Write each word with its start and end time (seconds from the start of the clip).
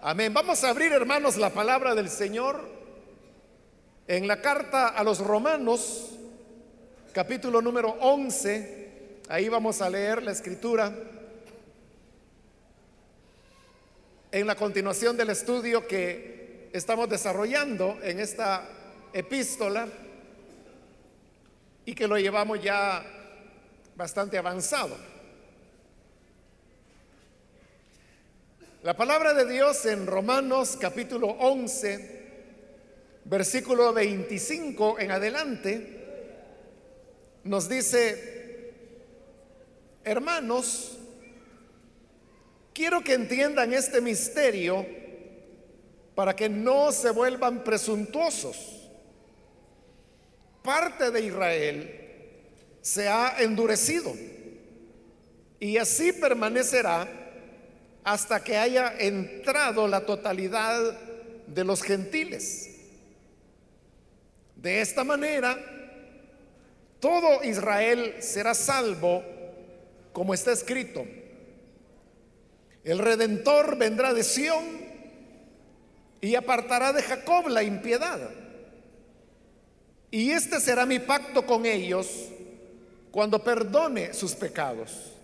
Amén. 0.00 0.32
Vamos 0.32 0.62
a 0.62 0.68
abrir, 0.68 0.92
hermanos, 0.92 1.36
la 1.36 1.50
palabra 1.50 1.92
del 1.92 2.08
Señor 2.08 2.62
en 4.06 4.28
la 4.28 4.40
carta 4.40 4.90
a 4.90 5.02
los 5.02 5.18
romanos, 5.18 6.10
capítulo 7.12 7.60
número 7.60 7.96
11. 8.00 9.22
Ahí 9.28 9.48
vamos 9.48 9.82
a 9.82 9.90
leer 9.90 10.22
la 10.22 10.30
escritura. 10.30 10.94
En 14.30 14.46
la 14.46 14.54
continuación 14.54 15.16
del 15.16 15.30
estudio 15.30 15.84
que 15.88 16.70
estamos 16.72 17.08
desarrollando 17.08 17.98
en 18.00 18.20
esta 18.20 18.68
epístola 19.12 19.88
y 21.84 21.92
que 21.92 22.06
lo 22.06 22.18
llevamos 22.18 22.62
ya 22.62 23.04
bastante 23.96 24.38
avanzado. 24.38 24.96
La 28.88 28.96
palabra 28.96 29.34
de 29.34 29.44
Dios 29.44 29.84
en 29.84 30.06
Romanos 30.06 30.78
capítulo 30.80 31.26
11, 31.28 32.22
versículo 33.26 33.92
25 33.92 34.98
en 34.98 35.10
adelante, 35.10 36.06
nos 37.44 37.68
dice, 37.68 38.72
hermanos, 40.02 40.96
quiero 42.72 43.04
que 43.04 43.12
entiendan 43.12 43.74
este 43.74 44.00
misterio 44.00 44.86
para 46.14 46.34
que 46.34 46.48
no 46.48 46.90
se 46.90 47.10
vuelvan 47.10 47.62
presuntuosos. 47.62 48.88
Parte 50.62 51.10
de 51.10 51.26
Israel 51.26 52.00
se 52.80 53.06
ha 53.06 53.36
endurecido 53.42 54.14
y 55.60 55.76
así 55.76 56.10
permanecerá 56.14 57.27
hasta 58.08 58.42
que 58.42 58.56
haya 58.56 58.94
entrado 58.98 59.86
la 59.86 60.06
totalidad 60.06 60.98
de 61.46 61.62
los 61.62 61.82
gentiles. 61.82 62.70
De 64.56 64.80
esta 64.80 65.04
manera, 65.04 65.58
todo 67.00 67.44
Israel 67.44 68.14
será 68.20 68.54
salvo, 68.54 69.22
como 70.14 70.32
está 70.32 70.52
escrito. 70.52 71.04
El 72.82 72.98
redentor 72.98 73.76
vendrá 73.76 74.14
de 74.14 74.24
Sión 74.24 74.64
y 76.22 76.34
apartará 76.34 76.94
de 76.94 77.02
Jacob 77.02 77.48
la 77.48 77.62
impiedad. 77.62 78.30
Y 80.10 80.30
este 80.30 80.60
será 80.60 80.86
mi 80.86 80.98
pacto 80.98 81.44
con 81.44 81.66
ellos 81.66 82.08
cuando 83.10 83.44
perdone 83.44 84.14
sus 84.14 84.34
pecados. 84.34 85.17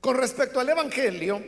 Con 0.00 0.16
respecto 0.16 0.60
al 0.60 0.68
Evangelio, 0.68 1.42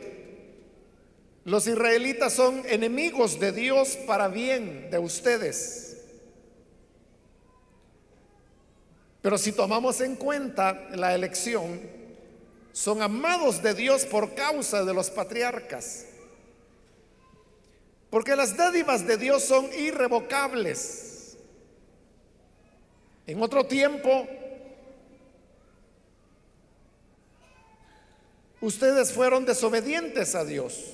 los 1.45 1.67
israelitas 1.67 2.33
son 2.33 2.63
enemigos 2.67 3.39
de 3.39 3.51
Dios 3.51 3.97
para 4.05 4.27
bien 4.27 4.89
de 4.91 4.99
ustedes. 4.99 5.97
Pero 9.21 9.37
si 9.37 9.51
tomamos 9.51 10.01
en 10.01 10.15
cuenta 10.15 10.89
la 10.95 11.15
elección, 11.15 11.79
son 12.73 13.01
amados 13.01 13.61
de 13.61 13.73
Dios 13.73 14.05
por 14.05 14.33
causa 14.33 14.83
de 14.83 14.93
los 14.93 15.09
patriarcas. 15.09 16.05
Porque 18.09 18.35
las 18.35 18.57
dádivas 18.57 19.07
de 19.07 19.17
Dios 19.17 19.43
son 19.43 19.69
irrevocables. 19.73 21.37
En 23.25 23.41
otro 23.41 23.65
tiempo, 23.65 24.27
ustedes 28.61 29.11
fueron 29.11 29.45
desobedientes 29.45 30.35
a 30.35 30.45
Dios. 30.45 30.93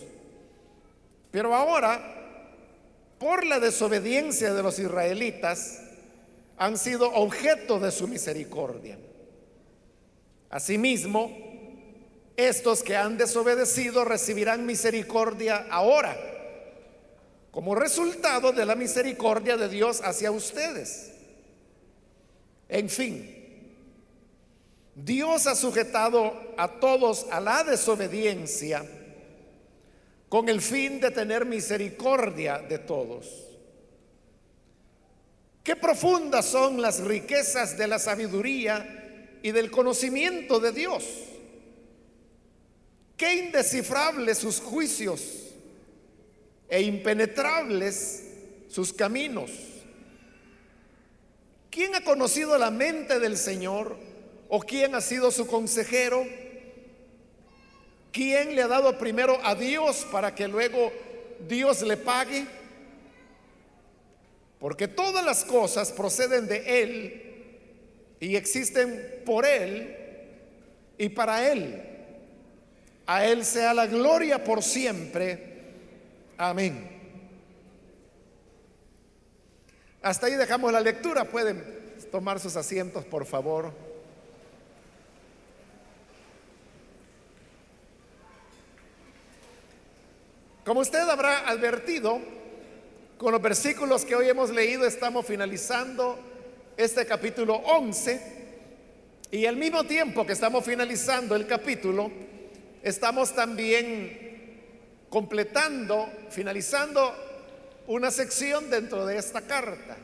Pero 1.32 1.54
ahora, 1.54 2.02
por 3.20 3.46
la 3.46 3.60
desobediencia 3.60 4.54
de 4.54 4.64
los 4.64 4.80
israelitas, 4.80 5.82
han 6.58 6.78
sido 6.78 7.14
objeto 7.14 7.80
de 7.80 7.92
su 7.92 8.08
misericordia. 8.08 8.98
Asimismo, 10.50 11.32
estos 12.36 12.84
que 12.84 12.96
han 12.96 13.18
desobedecido 13.18 14.06
recibirán 14.06 14.66
misericordia 14.66 15.68
ahora, 15.70 16.18
como 17.52 17.76
resultado 17.76 18.52
de 18.54 18.66
la 18.66 18.76
misericordia 18.76 19.58
de 19.58 19.68
Dios 19.68 20.02
hacia 20.04 20.32
ustedes. 20.32 21.12
En 22.70 22.90
fin, 22.90 23.37
Dios 24.98 25.46
ha 25.46 25.54
sujetado 25.54 26.56
a 26.58 26.80
todos 26.80 27.28
a 27.30 27.40
la 27.40 27.64
desobediencia 27.64 28.84
con 30.28 30.50
el 30.50 30.60
fin 30.60 31.00
de 31.00 31.12
tener 31.12 31.46
misericordia 31.46 32.58
de 32.58 32.80
todos. 32.80 33.28
Qué 35.64 35.76
profundas 35.76 36.48
son 36.48 36.82
las 36.82 37.00
riquezas 37.02 37.78
de 37.78 37.88
la 37.88 38.00
sabiduría 38.00 39.38
y 39.44 39.52
del 39.52 39.70
conocimiento 39.70 40.60
de 40.60 40.72
Dios. 40.72 41.06
Qué 43.16 43.36
indescifrables 43.36 44.40
sus 44.40 44.60
juicios 44.60 45.22
e 46.68 46.82
impenetrables 46.82 48.24
sus 48.68 48.92
caminos. 48.94 49.52
¿Quién 51.70 51.94
ha 51.94 52.04
conocido 52.04 52.58
la 52.58 52.72
mente 52.72 53.20
del 53.20 53.38
Señor? 53.38 54.07
¿O 54.50 54.60
quién 54.60 54.96
ha 54.96 55.02
sido 55.02 55.32
su 55.32 55.46
consejero? 55.48 56.26
¿Quién 58.12 58.56
le 58.56 58.62
ha 58.64 58.68
dado 58.68 58.98
primero 58.98 59.38
a 59.44 59.56
Dios 59.56 60.08
para 60.12 60.34
que 60.34 60.48
luego 60.48 60.92
Dios 61.48 61.82
le 61.82 61.98
pague? 61.98 62.46
Porque 64.60 64.88
todas 64.88 65.24
las 65.24 65.44
cosas 65.44 65.92
proceden 65.92 66.48
de 66.48 66.82
Él 66.82 67.24
y 68.20 68.36
existen 68.36 69.22
por 69.26 69.46
Él 69.46 69.96
y 70.98 71.10
para 71.10 71.52
Él. 71.52 71.84
A 73.06 73.26
Él 73.26 73.46
sea 73.46 73.74
la 73.74 73.86
gloria 73.86 74.44
por 74.44 74.64
siempre. 74.64 75.58
Amén. 76.38 76.90
Hasta 80.02 80.28
ahí 80.28 80.34
dejamos 80.34 80.72
la 80.72 80.80
lectura. 80.80 81.26
Pueden 81.26 81.64
tomar 82.12 82.40
sus 82.40 82.56
asientos, 82.56 83.06
por 83.06 83.26
favor. 83.26 83.87
Como 90.68 90.82
usted 90.82 91.00
habrá 91.00 91.48
advertido, 91.48 92.20
con 93.18 93.32
los 93.32 93.42
versículos 93.42 94.04
que 94.04 94.18
hoy 94.18 94.28
hemos 94.28 94.50
leído 94.50 94.86
estamos 94.86 95.26
finalizando 95.26 96.20
este 96.76 97.06
capítulo 97.06 97.56
11 97.56 98.22
y 99.32 99.46
al 99.46 99.56
mismo 99.56 99.86
tiempo 99.86 100.26
que 100.26 100.34
estamos 100.34 100.66
finalizando 100.66 101.38
el 101.38 101.48
capítulo, 101.48 102.12
estamos 102.84 103.34
también 103.34 105.06
completando, 105.08 106.10
finalizando 106.32 107.16
una 107.88 108.12
sección 108.12 108.70
dentro 108.70 109.06
de 109.06 109.20
esta 109.20 109.40
carta. 109.40 109.96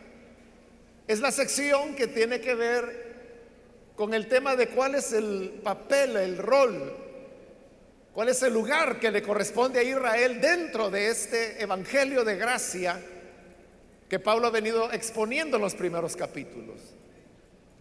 Es 1.09 1.19
la 1.19 1.34
sección 1.34 1.94
que 1.94 2.07
tiene 2.07 2.40
que 2.40 2.56
ver 2.56 3.16
con 3.97 4.13
el 4.13 4.30
tema 4.30 4.56
de 4.56 4.69
cuál 4.69 4.95
es 4.95 5.12
el 5.12 5.59
papel, 5.62 6.16
el 6.16 6.38
rol 6.38 7.03
¿Cuál 8.13 8.29
es 8.29 8.44
el 8.44 8.53
lugar 8.53 9.00
que 9.00 9.09
le 9.09 9.24
corresponde 9.24 9.79
a 9.79 9.84
Israel 9.84 10.40
dentro 10.40 10.91
de 10.91 11.09
este 11.09 11.59
Evangelio 11.63 12.24
de 12.24 12.35
gracia 12.35 13.01
que 14.07 14.19
Pablo 14.19 14.46
ha 14.46 14.51
venido 14.51 14.91
exponiendo 14.91 15.57
en 15.57 15.63
los 15.63 15.74
primeros 15.74 16.16
capítulos? 16.16 16.79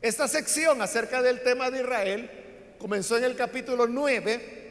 Esta 0.01 0.27
sección 0.29 0.81
acerca 0.81 1.21
del 1.21 1.43
tema 1.43 1.71
de 1.71 1.83
Israel 1.83 2.31
comenzó 2.79 3.19
en 3.19 3.25
el 3.25 3.37
capítulo 3.37 3.87
9 3.87 4.63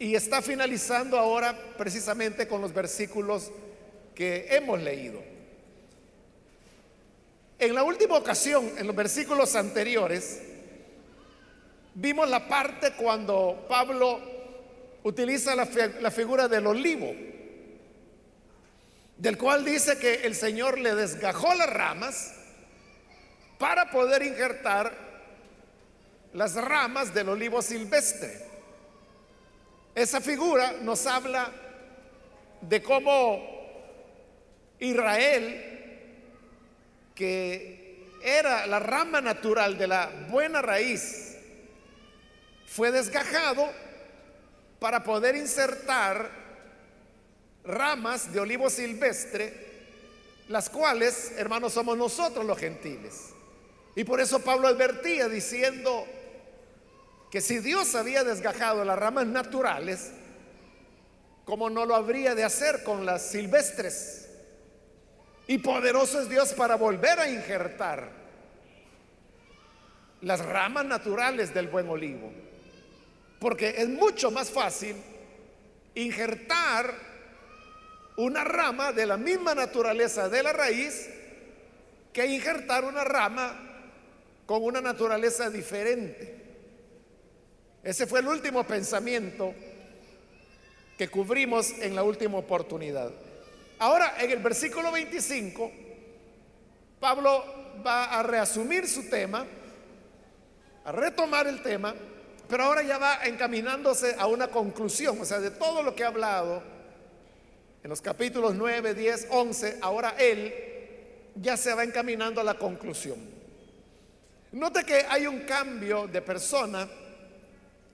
y 0.00 0.14
está 0.14 0.42
finalizando 0.42 1.18
ahora 1.18 1.58
precisamente 1.78 2.46
con 2.46 2.60
los 2.60 2.74
versículos 2.74 3.50
que 4.14 4.48
hemos 4.50 4.82
leído. 4.82 5.22
En 7.58 7.74
la 7.74 7.82
última 7.84 8.18
ocasión, 8.18 8.70
en 8.76 8.86
los 8.86 8.94
versículos 8.94 9.56
anteriores, 9.56 10.42
vimos 11.94 12.28
la 12.28 12.46
parte 12.46 12.92
cuando 12.92 13.64
Pablo 13.66 14.33
utiliza 15.04 15.54
la, 15.54 15.66
figura 16.10 16.48
del 16.48 16.66
olivo, 16.66 17.14
del 19.18 19.38
cual 19.38 19.64
dice 19.64 19.98
que 19.98 20.26
el 20.26 20.34
Señor 20.34 20.78
le 20.78 20.94
desgajó 20.94 21.54
las 21.54 21.70
ramas 21.70 22.34
para 23.58 23.90
poder 23.90 24.22
injertar 24.22 24.92
las 26.32 26.54
ramas 26.54 27.12
del 27.14 27.28
olivo 27.28 27.60
silvestre. 27.60 28.44
Esa 29.94 30.20
figura 30.20 30.72
nos 30.80 31.06
habla 31.06 31.50
de 32.62 32.82
cómo 32.82 33.40
Israel, 34.80 35.70
que 37.14 38.08
era 38.22 38.66
la 38.66 38.80
rama 38.80 39.20
natural 39.20 39.76
de 39.76 39.86
la 39.86 40.10
buena 40.30 40.62
raíz, 40.62 41.36
fue 42.66 42.90
desgajado 42.90 43.70
para 44.84 45.02
poder 45.02 45.34
insertar 45.34 46.30
ramas 47.64 48.30
de 48.30 48.38
olivo 48.38 48.68
silvestre, 48.68 49.54
las 50.48 50.68
cuales, 50.68 51.32
hermanos, 51.38 51.72
somos 51.72 51.96
nosotros 51.96 52.44
los 52.44 52.58
gentiles. 52.58 53.30
Y 53.96 54.04
por 54.04 54.20
eso 54.20 54.40
Pablo 54.40 54.68
advertía 54.68 55.26
diciendo 55.30 56.04
que 57.30 57.40
si 57.40 57.60
Dios 57.60 57.94
había 57.94 58.24
desgajado 58.24 58.84
las 58.84 58.98
ramas 58.98 59.26
naturales, 59.26 60.12
¿cómo 61.46 61.70
no 61.70 61.86
lo 61.86 61.94
habría 61.94 62.34
de 62.34 62.44
hacer 62.44 62.82
con 62.82 63.06
las 63.06 63.22
silvestres? 63.22 64.28
Y 65.46 65.56
poderoso 65.56 66.20
es 66.20 66.28
Dios 66.28 66.52
para 66.52 66.74
volver 66.74 67.20
a 67.20 67.30
injertar 67.30 68.10
las 70.20 70.44
ramas 70.44 70.84
naturales 70.84 71.54
del 71.54 71.68
buen 71.68 71.88
olivo. 71.88 72.44
Porque 73.44 73.74
es 73.76 73.90
mucho 73.90 74.30
más 74.30 74.50
fácil 74.50 74.96
injertar 75.94 76.94
una 78.16 78.42
rama 78.42 78.90
de 78.90 79.04
la 79.04 79.18
misma 79.18 79.54
naturaleza 79.54 80.30
de 80.30 80.42
la 80.42 80.54
raíz 80.54 81.10
que 82.10 82.24
injertar 82.24 82.86
una 82.86 83.04
rama 83.04 83.54
con 84.46 84.64
una 84.64 84.80
naturaleza 84.80 85.50
diferente. 85.50 86.42
Ese 87.82 88.06
fue 88.06 88.20
el 88.20 88.28
último 88.28 88.64
pensamiento 88.64 89.52
que 90.96 91.08
cubrimos 91.08 91.68
en 91.80 91.94
la 91.94 92.02
última 92.02 92.38
oportunidad. 92.38 93.12
Ahora, 93.78 94.14
en 94.20 94.30
el 94.30 94.38
versículo 94.38 94.90
25, 94.90 95.70
Pablo 96.98 97.44
va 97.86 98.04
a 98.06 98.22
reasumir 98.22 98.88
su 98.88 99.10
tema, 99.10 99.44
a 100.86 100.92
retomar 100.92 101.46
el 101.46 101.62
tema, 101.62 101.94
pero 102.54 102.66
ahora 102.66 102.84
ya 102.84 102.98
va 102.98 103.18
encaminándose 103.24 104.14
a 104.16 104.28
una 104.28 104.46
conclusión, 104.46 105.20
o 105.20 105.24
sea, 105.24 105.40
de 105.40 105.50
todo 105.50 105.82
lo 105.82 105.96
que 105.96 106.04
ha 106.04 106.06
hablado 106.06 106.62
en 107.82 107.90
los 107.90 108.00
capítulos 108.00 108.54
9, 108.54 108.94
10, 108.94 109.26
11, 109.28 109.78
ahora 109.82 110.14
él 110.16 110.54
ya 111.34 111.56
se 111.56 111.74
va 111.74 111.82
encaminando 111.82 112.40
a 112.40 112.44
la 112.44 112.54
conclusión. 112.54 113.18
Note 114.52 114.84
que 114.84 115.04
hay 115.08 115.26
un 115.26 115.40
cambio 115.40 116.06
de 116.06 116.22
persona, 116.22 116.88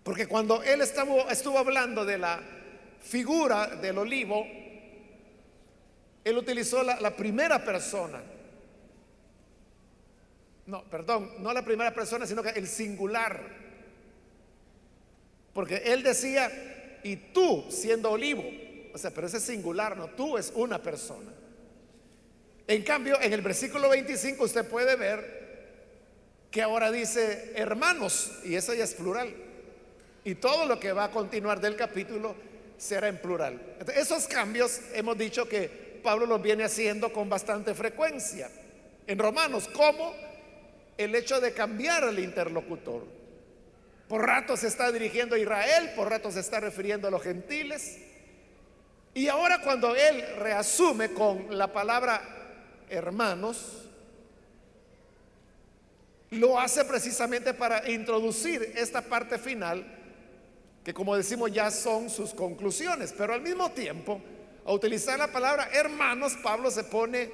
porque 0.03 0.27
cuando 0.27 0.63
él 0.63 0.83
estuvo, 0.83 1.27
estuvo 1.31 1.59
hablando 1.59 2.05
de 2.05 2.19
la 2.19 2.43
figura 3.01 3.67
del 3.67 3.97
olivo, 3.97 4.47
él 6.23 6.37
utilizó 6.37 6.83
la, 6.83 7.01
la 7.01 7.17
primera 7.17 7.65
persona. 7.65 8.21
No, 10.67 10.85
perdón, 10.85 11.37
no 11.39 11.51
la 11.55 11.65
primera 11.65 11.95
persona, 11.95 12.27
sino 12.27 12.43
que 12.43 12.51
el 12.51 12.69
singular. 12.69 13.70
Porque 15.53 15.83
él 15.87 16.03
decía, 16.03 16.51
y 17.03 17.17
tú 17.17 17.65
siendo 17.71 18.11
olivo, 18.11 18.45
o 18.93 18.99
sea, 18.99 19.11
pero 19.11 19.27
ese 19.27 19.39
es 19.39 19.45
singular, 19.45 19.97
no, 19.97 20.09
tú 20.09 20.39
es 20.39 20.53
una 20.55 20.83
persona. 20.83 21.33
En 22.67 22.83
cambio, 22.83 23.21
en 23.21 23.33
el 23.33 23.41
versículo 23.41 23.89
25 23.89 24.45
usted 24.45 24.69
puede 24.69 24.97
ver 24.97 25.41
que 26.51 26.63
ahora 26.63 26.91
dice 26.91 27.53
hermanos, 27.55 28.33
y 28.45 28.55
eso 28.55 28.75
ya 28.75 28.85
es 28.85 28.95
plural. 28.95 29.33
Y 30.25 30.35
todo 30.37 30.67
lo 30.67 30.79
que 30.79 30.93
va 30.93 31.05
a 31.05 31.11
continuar 31.11 31.61
del 31.61 31.77
capítulo 31.77 32.35
será 32.77 33.09
en 33.09 33.19
plural. 33.19 33.61
esos 33.95 34.27
cambios 34.27 34.81
hemos 34.95 35.17
dicho 35.17 35.49
que 35.49 35.69
Pablo 36.03 36.27
los 36.27 36.43
viene 36.43 36.65
haciendo 36.65 37.13
con 37.13 37.29
bastante 37.29 37.75
frecuencia. 37.75 38.51
En 39.07 39.19
Romanos, 39.19 39.69
como 39.69 40.15
el 40.97 41.15
hecho 41.15 41.41
de 41.41 41.53
cambiar 41.53 42.05
al 42.05 42.19
interlocutor. 42.19 43.20
Por 44.11 44.27
rato 44.27 44.57
se 44.57 44.67
está 44.67 44.91
dirigiendo 44.91 45.37
a 45.37 45.39
Israel, 45.39 45.93
por 45.95 46.11
rato 46.11 46.33
se 46.33 46.41
está 46.41 46.59
refiriendo 46.59 47.07
a 47.07 47.13
los 47.13 47.23
gentiles. 47.23 47.97
Y 49.15 49.29
ahora 49.29 49.61
cuando 49.61 49.95
él 49.95 50.25
reasume 50.37 51.11
con 51.11 51.57
la 51.57 51.73
palabra 51.73 52.21
hermanos, 52.89 53.89
lo 56.31 56.59
hace 56.59 56.85
precisamente 56.85 57.55
para 57.55 57.89
introducir 57.89 58.73
esta 58.75 59.01
parte 59.01 59.39
final, 59.39 59.87
que 60.83 60.93
como 60.93 61.17
decimos 61.17 61.53
ya 61.53 61.71
son 61.71 62.11
sus 62.11 62.35
conclusiones, 62.35 63.15
pero 63.17 63.33
al 63.33 63.43
mismo 63.43 63.71
tiempo, 63.71 64.21
a 64.65 64.73
utilizar 64.73 65.21
la 65.21 65.31
palabra 65.31 65.69
hermanos, 65.73 66.37
Pablo 66.43 66.73
se 66.73 66.83
pone 66.83 67.31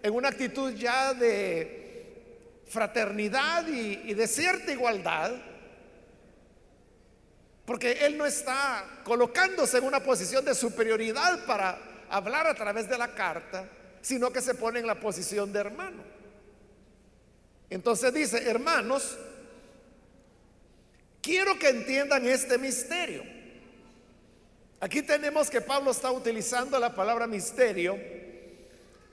en 0.00 0.14
una 0.14 0.28
actitud 0.28 0.74
ya 0.74 1.12
de 1.12 2.62
fraternidad 2.68 3.66
y, 3.66 4.14
de 4.14 4.28
cierta 4.28 4.70
igualdad, 4.70 5.32
porque 7.64 8.04
él 8.04 8.18
no 8.18 8.26
está 8.26 8.84
colocándose 9.04 9.78
en 9.78 9.84
una 9.84 10.00
posición 10.00 10.44
de 10.44 10.54
superioridad 10.54 11.44
para 11.46 11.78
hablar 12.10 12.46
a 12.46 12.54
través 12.54 12.88
de 12.88 12.98
la 12.98 13.14
carta, 13.14 13.68
sino 14.02 14.30
que 14.30 14.42
se 14.42 14.54
pone 14.54 14.80
en 14.80 14.86
la 14.86 15.00
posición 15.00 15.52
de 15.52 15.60
hermano. 15.60 16.02
Entonces 17.70 18.12
dice, 18.12 18.48
hermanos, 18.48 19.16
quiero 21.22 21.58
que 21.58 21.70
entiendan 21.70 22.26
este 22.26 22.58
misterio. 22.58 23.22
Aquí 24.80 25.00
tenemos 25.00 25.48
que 25.48 25.62
Pablo 25.62 25.90
está 25.90 26.12
utilizando 26.12 26.78
la 26.78 26.94
palabra 26.94 27.26
misterio. 27.26 27.98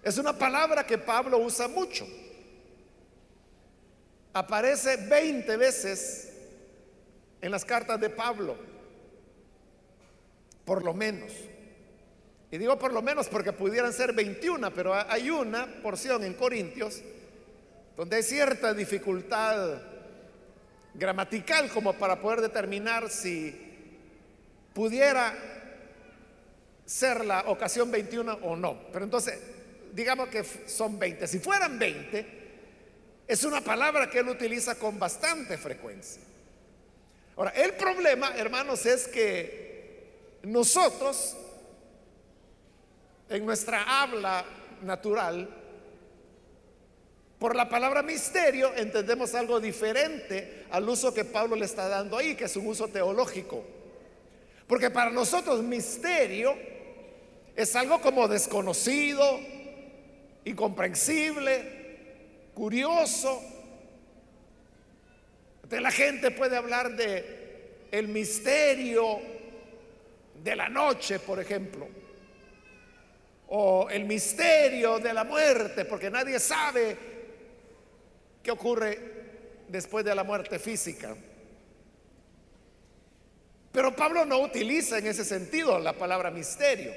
Es 0.03 0.17
una 0.17 0.37
palabra 0.37 0.85
que 0.85 0.97
Pablo 0.97 1.37
usa 1.37 1.69
mucho. 1.69 2.05
Aparece 4.33 4.97
20 4.97 5.55
veces 5.55 6.30
en 7.41 7.51
las 7.51 7.65
cartas 7.65 7.99
de 7.99 8.09
Pablo, 8.09 8.55
por 10.65 10.83
lo 10.83 10.93
menos. 10.93 11.31
Y 12.51 12.57
digo 12.57 12.77
por 12.77 12.93
lo 12.93 13.01
menos 13.01 13.27
porque 13.29 13.53
pudieran 13.53 13.93
ser 13.93 14.13
21, 14.13 14.73
pero 14.73 14.93
hay 14.93 15.29
una 15.29 15.65
porción 15.81 16.23
en 16.23 16.33
Corintios 16.33 17.01
donde 17.95 18.17
hay 18.17 18.23
cierta 18.23 18.73
dificultad 18.73 19.81
gramatical 20.93 21.69
como 21.69 21.93
para 21.93 22.19
poder 22.19 22.41
determinar 22.41 23.09
si 23.09 23.55
pudiera 24.73 25.33
ser 26.85 27.23
la 27.25 27.41
ocasión 27.47 27.89
21 27.89 28.39
o 28.43 28.55
no. 28.55 28.87
Pero 28.91 29.05
entonces, 29.05 29.39
digamos 29.93 30.29
que 30.29 30.43
son 30.43 30.99
20. 30.99 31.25
Si 31.27 31.39
fueran 31.39 31.79
20, 31.79 32.41
es 33.27 33.43
una 33.45 33.61
palabra 33.61 34.09
que 34.09 34.19
él 34.19 34.27
utiliza 34.27 34.75
con 34.75 34.99
bastante 34.99 35.57
frecuencia. 35.57 36.21
Ahora, 37.35 37.51
el 37.51 37.73
problema, 37.73 38.33
hermanos, 38.35 38.85
es 38.85 39.07
que 39.07 40.39
nosotros, 40.43 41.35
en 43.29 43.45
nuestra 43.45 44.01
habla 44.01 44.45
natural, 44.81 45.61
por 47.39 47.55
la 47.55 47.67
palabra 47.67 48.03
misterio 48.03 48.71
entendemos 48.75 49.33
algo 49.33 49.59
diferente 49.59 50.65
al 50.69 50.87
uso 50.87 51.11
que 51.13 51.25
Pablo 51.25 51.55
le 51.55 51.65
está 51.65 51.87
dando 51.87 52.17
ahí, 52.17 52.35
que 52.35 52.45
es 52.45 52.55
un 52.55 52.67
uso 52.67 52.87
teológico. 52.87 53.63
Porque 54.67 54.91
para 54.91 55.09
nosotros 55.09 55.63
misterio 55.63 56.55
es 57.55 57.75
algo 57.75 57.99
como 57.99 58.27
desconocido, 58.27 59.39
incomprensible, 60.45 61.81
curioso, 62.53 63.41
la 65.79 65.91
gente 65.91 66.31
puede 66.31 66.57
hablar 66.57 66.95
de 66.95 67.87
el 67.91 68.07
misterio 68.07 69.19
de 70.43 70.55
la 70.55 70.67
noche, 70.67 71.19
por 71.19 71.39
ejemplo, 71.39 71.87
o 73.47 73.89
el 73.89 74.05
misterio 74.05 74.99
de 74.99 75.13
la 75.13 75.23
muerte, 75.23 75.85
porque 75.85 76.09
nadie 76.09 76.39
sabe 76.39 76.97
qué 78.41 78.51
ocurre 78.51 78.99
después 79.67 80.03
de 80.03 80.15
la 80.15 80.23
muerte 80.23 80.57
física. 80.59 81.15
Pero 83.71 83.95
Pablo 83.95 84.25
no 84.25 84.39
utiliza 84.39 84.97
en 84.97 85.07
ese 85.07 85.23
sentido 85.23 85.79
la 85.79 85.93
palabra 85.93 86.29
misterio. 86.31 86.91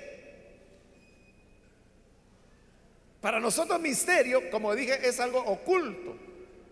Para 3.21 3.41
nosotros 3.41 3.81
misterio, 3.81 4.51
como 4.51 4.75
dije, 4.75 4.99
es 5.07 5.21
algo 5.21 5.39
oculto. 5.39 6.17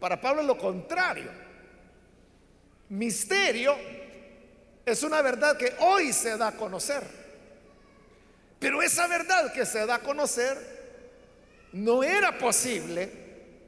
Para 0.00 0.20
Pablo 0.20 0.40
es 0.40 0.46
lo 0.46 0.58
contrario. 0.58 1.30
Misterio 2.92 3.74
es 4.84 5.02
una 5.02 5.22
verdad 5.22 5.56
que 5.56 5.74
hoy 5.78 6.12
se 6.12 6.36
da 6.36 6.48
a 6.48 6.56
conocer. 6.58 7.02
Pero 8.58 8.82
esa 8.82 9.06
verdad 9.06 9.50
que 9.54 9.64
se 9.64 9.86
da 9.86 9.94
a 9.94 9.98
conocer 10.00 10.58
no 11.72 12.02
era 12.04 12.36
posible, 12.36 13.10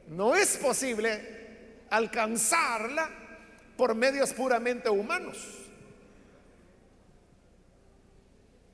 no 0.09 0.35
es 0.35 0.57
posible 0.57 1.85
alcanzarla 1.89 3.09
por 3.75 3.95
medios 3.95 4.31
puramente 4.31 4.89
humanos, 4.89 5.37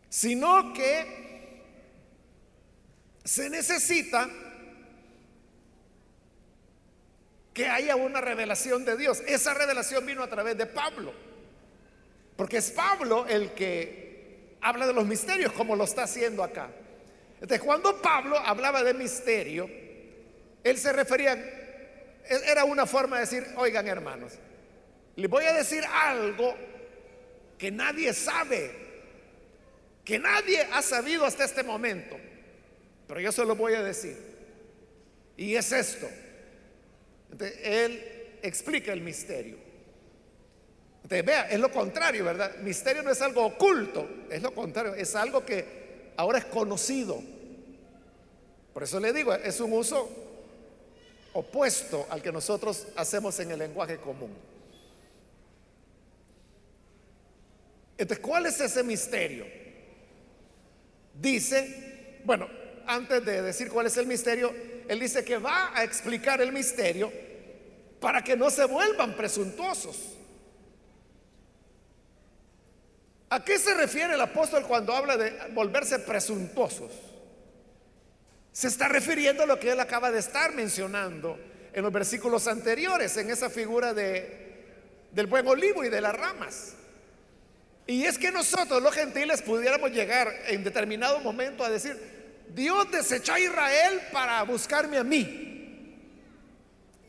sino 0.10 0.74
que 0.74 1.62
se 3.24 3.50
necesita 3.50 4.30
que 7.54 7.68
haya 7.68 7.96
una 7.96 8.22
revelación 8.22 8.86
de 8.86 8.98
Dios. 8.98 9.22
Esa 9.28 9.54
revelación 9.54 10.06
vino 10.06 10.24
a 10.24 10.30
través 10.30 10.58
de 10.58 10.66
Pablo. 10.66 11.14
Porque 12.36 12.58
es 12.58 12.72
Pablo 12.72 13.26
el 13.28 13.52
que 13.52 14.56
habla 14.62 14.88
de 14.88 14.94
los 14.94 15.06
misterios 15.06 15.52
como 15.54 15.76
lo 15.76 15.84
está 15.84 16.04
haciendo 16.04 16.44
acá. 16.44 16.70
Entonces, 17.36 17.62
cuando 17.62 18.02
Pablo 18.02 18.38
hablaba 18.38 18.84
de 18.84 18.94
misterio, 18.94 19.70
él 20.64 20.78
se 20.78 20.94
refería, 20.94 21.34
era 22.46 22.64
una 22.66 22.86
forma 22.86 23.18
de 23.18 23.22
decir, 23.22 23.46
oigan 23.58 23.88
hermanos, 23.88 24.34
les 25.16 25.30
voy 25.30 25.46
a 25.46 25.54
decir 25.54 25.84
algo 25.86 26.56
que 27.58 27.72
nadie 27.72 28.14
sabe, 28.14 28.72
que 30.06 30.20
nadie 30.20 30.68
ha 30.72 30.82
sabido 30.82 31.26
hasta 31.26 31.44
este 31.44 31.64
momento, 31.64 32.16
pero 33.08 33.20
yo 33.20 33.32
se 33.32 33.44
lo 33.44 33.56
voy 33.56 33.74
a 33.74 33.82
decir. 33.82 34.18
Y 35.36 35.56
es 35.56 35.72
esto. 35.72 36.08
Él 37.64 38.38
explica 38.42 38.94
el 38.94 39.02
misterio. 39.02 39.58
Vea, 41.08 41.50
es 41.50 41.60
lo 41.60 41.72
contrario, 41.72 42.24
¿verdad? 42.24 42.58
Misterio 42.58 43.04
no 43.04 43.12
es 43.12 43.22
algo 43.22 43.46
oculto, 43.46 44.08
es 44.30 44.42
lo 44.42 44.54
contrario, 44.54 44.96
es 44.96 45.14
algo 45.16 45.46
que 45.46 46.14
ahora 46.16 46.38
es 46.38 46.46
conocido. 46.46 47.22
Por 48.74 48.84
eso 48.84 49.00
le 49.00 49.12
digo, 49.12 49.34
es 49.34 49.60
un 49.60 49.74
uso 49.74 50.10
opuesto 51.34 52.08
al 52.10 52.22
que 52.22 52.32
nosotros 52.32 52.88
hacemos 52.96 53.38
en 53.40 53.52
el 53.52 53.60
lenguaje 53.60 53.98
común. 53.98 54.32
Entonces, 57.98 58.26
¿cuál 58.26 58.46
es 58.46 58.60
ese 58.60 58.84
misterio? 58.84 59.46
Dice, 61.14 62.22
bueno, 62.24 62.48
antes 62.88 63.24
de 63.26 63.42
decir 63.42 63.70
cuál 63.70 63.88
es 63.88 63.98
el 63.98 64.08
misterio, 64.08 64.54
él 64.92 65.00
dice 65.00 65.24
que 65.24 65.38
va 65.38 65.72
a 65.74 65.86
explicar 65.86 66.42
el 66.42 66.52
misterio 66.52 67.10
para 68.02 68.22
que 68.22 68.36
no 68.36 68.50
se 68.50 68.66
vuelvan 68.66 69.16
presuntuosos. 69.16 70.18
¿A 73.30 73.42
qué 73.42 73.58
se 73.58 73.74
refiere 73.74 74.16
el 74.16 74.20
apóstol 74.20 74.66
cuando 74.68 74.94
habla 74.94 75.16
de 75.16 75.32
volverse 75.54 75.98
presuntuosos? 76.00 76.92
Se 78.52 78.68
está 78.68 78.90
refiriendo 78.90 79.44
a 79.44 79.46
lo 79.46 79.58
que 79.58 79.72
él 79.72 79.80
acaba 79.80 80.12
de 80.12 80.20
estar 80.20 80.54
mencionando 80.54 81.40
en 81.72 81.84
los 81.84 81.94
versículos 81.94 82.50
anteriores, 82.50 83.16
en 83.16 83.30
esa 83.30 83.50
figura 83.50 83.94
de, 83.94 84.66
del 85.14 85.28
buen 85.28 85.48
olivo 85.48 85.86
y 85.86 85.90
de 85.90 86.02
las 86.02 86.14
ramas. 86.14 86.74
Y 87.88 88.04
es 88.04 88.18
que 88.18 88.30
nosotros 88.30 88.84
los 88.84 88.94
gentiles 88.94 89.42
pudiéramos 89.42 89.92
llegar 89.92 90.34
en 90.48 90.66
determinado 90.66 91.22
momento 91.22 91.64
a 91.64 91.70
decir, 91.70 92.21
Dios 92.54 92.92
desechó 92.92 93.34
a 93.34 93.40
Israel 93.40 94.02
para 94.12 94.42
buscarme 94.44 94.98
a 94.98 95.04
mí. 95.04 95.98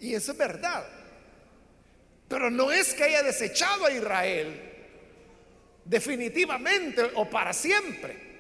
Y 0.01 0.15
eso 0.15 0.33
es 0.33 0.39
verdad. 0.39 0.85
Pero 2.29 2.51
no 2.51 2.73
es 2.73 2.95
que 2.95 3.05
haya 3.05 3.23
desechado 3.23 3.87
a 3.87 3.93
Israel 3.93 4.71
definitivamente 5.85 7.11
o 7.15 7.29
para 7.29 7.53
siempre. 7.53 8.33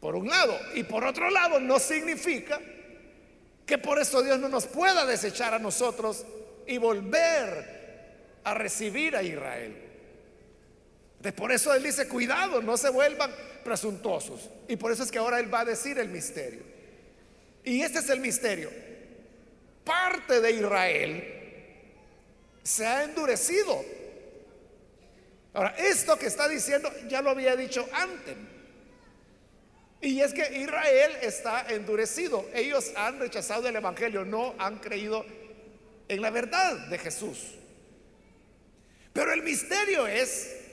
Por 0.00 0.16
un 0.16 0.28
lado. 0.28 0.58
Y 0.74 0.84
por 0.84 1.04
otro 1.04 1.30
lado, 1.30 1.58
no 1.60 1.78
significa 1.78 2.60
que 3.64 3.78
por 3.78 3.98
eso 3.98 4.22
Dios 4.22 4.38
no 4.38 4.48
nos 4.48 4.66
pueda 4.66 5.04
desechar 5.04 5.54
a 5.54 5.58
nosotros 5.58 6.24
y 6.66 6.78
volver 6.78 7.76
a 8.44 8.54
recibir 8.54 9.16
a 9.16 9.22
Israel. 9.22 9.85
Por 11.32 11.52
eso 11.52 11.74
Él 11.74 11.82
dice, 11.82 12.08
cuidado, 12.08 12.62
no 12.62 12.76
se 12.76 12.90
vuelvan 12.90 13.32
presuntuosos. 13.64 14.50
Y 14.68 14.76
por 14.76 14.92
eso 14.92 15.02
es 15.02 15.10
que 15.10 15.18
ahora 15.18 15.40
Él 15.40 15.52
va 15.52 15.60
a 15.60 15.64
decir 15.64 15.98
el 15.98 16.08
misterio. 16.08 16.62
Y 17.64 17.82
este 17.82 17.98
es 17.98 18.08
el 18.10 18.20
misterio. 18.20 18.70
Parte 19.84 20.40
de 20.40 20.50
Israel 20.52 21.24
se 22.62 22.86
ha 22.86 23.04
endurecido. 23.04 23.84
Ahora, 25.54 25.74
esto 25.78 26.18
que 26.18 26.26
está 26.26 26.48
diciendo 26.48 26.92
ya 27.08 27.22
lo 27.22 27.30
había 27.30 27.56
dicho 27.56 27.88
antes. 27.92 28.36
Y 30.00 30.20
es 30.20 30.34
que 30.34 30.58
Israel 30.58 31.12
está 31.22 31.66
endurecido. 31.68 32.46
Ellos 32.52 32.92
han 32.96 33.18
rechazado 33.18 33.68
el 33.68 33.76
Evangelio, 33.76 34.24
no 34.24 34.54
han 34.58 34.78
creído 34.78 35.24
en 36.08 36.20
la 36.20 36.30
verdad 36.30 36.88
de 36.88 36.98
Jesús. 36.98 37.54
Pero 39.12 39.32
el 39.32 39.42
misterio 39.42 40.06
es 40.06 40.65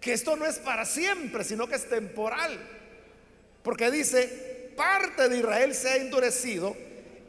que 0.00 0.12
esto 0.12 0.36
no 0.36 0.46
es 0.46 0.58
para 0.58 0.84
siempre, 0.84 1.44
sino 1.44 1.66
que 1.66 1.76
es 1.76 1.88
temporal. 1.88 2.58
Porque 3.62 3.90
dice, 3.90 4.72
parte 4.76 5.28
de 5.28 5.38
Israel 5.38 5.74
se 5.74 5.88
ha 5.88 5.96
endurecido 5.96 6.76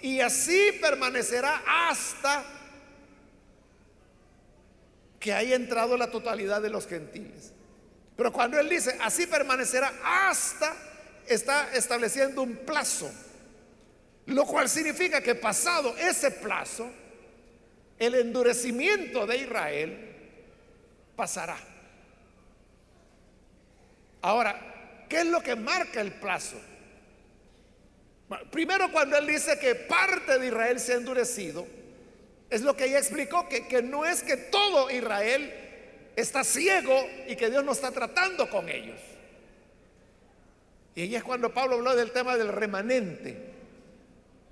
y 0.01 0.21
así 0.21 0.71
permanecerá 0.79 1.63
hasta 1.65 2.45
que 5.19 5.33
haya 5.33 5.55
entrado 5.55 5.97
la 5.97 6.11
totalidad 6.11 6.61
de 6.61 6.69
los 6.69 6.87
gentiles. 6.87 7.51
Pero 8.15 8.31
cuando 8.31 8.59
él 8.59 8.69
dice, 8.69 8.97
así 9.01 9.27
permanecerá 9.27 9.93
hasta, 10.03 10.75
está 11.27 11.73
estableciendo 11.73 12.41
un 12.41 12.57
plazo. 12.57 13.11
Lo 14.27 14.45
cual 14.45 14.69
significa 14.69 15.21
que 15.21 15.35
pasado 15.35 15.95
ese 15.97 16.31
plazo, 16.31 16.89
el 17.97 18.15
endurecimiento 18.15 19.25
de 19.25 19.37
Israel 19.37 20.15
pasará. 21.15 21.57
Ahora, 24.21 25.05
¿qué 25.07 25.19
es 25.19 25.25
lo 25.25 25.41
que 25.41 25.55
marca 25.55 26.01
el 26.01 26.13
plazo? 26.13 26.57
primero 28.51 28.91
cuando 28.91 29.17
él 29.17 29.25
dice 29.25 29.57
que 29.57 29.73
parte 29.73 30.37
de 30.37 30.47
Israel 30.47 30.79
se 30.79 30.93
ha 30.93 30.97
endurecido, 30.97 31.65
es 32.49 32.61
lo 32.61 32.75
que 32.75 32.85
ella 32.85 32.99
explicó, 32.99 33.49
que, 33.49 33.67
que 33.67 33.81
no 33.81 34.05
es 34.05 34.21
que 34.21 34.37
todo 34.37 34.91
Israel 34.91 35.51
está 36.15 36.43
ciego 36.43 37.07
y 37.27 37.35
que 37.35 37.49
Dios 37.49 37.63
no 37.63 37.71
está 37.71 37.91
tratando 37.91 38.49
con 38.49 38.69
ellos. 38.69 38.99
Y 40.95 41.01
ahí 41.01 41.15
es 41.15 41.23
cuando 41.23 41.53
Pablo 41.53 41.75
habló 41.75 41.95
del 41.95 42.11
tema 42.11 42.37
del 42.37 42.49
remanente, 42.49 43.37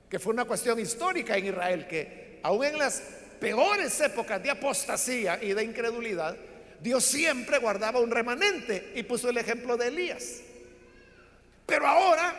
que 0.10 0.20
fue 0.20 0.34
una 0.34 0.46
cuestión 0.46 0.80
histórica 0.80 1.38
en 1.38 1.48
Israel, 1.48 1.88
que 1.88 2.40
aún 2.44 2.64
en 2.64 2.78
las 2.78 3.02
peores 3.40 4.00
épocas 4.02 4.42
de 4.42 4.52
apostasía 4.52 5.44
y 5.44 5.54
de 5.54 5.64
incredulidad, 5.64 6.38
Dios 6.82 7.04
siempre 7.04 7.58
guardaba 7.60 8.00
un 8.00 8.12
remanente 8.12 8.92
y 8.96 9.04
puso 9.04 9.30
el 9.30 9.38
ejemplo 9.38 9.78
de 9.78 9.88
Elías. 9.88 10.42
Pero 11.66 11.88
ahora, 11.88 12.36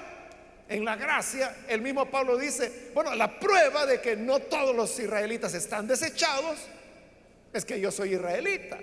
en 0.68 0.84
la 0.84 0.96
gracia, 0.96 1.56
el 1.68 1.80
mismo 1.80 2.10
Pablo 2.10 2.36
dice, 2.36 2.90
bueno, 2.94 3.14
la 3.14 3.38
prueba 3.38 3.86
de 3.86 4.00
que 4.00 4.16
no 4.16 4.40
todos 4.40 4.74
los 4.74 4.98
israelitas 4.98 5.54
están 5.54 5.86
desechados 5.86 6.58
es 7.52 7.64
que 7.64 7.80
yo 7.80 7.90
soy 7.90 8.14
israelita. 8.14 8.78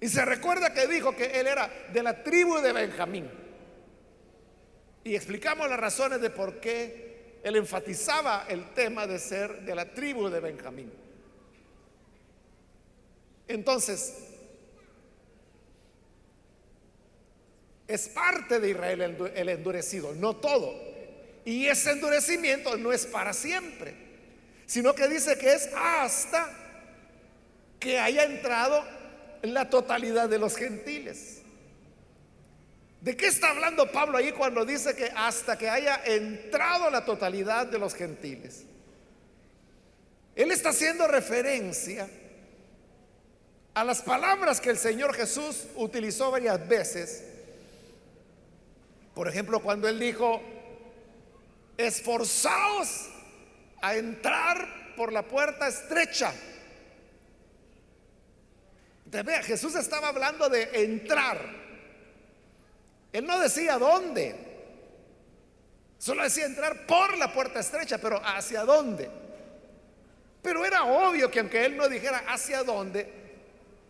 Y 0.00 0.08
se 0.08 0.24
recuerda 0.24 0.72
que 0.72 0.86
dijo 0.86 1.16
que 1.16 1.26
él 1.40 1.46
era 1.46 1.70
de 1.92 2.02
la 2.02 2.22
tribu 2.22 2.58
de 2.60 2.72
Benjamín. 2.72 3.30
Y 5.02 5.14
explicamos 5.14 5.68
las 5.68 5.78
razones 5.78 6.20
de 6.20 6.30
por 6.30 6.60
qué 6.60 7.40
él 7.42 7.56
enfatizaba 7.56 8.46
el 8.48 8.72
tema 8.72 9.06
de 9.06 9.18
ser 9.18 9.60
de 9.62 9.74
la 9.74 9.92
tribu 9.92 10.30
de 10.30 10.40
Benjamín. 10.40 10.92
Entonces, 13.46 14.33
Es 17.86 18.08
parte 18.08 18.60
de 18.60 18.70
Israel 18.70 19.32
el 19.34 19.48
endurecido, 19.48 20.14
no 20.14 20.36
todo. 20.36 20.74
Y 21.44 21.66
ese 21.66 21.92
endurecimiento 21.92 22.76
no 22.76 22.92
es 22.92 23.04
para 23.04 23.32
siempre, 23.32 23.94
sino 24.66 24.94
que 24.94 25.08
dice 25.08 25.36
que 25.36 25.52
es 25.52 25.68
hasta 25.76 26.50
que 27.78 27.98
haya 27.98 28.24
entrado 28.24 28.82
la 29.42 29.68
totalidad 29.68 30.28
de 30.28 30.38
los 30.38 30.56
gentiles. 30.56 31.42
¿De 33.02 33.14
qué 33.14 33.26
está 33.26 33.50
hablando 33.50 33.92
Pablo 33.92 34.16
ahí 34.16 34.32
cuando 34.32 34.64
dice 34.64 34.96
que 34.96 35.12
hasta 35.14 35.58
que 35.58 35.68
haya 35.68 36.00
entrado 36.06 36.88
la 36.88 37.04
totalidad 37.04 37.66
de 37.66 37.78
los 37.78 37.94
gentiles? 37.94 38.64
Él 40.34 40.50
está 40.50 40.70
haciendo 40.70 41.06
referencia 41.06 42.08
a 43.74 43.84
las 43.84 44.00
palabras 44.00 44.58
que 44.58 44.70
el 44.70 44.78
Señor 44.78 45.14
Jesús 45.14 45.66
utilizó 45.76 46.30
varias 46.30 46.66
veces 46.66 47.24
por 49.14 49.28
ejemplo, 49.28 49.60
cuando 49.60 49.88
él 49.88 49.98
dijo, 49.98 50.42
esforzaos 51.76 53.08
a 53.80 53.94
entrar 53.94 54.94
por 54.96 55.12
la 55.12 55.22
puerta 55.22 55.68
estrecha. 55.68 56.32
Te 59.10 59.22
vea, 59.22 59.42
Jesús 59.42 59.74
estaba 59.76 60.08
hablando 60.08 60.48
de 60.48 60.68
entrar. 60.84 61.38
Él 63.12 63.26
no 63.26 63.38
decía 63.38 63.78
dónde. 63.78 64.34
Solo 65.98 66.24
decía 66.24 66.46
entrar 66.46 66.86
por 66.86 67.16
la 67.16 67.32
puerta 67.32 67.60
estrecha, 67.60 67.98
pero 67.98 68.20
¿hacia 68.24 68.64
dónde? 68.64 69.08
Pero 70.42 70.64
era 70.64 70.84
obvio 70.84 71.30
que 71.30 71.40
aunque 71.40 71.64
él 71.64 71.76
no 71.76 71.88
dijera 71.88 72.24
hacia 72.28 72.64
dónde, 72.64 73.08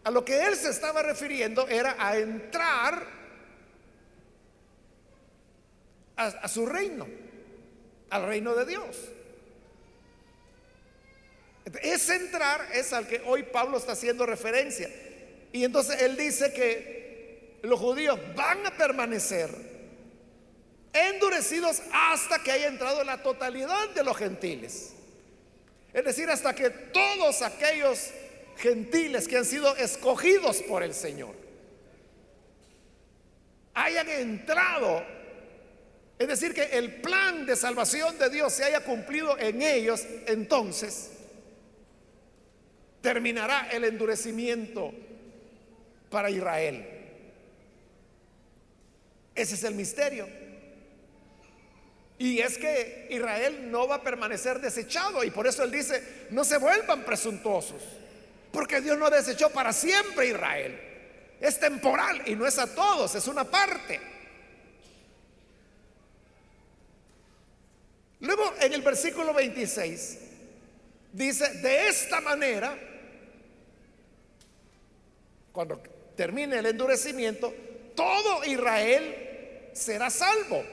a 0.05 0.11
lo 0.11 0.25
que 0.25 0.47
él 0.47 0.55
se 0.55 0.71
estaba 0.71 1.03
refiriendo 1.03 1.67
era 1.67 1.97
a 1.99 2.17
entrar 2.19 3.24
a, 6.17 6.49
su 6.49 6.67
reino, 6.67 7.07
al 8.11 8.27
reino 8.27 8.55
de 8.55 8.67
Dios. 8.67 8.97
Ese 11.83 12.17
entrar 12.17 12.69
es 12.73 12.93
al 12.93 13.07
que 13.07 13.23
hoy 13.25 13.43
Pablo 13.45 13.79
está 13.79 13.93
haciendo 13.93 14.27
referencia. 14.27 14.91
Y 15.53 15.65
entonces 15.65 16.03
él 16.03 16.17
dice 16.17 16.53
que 16.53 17.59
los 17.63 17.81
judíos 17.81 18.19
van 18.37 18.67
a 18.67 18.77
permanecer 18.77 19.51
endurecidos 20.93 21.83
hasta 21.93 22.39
que 22.43 22.53
haya 22.53 22.69
entrado 22.69 23.03
la 23.03 23.23
totalidad 23.23 23.91
de 23.91 24.05
los 24.05 24.17
gentiles. 24.17 24.93
Es 25.93 26.05
decir, 26.05 26.29
hasta 26.29 26.55
que 26.55 26.71
todos 26.71 27.43
aquellos 27.43 28.11
gentiles 28.57 29.27
que 29.27 29.39
han 29.39 29.45
sido 29.45 29.75
escogidos 29.77 30.63
por 30.63 30.83
el 30.83 30.95
Señor 30.95 31.35
hayan 33.75 34.09
entrado, 34.09 35.05
es 36.19 36.29
decir, 36.29 36.55
que 36.55 36.63
el 36.65 37.01
plan 37.01 37.45
de 37.45 37.57
salvación 37.57 38.19
de 38.19 38.31
Dios 38.31 38.53
se 38.53 38.65
haya 38.65 38.85
cumplido 38.85 39.37
en 39.39 39.63
ellos, 39.63 40.07
entonces 40.27 41.11
terminará 43.01 43.69
el 43.71 43.85
endurecimiento 43.85 44.93
para 46.11 46.31
Israel. 46.31 46.87
Ese 49.35 49.55
es 49.57 49.65
el 49.65 49.75
misterio. 49.75 50.29
Y 52.17 52.39
es 52.39 52.57
que 52.57 53.09
Israel 53.11 53.71
no 53.71 53.89
va 53.89 53.97
a 53.97 54.03
permanecer 54.03 54.61
desechado 54.61 55.25
y 55.25 55.31
por 55.31 55.49
eso 55.49 55.65
él 55.65 55.73
dice, 55.73 56.27
no 56.31 56.45
se 56.45 56.59
vuelvan 56.59 57.05
presuntuosos, 57.05 57.83
porque 58.53 58.81
Dios 58.81 58.97
no 58.97 59.11
desechó 59.11 59.51
para 59.51 59.73
siempre 59.73 60.29
Israel. 60.29 60.81
Es 61.41 61.59
temporal 61.59 62.23
y 62.27 62.37
no 62.37 62.47
es 62.47 62.59
a 62.59 62.73
todos, 62.73 63.17
es 63.17 63.27
una 63.27 63.45
parte. 63.45 64.14
Luego 68.25 68.55
en 68.59 68.73
el 68.73 68.81
versículo 68.81 69.35
26 69.35 70.19
dice, 71.13 71.49
de 71.61 71.89
esta 71.89 72.23
manera, 72.23 72.75
cuando 75.53 75.79
termine 76.17 76.59
el 76.59 76.67
endurecimiento, 76.67 77.53
todo 77.95 78.43
Israel 78.45 79.69
será 79.75 80.09
salvo. 80.09 80.65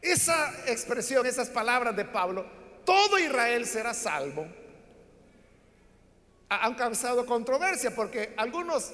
Esa 0.00 0.54
expresión, 0.66 1.26
esas 1.26 1.48
palabras 1.48 1.96
de 1.96 2.04
Pablo, 2.04 2.46
todo 2.84 3.18
Israel 3.18 3.66
será 3.66 3.94
salvo, 3.94 4.46
han 6.48 6.74
causado 6.74 7.26
controversia 7.26 7.92
porque 7.92 8.32
algunos 8.36 8.92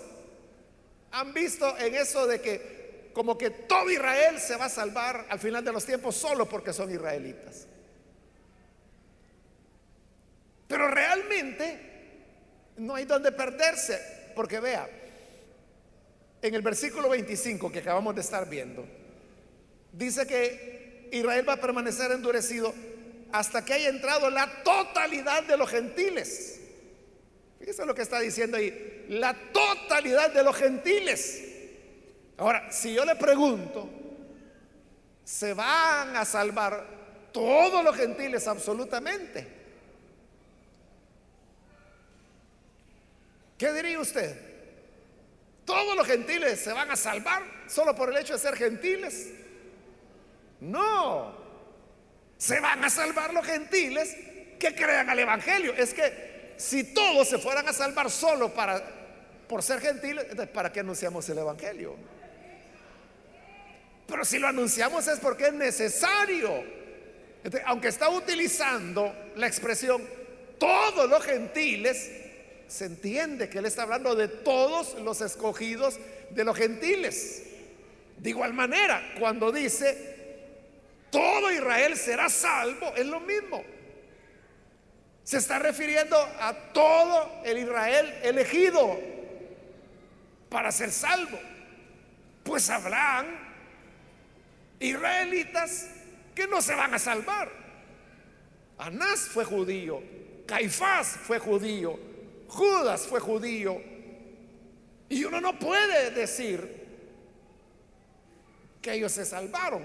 han 1.10 1.34
visto 1.34 1.76
en 1.76 1.94
eso 1.94 2.26
de 2.26 2.40
que 2.40 2.81
como 3.12 3.36
que 3.36 3.50
todo 3.50 3.90
Israel 3.90 4.38
se 4.38 4.56
va 4.56 4.66
a 4.66 4.68
salvar 4.68 5.26
al 5.28 5.38
final 5.38 5.64
de 5.64 5.72
los 5.72 5.84
tiempos 5.84 6.16
solo 6.16 6.48
porque 6.48 6.72
son 6.72 6.90
israelitas. 6.90 7.66
Pero 10.66 10.88
realmente 10.88 11.78
no 12.78 12.94
hay 12.94 13.04
donde 13.04 13.32
perderse, 13.32 14.00
porque 14.34 14.58
vea, 14.60 14.88
en 16.40 16.54
el 16.54 16.62
versículo 16.62 17.10
25 17.10 17.70
que 17.70 17.80
acabamos 17.80 18.14
de 18.14 18.22
estar 18.22 18.48
viendo, 18.48 18.86
dice 19.92 20.26
que 20.26 21.08
Israel 21.12 21.46
va 21.46 21.54
a 21.54 21.60
permanecer 21.60 22.10
endurecido 22.10 22.74
hasta 23.32 23.64
que 23.64 23.74
haya 23.74 23.90
entrado 23.90 24.30
la 24.30 24.62
totalidad 24.62 25.42
de 25.44 25.56
los 25.56 25.68
gentiles. 25.68 26.60
Fíjese 27.58 27.86
lo 27.86 27.94
que 27.94 28.02
está 28.02 28.18
diciendo 28.20 28.56
ahí, 28.56 29.04
la 29.08 29.34
totalidad 29.52 30.32
de 30.32 30.42
los 30.42 30.56
gentiles. 30.56 31.51
Ahora, 32.42 32.72
si 32.72 32.92
yo 32.92 33.04
le 33.04 33.14
pregunto, 33.14 33.88
¿se 35.22 35.54
van 35.54 36.16
a 36.16 36.24
salvar 36.24 36.84
todos 37.32 37.84
los 37.84 37.96
gentiles 37.96 38.48
absolutamente? 38.48 39.46
¿Qué 43.56 43.72
diría 43.72 44.00
usted? 44.00 44.52
todos 45.64 45.94
los 45.96 46.04
gentiles 46.04 46.60
se 46.60 46.72
van 46.72 46.90
a 46.90 46.96
salvar 46.96 47.44
solo 47.68 47.94
por 47.94 48.10
el 48.10 48.16
hecho 48.16 48.32
de 48.32 48.38
ser 48.40 48.56
gentiles. 48.56 49.28
No, 50.58 51.36
se 52.36 52.58
van 52.58 52.84
a 52.84 52.90
salvar 52.90 53.32
los 53.32 53.46
gentiles 53.46 54.16
que 54.58 54.74
crean 54.74 55.08
al 55.08 55.20
Evangelio. 55.20 55.72
Es 55.74 55.94
que 55.94 56.54
si 56.56 56.92
todos 56.92 57.28
se 57.28 57.38
fueran 57.38 57.68
a 57.68 57.72
salvar 57.72 58.10
solo 58.10 58.52
para, 58.52 58.82
por 59.48 59.62
ser 59.62 59.80
gentiles, 59.80 60.26
¿para 60.52 60.72
qué 60.72 60.80
anunciamos 60.80 61.28
el 61.28 61.38
Evangelio? 61.38 62.11
Pero 64.12 64.26
si 64.26 64.38
lo 64.38 64.46
anunciamos 64.46 65.08
es 65.08 65.18
porque 65.20 65.46
es 65.46 65.54
necesario. 65.54 66.62
aunque 67.64 67.88
está 67.88 68.10
utilizando 68.10 69.10
la 69.36 69.46
expresión 69.46 70.02
todos 70.58 71.08
los 71.08 71.24
gentiles, 71.24 72.10
se 72.68 72.84
entiende 72.84 73.48
que 73.48 73.58
él 73.58 73.64
está 73.64 73.84
hablando 73.84 74.14
de 74.14 74.28
todos 74.28 75.00
los 75.00 75.22
escogidos 75.22 75.98
de 76.28 76.44
los 76.44 76.54
gentiles. 76.54 77.44
De 78.18 78.28
igual 78.28 78.52
manera, 78.52 79.14
cuando 79.18 79.50
dice, 79.50 79.96
todo 81.08 81.50
Israel 81.50 81.96
será 81.96 82.28
salvo, 82.28 82.92
es 82.94 83.06
lo 83.06 83.18
mismo. 83.18 83.64
Se 85.24 85.38
está 85.38 85.58
refiriendo 85.58 86.18
a 86.38 86.52
todo 86.74 87.40
el 87.46 87.56
Israel 87.56 88.14
elegido 88.22 89.00
para 90.50 90.70
ser 90.70 90.92
salvo. 90.92 91.40
Pues 92.44 92.68
habrán 92.68 93.41
israelitas 94.82 95.88
que 96.34 96.46
no 96.46 96.60
se 96.60 96.74
van 96.74 96.94
a 96.94 96.98
salvar. 96.98 97.50
Anás 98.78 99.20
fue 99.20 99.44
judío, 99.44 100.02
Caifás 100.46 101.08
fue 101.08 101.38
judío, 101.38 101.98
Judas 102.48 103.06
fue 103.06 103.20
judío. 103.20 103.80
Y 105.08 105.24
uno 105.24 105.40
no 105.40 105.58
puede 105.58 106.10
decir 106.10 106.82
que 108.80 108.94
ellos 108.94 109.12
se 109.12 109.24
salvaron. 109.24 109.84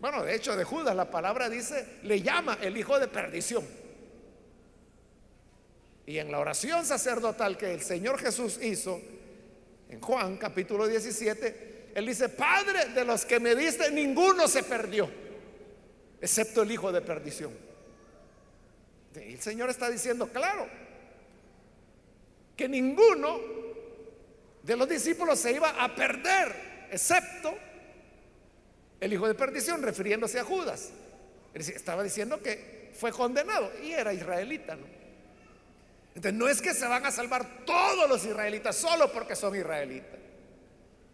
Bueno, 0.00 0.22
de 0.24 0.34
hecho 0.34 0.56
de 0.56 0.64
Judas 0.64 0.94
la 0.94 1.10
palabra 1.10 1.48
dice, 1.48 2.00
le 2.02 2.20
llama 2.20 2.58
el 2.60 2.76
hijo 2.76 2.98
de 2.98 3.08
perdición. 3.08 3.64
Y 6.04 6.18
en 6.18 6.30
la 6.30 6.40
oración 6.40 6.84
sacerdotal 6.84 7.56
que 7.56 7.72
el 7.72 7.80
Señor 7.80 8.18
Jesús 8.18 8.58
hizo, 8.60 9.00
en 9.88 10.00
Juan 10.00 10.36
capítulo 10.36 10.86
17, 10.88 11.71
Él 11.94 12.06
dice, 12.06 12.28
Padre 12.28 12.86
de 12.94 13.04
los 13.04 13.24
que 13.24 13.38
me 13.38 13.54
diste, 13.54 13.90
ninguno 13.90 14.48
se 14.48 14.62
perdió, 14.62 15.10
excepto 16.20 16.62
el 16.62 16.70
hijo 16.70 16.90
de 16.90 17.02
perdición. 17.02 17.52
El 19.14 19.40
Señor 19.40 19.68
está 19.68 19.90
diciendo, 19.90 20.28
claro, 20.28 20.66
que 22.56 22.68
ninguno 22.68 23.40
de 24.62 24.76
los 24.76 24.88
discípulos 24.88 25.38
se 25.38 25.52
iba 25.52 25.70
a 25.82 25.94
perder, 25.94 26.88
excepto 26.90 27.54
el 29.00 29.12
hijo 29.12 29.26
de 29.26 29.34
perdición, 29.34 29.82
refiriéndose 29.82 30.38
a 30.38 30.44
Judas. 30.44 30.90
Estaba 31.54 32.02
diciendo 32.02 32.40
que 32.40 32.92
fue 32.94 33.12
condenado 33.12 33.70
y 33.82 33.92
era 33.92 34.14
israelita. 34.14 34.76
¿no? 34.76 34.86
Entonces 36.14 36.34
no 36.34 36.48
es 36.48 36.62
que 36.62 36.72
se 36.72 36.86
van 36.86 37.04
a 37.04 37.10
salvar 37.10 37.64
todos 37.64 38.08
los 38.08 38.24
israelitas 38.24 38.76
solo 38.76 39.10
porque 39.12 39.34
son 39.34 39.56
israelitas. 39.56 40.20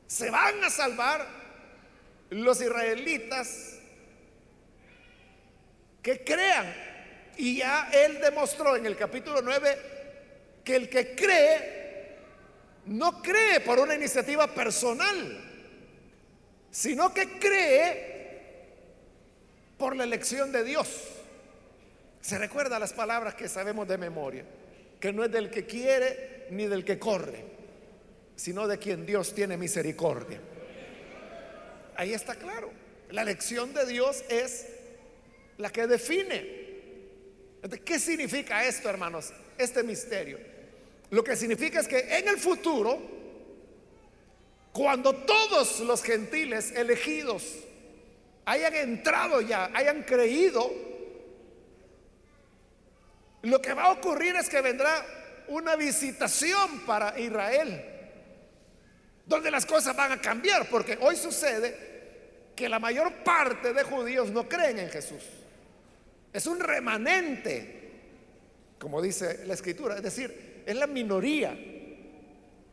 Se 0.08 0.30
van 0.30 0.64
a 0.64 0.70
salvar 0.70 1.24
los 2.30 2.60
israelitas 2.60 3.78
que 6.02 6.24
crean. 6.24 6.74
Y 7.36 7.58
ya 7.58 7.90
él 7.92 8.18
demostró 8.20 8.74
en 8.74 8.86
el 8.86 8.96
capítulo 8.96 9.42
9 9.42 9.78
que 10.64 10.76
el 10.76 10.88
que 10.88 11.14
cree 11.14 11.78
no 12.86 13.22
cree 13.22 13.60
por 13.60 13.78
una 13.78 13.94
iniciativa 13.94 14.46
personal, 14.52 15.44
sino 16.70 17.12
que 17.12 17.38
cree 17.38 18.48
por 19.76 19.94
la 19.94 20.04
elección 20.04 20.50
de 20.50 20.64
Dios. 20.64 20.88
Se 22.22 22.38
recuerda 22.38 22.78
las 22.78 22.94
palabras 22.94 23.34
que 23.34 23.46
sabemos 23.46 23.86
de 23.86 23.98
memoria, 23.98 24.44
que 24.98 25.12
no 25.12 25.22
es 25.22 25.30
del 25.30 25.50
que 25.50 25.66
quiere 25.66 26.46
ni 26.50 26.66
del 26.66 26.84
que 26.84 26.98
corre, 26.98 27.57
sino 28.38 28.68
de 28.68 28.78
quien 28.78 29.04
Dios 29.04 29.34
tiene 29.34 29.56
misericordia. 29.56 30.38
Ahí 31.96 32.14
está 32.14 32.36
claro. 32.36 32.70
La 33.10 33.22
elección 33.22 33.74
de 33.74 33.84
Dios 33.84 34.22
es 34.28 34.66
la 35.56 35.70
que 35.70 35.88
define. 35.88 36.58
¿Qué 37.84 37.98
significa 37.98 38.64
esto, 38.64 38.88
hermanos? 38.88 39.32
Este 39.58 39.82
misterio. 39.82 40.38
Lo 41.10 41.24
que 41.24 41.34
significa 41.34 41.80
es 41.80 41.88
que 41.88 41.98
en 41.98 42.28
el 42.28 42.38
futuro, 42.38 43.00
cuando 44.72 45.16
todos 45.16 45.80
los 45.80 46.00
gentiles 46.04 46.70
elegidos 46.70 47.44
hayan 48.44 48.76
entrado 48.76 49.40
ya, 49.40 49.68
hayan 49.74 50.04
creído, 50.04 50.70
lo 53.42 53.60
que 53.60 53.74
va 53.74 53.86
a 53.86 53.92
ocurrir 53.94 54.36
es 54.36 54.48
que 54.48 54.60
vendrá 54.60 55.04
una 55.48 55.74
visitación 55.74 56.82
para 56.86 57.18
Israel, 57.18 57.97
donde 59.28 59.50
las 59.50 59.66
cosas 59.66 59.94
van 59.94 60.12
a 60.12 60.20
cambiar, 60.20 60.68
porque 60.70 60.98
hoy 61.02 61.14
sucede 61.14 61.86
que 62.56 62.68
la 62.68 62.78
mayor 62.78 63.12
parte 63.22 63.74
de 63.74 63.84
judíos 63.84 64.30
no 64.30 64.48
creen 64.48 64.78
en 64.78 64.88
Jesús. 64.88 65.22
Es 66.32 66.46
un 66.46 66.58
remanente, 66.58 67.90
como 68.78 69.02
dice 69.02 69.44
la 69.46 69.54
escritura, 69.54 69.96
es 69.96 70.02
decir, 70.02 70.62
es 70.64 70.74
la 70.74 70.86
minoría. 70.86 71.56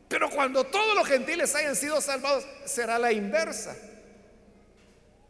Pero 0.08 0.30
cuando 0.30 0.64
todos 0.64 0.96
los 0.96 1.06
gentiles 1.06 1.54
hayan 1.54 1.76
sido 1.76 2.00
salvados, 2.00 2.46
será 2.64 2.98
la 2.98 3.12
inversa. 3.12 3.76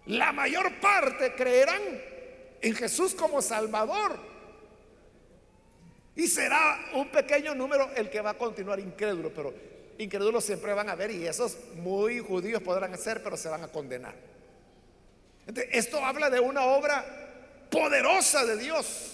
La 0.07 0.33
mayor 0.33 0.79
parte 0.81 1.35
creerán 1.35 1.83
en 2.61 2.75
Jesús 2.75 3.15
como 3.15 3.43
Salvador. 3.43 4.17
Y 6.15 6.29
será 6.29 6.91
un 6.95 7.11
pequeño 7.11 7.55
número 7.55 7.91
el 7.97 8.09
que 8.09 8.21
va 8.21 8.31
a 8.31 8.39
continuar 8.39 8.79
incrédulo, 8.79 9.33
pero 9.35 9.76
incrédulos 9.99 10.45
siempre 10.45 10.73
van 10.73 10.89
a 10.89 10.95
ver 10.95 11.11
y 11.11 11.27
esos 11.27 11.57
muy 11.77 12.19
judíos 12.21 12.63
podrán 12.63 12.93
hacer, 12.95 13.23
pero 13.23 13.37
se 13.37 13.49
van 13.49 13.65
a 13.65 13.69
condenar. 13.69 14.15
esto 15.71 16.05
habla 16.05 16.31
de 16.31 16.41
una 16.41 16.65
obra 16.65 17.05
poderosa 17.71 18.45
de 18.45 18.57
Dios. 18.57 19.13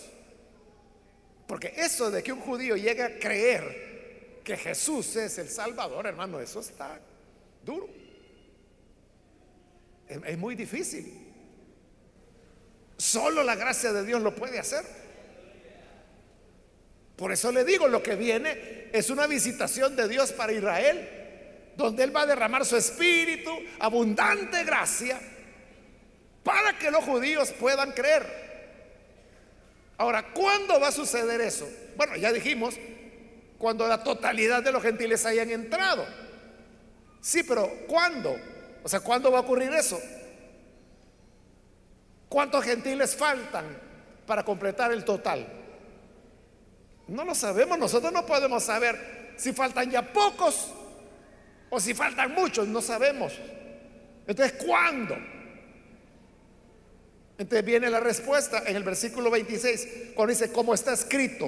Porque 1.46 1.72
eso 1.76 2.10
de 2.10 2.22
que 2.22 2.32
un 2.32 2.40
judío 2.40 2.76
llegue 2.76 3.02
a 3.02 3.18
creer 3.18 4.40
que 4.42 4.56
Jesús 4.56 5.16
es 5.16 5.38
el 5.38 5.48
Salvador, 5.48 6.06
hermano, 6.06 6.40
eso 6.40 6.60
está 6.60 6.98
duro. 7.64 7.88
Es, 10.08 10.18
es 10.24 10.38
muy 10.38 10.54
difícil. 10.54 11.28
Solo 12.96 13.42
la 13.42 13.56
gracia 13.56 13.92
de 13.92 14.04
Dios 14.04 14.22
lo 14.22 14.34
puede 14.34 14.58
hacer. 14.58 15.01
Por 17.22 17.30
eso 17.30 17.52
le 17.52 17.64
digo, 17.64 17.86
lo 17.86 18.02
que 18.02 18.16
viene 18.16 18.88
es 18.92 19.08
una 19.08 19.28
visitación 19.28 19.94
de 19.94 20.08
Dios 20.08 20.32
para 20.32 20.52
Israel, 20.52 21.08
donde 21.76 22.02
Él 22.02 22.14
va 22.14 22.22
a 22.22 22.26
derramar 22.26 22.66
su 22.66 22.76
espíritu, 22.76 23.56
abundante 23.78 24.64
gracia, 24.64 25.20
para 26.42 26.76
que 26.76 26.90
los 26.90 27.04
judíos 27.04 27.52
puedan 27.52 27.92
creer. 27.92 28.26
Ahora, 29.98 30.32
¿cuándo 30.32 30.80
va 30.80 30.88
a 30.88 30.90
suceder 30.90 31.40
eso? 31.42 31.70
Bueno, 31.96 32.16
ya 32.16 32.32
dijimos, 32.32 32.74
cuando 33.56 33.86
la 33.86 34.02
totalidad 34.02 34.60
de 34.60 34.72
los 34.72 34.82
gentiles 34.82 35.24
hayan 35.24 35.48
entrado. 35.52 36.04
Sí, 37.20 37.44
pero 37.44 37.70
¿cuándo? 37.86 38.34
O 38.82 38.88
sea, 38.88 38.98
¿cuándo 38.98 39.30
va 39.30 39.38
a 39.38 39.42
ocurrir 39.42 39.72
eso? 39.72 40.02
¿Cuántos 42.28 42.64
gentiles 42.64 43.14
faltan 43.14 43.78
para 44.26 44.44
completar 44.44 44.90
el 44.90 45.04
total? 45.04 45.61
No 47.08 47.24
lo 47.24 47.34
sabemos, 47.34 47.78
nosotros 47.78 48.12
no 48.12 48.24
podemos 48.24 48.62
saber 48.62 49.34
si 49.36 49.52
faltan 49.52 49.90
ya 49.90 50.12
pocos 50.12 50.72
o 51.70 51.80
si 51.80 51.94
faltan 51.94 52.32
muchos, 52.32 52.68
no 52.68 52.80
sabemos. 52.80 53.32
Entonces, 54.26 54.62
¿cuándo? 54.64 55.16
Entonces 57.38 57.64
viene 57.64 57.90
la 57.90 58.00
respuesta 58.00 58.62
en 58.66 58.76
el 58.76 58.84
versículo 58.84 59.30
26, 59.30 59.88
cuando 60.14 60.32
dice, 60.32 60.52
como 60.52 60.74
está 60.74 60.92
escrito, 60.92 61.46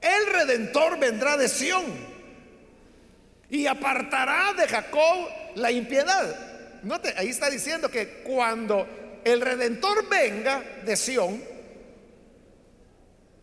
el 0.00 0.26
redentor 0.32 0.98
vendrá 0.98 1.36
de 1.36 1.48
Sión 1.48 1.84
y 3.50 3.66
apartará 3.66 4.54
de 4.54 4.66
Jacob 4.66 5.28
la 5.56 5.70
impiedad. 5.70 6.80
Note, 6.82 7.12
ahí 7.16 7.28
está 7.28 7.50
diciendo 7.50 7.90
que 7.90 8.22
cuando 8.24 9.20
el 9.24 9.40
redentor 9.40 10.08
venga 10.08 10.62
de 10.84 10.96
Sión, 10.96 11.51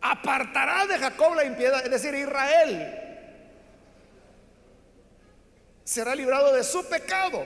apartará 0.02 0.86
de 0.86 0.98
Jacob 0.98 1.36
la 1.36 1.46
impiedad, 1.46 1.84
es 1.84 1.92
decir, 1.92 2.14
Israel 2.14 3.06
será 5.84 6.14
librado 6.14 6.54
de 6.54 6.64
su 6.64 6.88
pecado. 6.88 7.44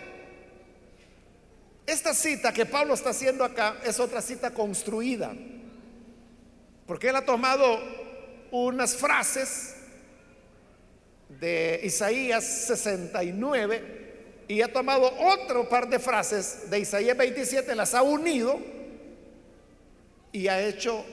Esta 1.85 2.13
cita 2.13 2.51
que 2.51 2.65
Pablo 2.65 2.93
está 2.93 3.11
haciendo 3.11 3.43
acá 3.43 3.77
es 3.85 3.99
otra 3.99 4.21
cita 4.21 4.51
construida, 4.51 5.33
porque 6.85 7.09
él 7.09 7.15
ha 7.15 7.25
tomado 7.25 7.79
unas 8.51 8.95
frases 8.95 9.75
de 11.29 11.79
Isaías 11.83 12.43
69 12.43 14.03
y 14.47 14.61
ha 14.61 14.71
tomado 14.71 15.11
otro 15.19 15.67
par 15.69 15.87
de 15.87 15.99
frases 15.99 16.69
de 16.69 16.79
Isaías 16.79 17.17
27, 17.17 17.75
las 17.75 17.93
ha 17.93 18.01
unido 18.01 18.59
y 20.31 20.47
ha 20.47 20.61
hecho 20.61 21.05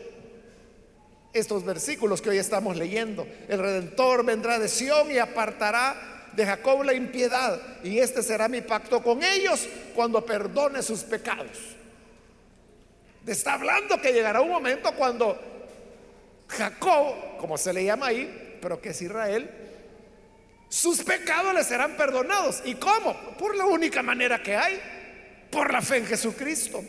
estos 1.33 1.65
versículos 1.65 2.21
que 2.21 2.31
hoy 2.31 2.39
estamos 2.39 2.77
leyendo. 2.77 3.27
El 3.49 3.59
Redentor 3.59 4.25
vendrá 4.25 4.59
de 4.59 4.69
Sión 4.69 5.11
y 5.11 5.19
apartará 5.19 6.29
de 6.33 6.47
Jacob 6.47 6.83
la 6.85 6.95
impiedad. 6.95 7.61
Y 7.83 7.99
este 7.99 8.23
será 8.23 8.49
mi 8.49 8.61
pacto 8.61 9.03
con 9.03 9.23
ellos 9.23 9.69
cuando 9.95 10.25
perdone 10.25 10.83
sus 10.83 11.01
pecados. 11.01 11.59
Está 13.27 13.55
hablando 13.55 14.01
que 14.01 14.13
llegará 14.13 14.41
un 14.41 14.51
momento 14.51 14.93
cuando 14.95 15.39
Jacob, 16.49 17.39
como 17.39 17.57
se 17.57 17.73
le 17.73 17.85
llama 17.85 18.07
ahí, 18.07 18.59
pero 18.61 18.81
que 18.81 18.91
es 18.91 19.03
Israel, 19.03 19.49
sus 20.69 21.03
pecados 21.05 21.55
le 21.55 21.63
serán 21.63 21.97
perdonados. 21.97 22.63
¿Y 22.65 22.75
cómo? 22.75 23.15
Por 23.39 23.55
la 23.57 23.67
única 23.67 24.03
manera 24.03 24.43
que 24.43 24.57
hay, 24.57 24.81
por 25.51 25.73
la 25.73 25.83
fe 25.83 25.99
en 25.99 26.07
Jesucristo. 26.07 26.83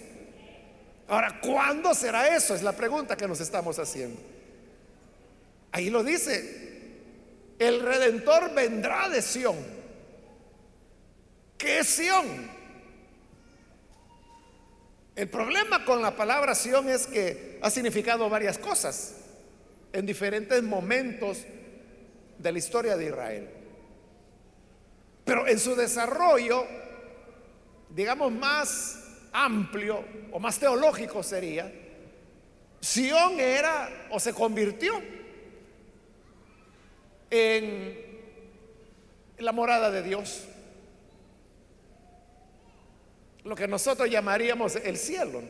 Ahora, 1.08 1.39
¿cuándo 1.41 1.93
será 1.93 2.36
eso? 2.36 2.56
Es 2.56 2.63
la 2.63 2.71
pregunta 2.71 3.17
que 3.17 3.27
nos 3.27 3.41
estamos 3.41 3.77
haciendo. 3.77 4.30
Ahí 5.71 5.89
lo 5.89 6.03
dice, 6.03 6.62
el 7.60 7.81
redentor 7.81 8.53
vendrá 8.53 9.07
de 9.07 9.21
Sión. 9.21 9.55
¿Qué 11.57 11.79
es 11.79 11.88
Sión? 11.88 12.49
El 15.15 15.29
problema 15.29 15.86
con 15.86 16.01
la 16.01 16.15
palabra 16.15 16.55
Sión 16.55 16.89
es 16.89 17.07
que 17.07 17.60
ha 17.62 17.69
significado 17.69 18.29
varias 18.29 18.57
cosas 18.57 19.15
en 19.93 20.05
diferentes 20.05 20.63
momentos 20.63 21.45
de 22.38 22.51
la 22.51 22.57
historia 22.57 22.97
de 22.97 23.05
Israel. 23.05 23.49
Pero 25.23 25.47
en 25.47 25.60
su 25.60 25.75
desarrollo, 25.75 26.65
digamos, 27.89 28.31
más 28.31 28.97
amplio 29.31 30.03
o 30.31 30.39
más 30.39 30.57
teológico 30.60 31.21
sería, 31.23 31.71
Sión 32.79 33.39
era 33.39 34.07
o 34.10 34.19
se 34.19 34.34
convirtió 34.34 35.20
en 37.31 37.97
la 39.39 39.51
morada 39.51 39.89
de 39.89 40.03
Dios. 40.03 40.45
Lo 43.43 43.55
que 43.55 43.67
nosotros 43.67 44.09
llamaríamos 44.09 44.75
el 44.75 44.97
cielo. 44.97 45.41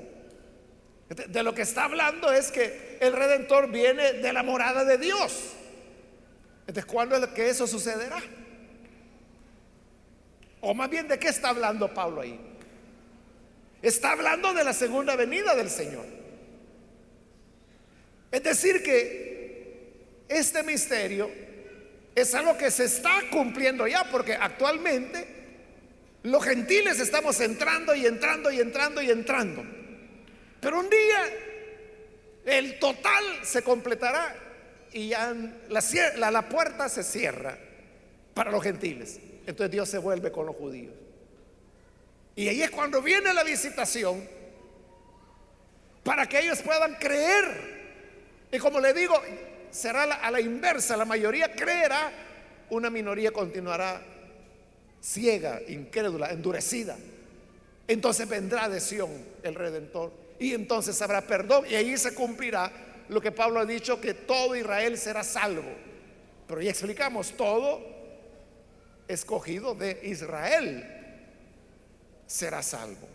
De 1.10 1.44
lo 1.44 1.54
que 1.54 1.64
está 1.64 1.84
hablando 1.84 2.32
es 2.32 2.52
que 2.52 2.98
el 3.02 3.12
redentor 3.12 3.70
viene 3.70 4.14
de 4.14 4.32
la 4.32 4.44
morada 4.44 4.86
de 4.86 4.98
Dios. 4.98 5.52
Entonces, 6.62 6.86
¿cuándo 6.86 7.18
es 7.18 7.28
que 7.32 7.50
eso 7.50 7.68
sucederá? 7.68 8.22
O 10.62 10.74
más 10.74 10.90
bien, 10.90 11.08
¿de 11.10 11.20
qué 11.20 11.28
está 11.28 11.50
hablando 11.50 11.94
Pablo 11.94 12.22
ahí? 12.22 12.40
Está 13.82 14.12
hablando 14.12 14.54
de 14.54 14.64
la 14.64 14.72
segunda 14.72 15.16
venida 15.18 15.54
del 15.56 15.70
Señor. 15.70 16.06
Es 18.32 18.44
decir, 18.44 18.82
que 18.82 20.24
este 20.30 20.64
misterio 20.64 21.30
es 22.16 22.36
algo 22.36 22.58
que 22.58 22.70
se 22.72 22.86
está 22.86 23.22
cumpliendo 23.32 23.88
ya, 23.88 24.04
porque 24.12 24.34
actualmente 24.34 25.42
los 26.24 26.44
gentiles 26.44 27.00
estamos 27.00 27.40
entrando 27.40 27.96
y 27.96 28.06
entrando 28.06 28.52
y 28.52 28.60
entrando 28.60 29.02
y 29.02 29.10
entrando. 29.10 29.64
Pero 30.60 30.80
un 30.80 30.90
día 30.90 31.24
el 32.46 32.80
total 32.80 33.24
se 33.44 33.64
completará 33.64 34.36
y 34.94 35.10
ya 35.10 35.34
la, 35.70 36.32
la 36.32 36.50
puerta 36.50 36.90
se 36.90 37.04
cierra 37.04 37.58
para 38.34 38.52
los 38.52 38.62
gentiles. 38.62 39.20
Entonces 39.46 39.72
Dios 39.72 39.90
se 39.90 39.98
vuelve 39.98 40.32
con 40.32 40.46
los 40.46 40.56
judíos. 40.56 40.94
Y 42.36 42.48
ahí 42.48 42.62
es 42.62 42.72
cuando 42.72 43.02
viene 43.02 43.34
la 43.34 43.44
visitación 43.44 44.28
para 46.04 46.28
que 46.28 46.40
ellos 46.40 46.62
puedan 46.62 46.96
creer. 46.96 47.82
Y 48.52 48.58
como 48.60 48.80
le 48.80 48.94
digo, 48.94 49.22
será 49.72 50.04
a 50.04 50.32
la 50.32 50.42
inversa, 50.42 50.96
la 50.98 51.06
mayoría 51.06 51.54
creerá, 51.54 52.12
una 52.70 52.90
minoría 52.90 53.32
continuará 53.32 54.02
ciega, 55.02 55.62
incrédula, 55.68 56.32
endurecida. 56.32 56.98
Entonces 57.88 58.28
vendrá 58.28 58.70
de 58.70 58.80
Sión 58.80 59.12
el 59.44 59.56
Redentor 59.56 60.12
y 60.40 60.54
entonces 60.54 61.02
habrá 61.02 61.22
perdón 61.22 61.66
y 61.70 61.76
ahí 61.76 61.98
se 61.98 62.14
cumplirá 62.14 62.72
lo 63.10 63.20
que 63.20 63.32
Pablo 63.32 63.60
ha 63.60 63.66
dicho, 63.66 64.00
que 64.00 64.14
todo 64.14 64.56
Israel 64.56 64.98
será 64.98 65.24
salvo. 65.24 65.70
Pero 66.48 66.62
ya 66.62 66.70
explicamos, 66.70 67.36
todo 67.36 67.82
escogido 69.08 69.76
de 69.76 70.00
Israel 70.04 70.86
será 72.26 72.64
salvo. 72.64 73.08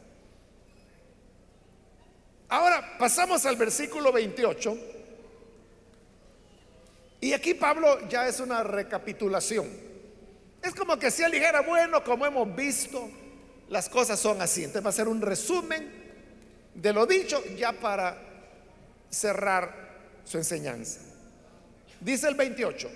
Ahora 2.48 2.96
pasamos 2.98 3.44
al 3.46 3.56
versículo 3.56 4.12
28. 4.12 4.95
Y 7.26 7.32
aquí 7.32 7.54
Pablo 7.54 8.08
ya 8.08 8.28
es 8.28 8.38
una 8.38 8.62
recapitulación. 8.62 9.66
Es 10.62 10.72
como 10.76 10.96
que 10.96 11.10
si 11.10 11.24
él 11.24 11.32
dijera, 11.32 11.60
bueno, 11.60 12.04
como 12.04 12.24
hemos 12.24 12.54
visto, 12.54 13.10
las 13.68 13.88
cosas 13.88 14.20
son 14.20 14.40
así. 14.40 14.60
Entonces 14.60 14.86
va 14.86 14.90
a 14.90 14.92
ser 14.92 15.08
un 15.08 15.20
resumen 15.20 15.90
de 16.72 16.92
lo 16.92 17.04
dicho 17.04 17.42
ya 17.56 17.72
para 17.72 18.16
cerrar 19.10 19.96
su 20.24 20.38
enseñanza. 20.38 21.00
Dice 22.00 22.28
el 22.28 22.36
28. 22.36 22.88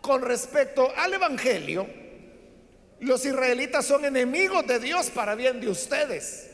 con 0.00 0.20
respecto 0.20 0.92
al 0.96 1.14
Evangelio, 1.14 1.86
los 2.98 3.24
israelitas 3.24 3.86
son 3.86 4.04
enemigos 4.04 4.66
de 4.66 4.80
Dios 4.80 5.08
para 5.10 5.36
bien 5.36 5.60
de 5.60 5.68
ustedes. 5.68 6.50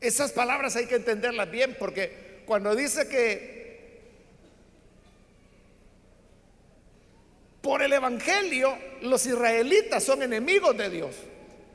Esas 0.00 0.32
palabras 0.32 0.74
hay 0.74 0.86
que 0.86 0.96
entenderlas 0.96 1.48
bien 1.48 1.76
porque 1.78 2.42
cuando 2.46 2.74
dice 2.74 3.08
que 3.08 3.55
por 7.66 7.82
el 7.82 7.92
Evangelio 7.92 8.78
los 9.00 9.26
israelitas 9.26 10.04
son 10.04 10.22
enemigos 10.22 10.78
de 10.78 10.88
Dios, 10.88 11.16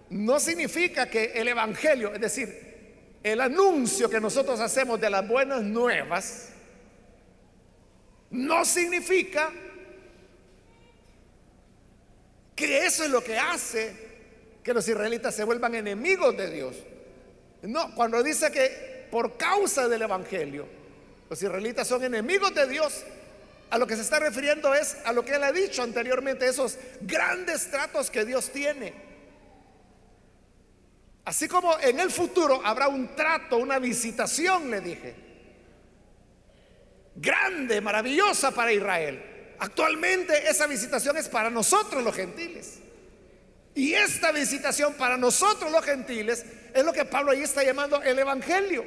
no 0.10 0.39
significa 0.39 1.10
que 1.10 1.34
el 1.36 1.49
Evangelio, 1.49 2.13
es 2.13 2.21
decir, 2.21 3.17
el 3.21 3.41
anuncio 3.41 4.10
que 4.10 4.21
nosotros 4.21 4.62
hacemos 4.62 5.01
de 5.01 5.10
las 5.10 5.27
buenas 5.27 5.62
nuevas, 5.62 6.54
no 8.30 8.63
significa 8.63 9.51
que 12.56 12.86
eso 12.86 13.04
es 13.04 13.10
lo 13.10 13.21
que 13.21 13.38
hace 13.38 13.93
que 14.63 14.73
los 14.73 14.88
israelitas 14.88 15.36
se 15.36 15.43
vuelvan 15.43 15.75
enemigos 15.75 16.38
de 16.38 16.51
Dios. 16.51 16.75
No, 17.63 17.93
cuando 17.95 18.23
dice 18.23 18.49
que 18.49 19.10
por 19.12 19.36
causa 19.36 19.89
del 19.89 20.04
Evangelio 20.04 20.65
los 21.30 21.43
israelitas 21.43 21.86
son 21.86 22.06
enemigos 22.06 22.56
de 22.56 22.65
Dios, 22.67 23.04
a 23.71 23.77
lo 23.77 23.88
que 23.88 23.95
se 23.95 24.01
está 24.01 24.19
refiriendo 24.19 24.75
es 24.75 24.97
a 25.05 25.13
lo 25.13 25.23
que 25.23 25.34
él 25.34 25.43
ha 25.43 25.51
dicho 25.53 25.81
anteriormente, 25.81 26.45
esos 26.45 26.77
grandes 26.99 27.71
tratos 27.71 28.12
que 28.12 28.25
Dios 28.25 28.51
tiene. 28.51 28.93
Así 31.23 31.47
como 31.47 31.79
en 31.79 31.99
el 32.01 32.12
futuro 32.12 32.62
habrá 32.65 32.89
un 32.89 33.15
trato, 33.15 33.55
una 33.55 33.79
visitación, 33.79 34.69
le 34.69 34.81
dije, 34.81 35.15
grande, 37.15 37.79
maravillosa 37.79 38.51
para 38.51 38.73
Israel. 38.73 39.55
Actualmente 39.60 40.49
esa 40.49 40.67
visitación 40.67 41.15
es 41.15 41.29
para 41.29 41.49
nosotros 41.49 42.03
los 42.03 42.13
gentiles. 42.13 42.79
Y 43.73 43.93
esta 43.93 44.34
visitación 44.34 44.95
para 44.95 45.15
nosotros 45.15 45.71
los 45.71 45.86
gentiles 45.86 46.45
es 46.73 46.84
lo 46.84 46.91
que 46.91 47.05
Pablo 47.05 47.31
ahí 47.31 47.43
está 47.43 47.63
llamando 47.63 48.01
el 48.03 48.19
Evangelio. 48.19 48.84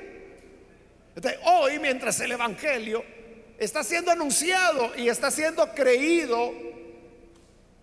hoy, 1.45 1.79
mientras 1.79 2.21
el 2.21 2.33
Evangelio 2.33 3.03
está 3.59 3.85
siendo 3.85 4.11
anunciado 4.11 4.93
y 4.97 5.09
está 5.09 5.31
siendo 5.31 5.75
creído 5.75 6.53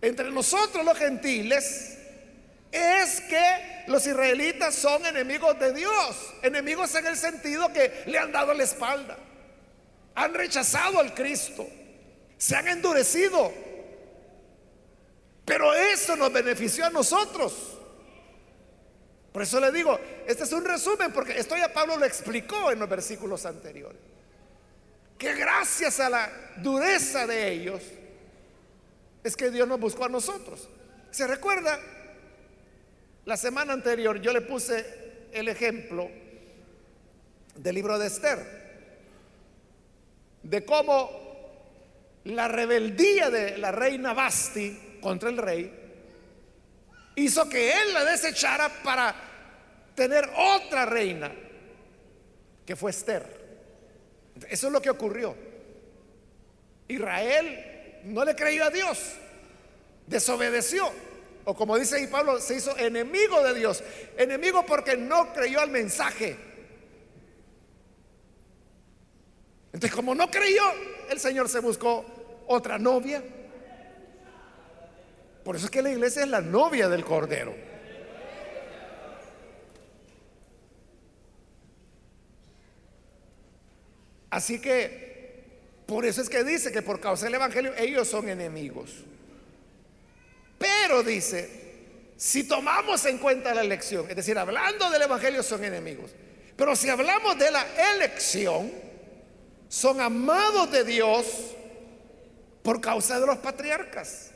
entre 0.01 0.31
nosotros 0.31 0.84
los 0.84 0.97
gentiles, 0.97 1.97
es 2.71 3.21
que 3.21 3.84
los 3.88 4.05
israelitas 4.07 4.73
son 4.75 5.05
enemigos 5.05 5.60
de 5.60 5.73
Dios, 5.73 6.34
enemigos 6.41 6.95
en 6.95 7.05
el 7.07 7.17
sentido 7.17 7.71
que 7.71 8.03
le 8.07 8.17
han 8.17 8.31
dado 8.31 8.53
la 8.53 8.63
espalda, 8.63 9.17
han 10.15 10.34
rechazado 10.34 10.99
al 10.99 11.13
Cristo, 11.13 11.67
se 12.38 12.55
han 12.55 12.67
endurecido, 12.67 13.51
pero 15.45 15.73
eso 15.73 16.15
nos 16.15 16.31
benefició 16.31 16.86
a 16.86 16.89
nosotros. 16.89 17.53
Por 19.31 19.43
eso 19.43 19.60
le 19.60 19.71
digo, 19.71 19.97
este 20.27 20.43
es 20.43 20.51
un 20.51 20.65
resumen, 20.65 21.12
porque 21.13 21.38
esto 21.39 21.55
ya 21.55 21.71
Pablo 21.71 21.97
lo 21.97 22.05
explicó 22.05 22.71
en 22.71 22.79
los 22.79 22.89
versículos 22.89 23.45
anteriores. 23.45 24.11
Que 25.21 25.36
gracias 25.36 25.99
a 25.99 26.10
la 26.10 26.31
dureza 26.57 27.27
de 27.27 27.51
ellos 27.51 27.84
es 29.23 29.38
que 29.38 29.51
Dios 29.51 29.67
nos 29.67 29.79
buscó 29.79 30.05
a 30.05 30.10
nosotros. 30.10 30.67
¿Se 31.12 31.27
recuerda? 31.27 31.79
La 33.25 33.38
semana 33.38 33.73
anterior 33.73 34.19
yo 34.19 34.34
le 34.34 34.41
puse 34.41 35.27
el 35.31 35.47
ejemplo 35.47 36.10
del 37.53 37.75
libro 37.75 37.99
de 37.99 38.07
Esther, 38.07 38.39
de 40.41 40.65
cómo 40.65 41.12
la 42.23 42.47
rebeldía 42.47 43.29
de 43.29 43.60
la 43.60 43.71
reina 43.71 44.15
Basti 44.15 44.97
contra 45.01 45.29
el 45.29 45.38
rey 45.38 45.71
hizo 47.13 47.47
que 47.47 47.73
él 47.73 47.93
la 47.93 48.05
desechara 48.05 48.69
para 48.81 49.13
tener 49.93 50.27
otra 50.36 50.88
reina, 50.88 51.31
que 52.65 52.75
fue 52.75 52.89
Esther. 52.89 53.40
Eso 54.49 54.67
es 54.67 54.73
lo 54.73 54.82
que 54.82 54.89
ocurrió. 54.89 55.36
Israel 56.88 58.01
no 58.06 58.25
le 58.25 58.36
creyó 58.36 58.65
a 58.65 58.69
Dios, 58.69 59.13
desobedeció. 60.08 60.91
O 61.43 61.56
como 61.56 61.77
dice 61.77 61.95
ahí 61.95 62.08
Pablo, 62.08 62.39
se 62.39 62.56
hizo 62.56 62.77
enemigo 62.77 63.41
de 63.43 63.54
Dios. 63.54 63.84
Enemigo 64.17 64.65
porque 64.65 64.95
no 64.97 65.34
creyó 65.34 65.60
al 65.62 65.69
mensaje. 65.69 66.38
Entonces, 69.73 69.95
como 69.95 70.13
no 70.13 70.30
creyó, 70.30 70.63
el 71.10 71.19
Señor 71.19 71.49
se 71.49 71.60
buscó 71.60 72.06
otra 72.47 72.77
novia. 72.77 73.23
Por 75.43 75.56
eso 75.56 75.65
es 75.65 75.71
que 75.71 75.82
la 75.82 75.89
iglesia 75.89 76.23
es 76.23 76.27
la 76.27 76.41
novia 76.41 76.89
del 76.89 77.04
Cordero. 77.04 77.70
Así 84.31 84.59
que, 84.59 85.43
por 85.85 86.05
eso 86.05 86.21
es 86.21 86.29
que 86.29 86.43
dice 86.43 86.71
que 86.71 86.81
por 86.81 86.99
causa 86.99 87.25
del 87.25 87.35
Evangelio 87.35 87.73
ellos 87.77 88.07
son 88.07 88.29
enemigos. 88.29 88.91
Pero 90.57 91.03
dice, 91.03 91.49
si 92.15 92.45
tomamos 92.45 93.05
en 93.05 93.17
cuenta 93.17 93.53
la 93.53 93.61
elección, 93.61 94.09
es 94.09 94.15
decir, 94.15 94.37
hablando 94.37 94.89
del 94.89 95.01
Evangelio 95.01 95.43
son 95.43 95.63
enemigos, 95.65 96.11
pero 96.55 96.75
si 96.75 96.89
hablamos 96.89 97.37
de 97.37 97.51
la 97.51 97.65
elección, 97.93 98.71
son 99.67 99.99
amados 99.99 100.71
de 100.71 100.85
Dios 100.85 101.25
por 102.63 102.79
causa 102.79 103.19
de 103.19 103.25
los 103.25 103.37
patriarcas. 103.37 104.31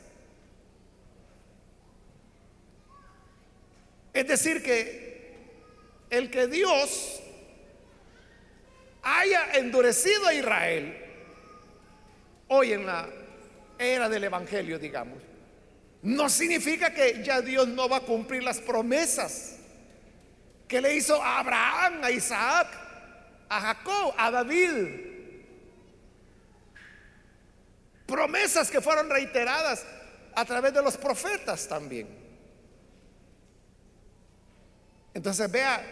Es 4.12 4.26
decir, 4.26 4.62
que 4.62 5.36
el 6.10 6.30
que 6.30 6.46
Dios 6.48 7.22
haya 9.06 9.52
endurecido 9.54 10.26
a 10.26 10.34
Israel, 10.34 10.96
hoy 12.48 12.72
en 12.72 12.86
la 12.86 13.08
era 13.78 14.08
del 14.08 14.24
Evangelio, 14.24 14.78
digamos, 14.80 15.18
no 16.02 16.28
significa 16.28 16.92
que 16.92 17.22
ya 17.22 17.40
Dios 17.40 17.68
no 17.68 17.88
va 17.88 17.98
a 17.98 18.00
cumplir 18.00 18.42
las 18.42 18.58
promesas 18.58 19.56
que 20.66 20.80
le 20.80 20.94
hizo 20.96 21.22
a 21.22 21.38
Abraham, 21.38 22.00
a 22.02 22.10
Isaac, 22.10 22.66
a 23.48 23.60
Jacob, 23.60 24.14
a 24.18 24.30
David. 24.30 25.06
Promesas 28.06 28.70
que 28.70 28.80
fueron 28.80 29.08
reiteradas 29.08 29.86
a 30.34 30.44
través 30.44 30.74
de 30.74 30.82
los 30.82 30.96
profetas 30.96 31.68
también. 31.68 32.08
Entonces 35.14 35.50
vea 35.50 35.84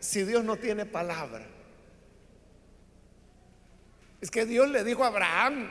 si 0.00 0.24
Dios 0.24 0.42
no 0.42 0.56
tiene 0.56 0.86
palabra. 0.86 1.51
Es 4.22 4.30
que 4.30 4.46
Dios 4.46 4.70
le 4.70 4.84
dijo 4.84 5.02
a 5.02 5.08
Abraham, 5.08 5.68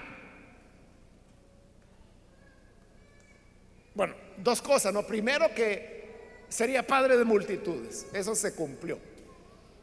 bueno, 3.96 4.14
dos 4.38 4.62
cosas, 4.62 4.94
¿no? 4.94 5.08
Primero 5.08 5.56
que 5.56 6.44
sería 6.50 6.86
padre 6.86 7.16
de 7.16 7.24
multitudes, 7.24 8.06
eso 8.14 8.36
se 8.36 8.54
cumplió. 8.54 9.00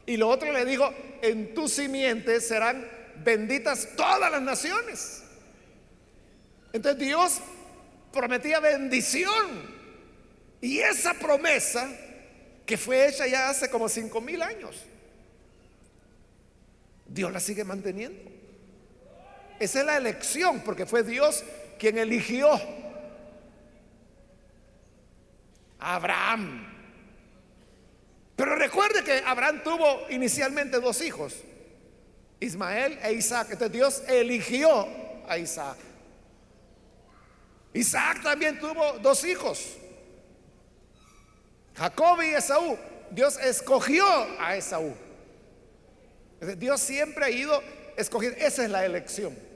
Y 0.05 0.17
lo 0.17 0.29
otro 0.29 0.53
le 0.53 0.65
dijo, 0.65 0.93
en 1.23 1.55
tu 1.55 1.67
simiente 1.67 2.39
serán 2.41 2.87
benditas 3.23 3.89
todas 3.97 4.31
las 4.31 4.41
naciones. 4.41 5.23
Entonces 6.71 7.03
Dios 7.03 7.39
prometía 8.13 8.59
bendición. 8.59 9.79
Y 10.61 10.77
esa 10.77 11.15
promesa 11.15 11.89
que 12.67 12.77
fue 12.77 13.07
hecha 13.07 13.25
ya 13.25 13.49
hace 13.49 13.67
como 13.71 13.89
cinco 13.89 14.21
mil 14.21 14.43
años. 14.43 14.85
Dios 17.07 17.31
la 17.31 17.39
sigue 17.39 17.63
manteniendo. 17.63 18.28
Esa 19.59 19.79
es 19.79 19.85
la 19.85 19.97
elección, 19.97 20.61
porque 20.61 20.85
fue 20.85 21.03
Dios 21.03 21.43
quien 21.77 21.97
eligió 21.97 22.49
a 25.79 25.95
Abraham. 25.95 26.65
Pero 28.35 28.55
recuerde 28.55 29.03
que 29.03 29.21
Abraham 29.25 29.61
tuvo 29.63 30.09
inicialmente 30.09 30.79
dos 30.79 31.01
hijos, 31.01 31.35
Ismael 32.39 32.97
e 33.03 33.13
Isaac. 33.13 33.49
Entonces 33.51 33.73
Dios 33.73 34.03
eligió 34.07 34.87
a 35.27 35.37
Isaac. 35.37 35.77
Isaac 37.73 38.23
también 38.23 38.59
tuvo 38.59 38.97
dos 38.99 39.23
hijos, 39.25 39.77
Jacob 41.75 42.21
y 42.21 42.33
Esaú, 42.33 42.77
Dios 43.11 43.37
escogió 43.39 44.05
a 44.39 44.55
Esaú. 44.55 44.93
Dios 46.57 46.79
siempre 46.81 47.25
ha 47.25 47.29
ido 47.29 47.61
escogiendo, 47.95 48.37
esa 48.39 48.63
es 48.63 48.69
la 48.69 48.85
elección. 48.85 49.48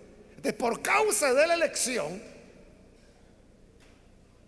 De 0.43 0.51
por 0.51 0.81
causa 0.81 1.33
de 1.33 1.47
la 1.47 1.53
elección, 1.53 2.21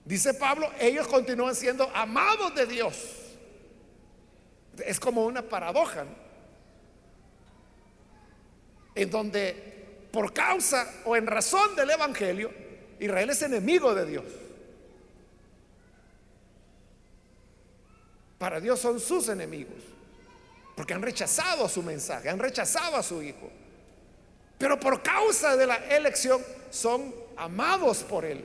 dice 0.04 0.34
Pablo, 0.34 0.70
ellos 0.78 1.08
continúan 1.08 1.56
siendo 1.56 1.90
amados 1.96 2.54
de 2.54 2.66
Dios. 2.66 2.98
Es 4.86 5.00
como 5.00 5.26
una 5.26 5.42
paradoja, 5.42 6.06
en 8.94 9.10
donde 9.10 10.10
por 10.12 10.34
causa 10.34 11.02
o 11.06 11.16
en 11.16 11.28
razón 11.28 11.78
del 11.78 11.90
Evangelio, 11.90 12.52
Israel 13.00 13.30
es 13.30 13.42
enemigo 13.42 13.96
de 13.96 14.06
Dios. 14.06 14.26
Para 18.38 18.60
Dios 18.60 18.82
son 18.82 19.00
sus 19.00 19.30
enemigos, 19.30 19.82
porque 20.76 20.94
han 20.94 21.02
rechazado 21.02 21.70
su 21.70 21.82
mensaje, 21.82 22.28
han 22.28 22.40
rechazado 22.40 22.98
a 22.98 23.04
su 23.04 23.24
Hijo. 23.24 23.50
Pero 24.58 24.80
por 24.80 25.02
causa 25.04 25.56
de 25.56 25.68
la 25.68 25.76
elección 25.96 26.42
son 26.70 27.14
amados 27.36 28.04
por 28.04 28.26
Él. 28.26 28.44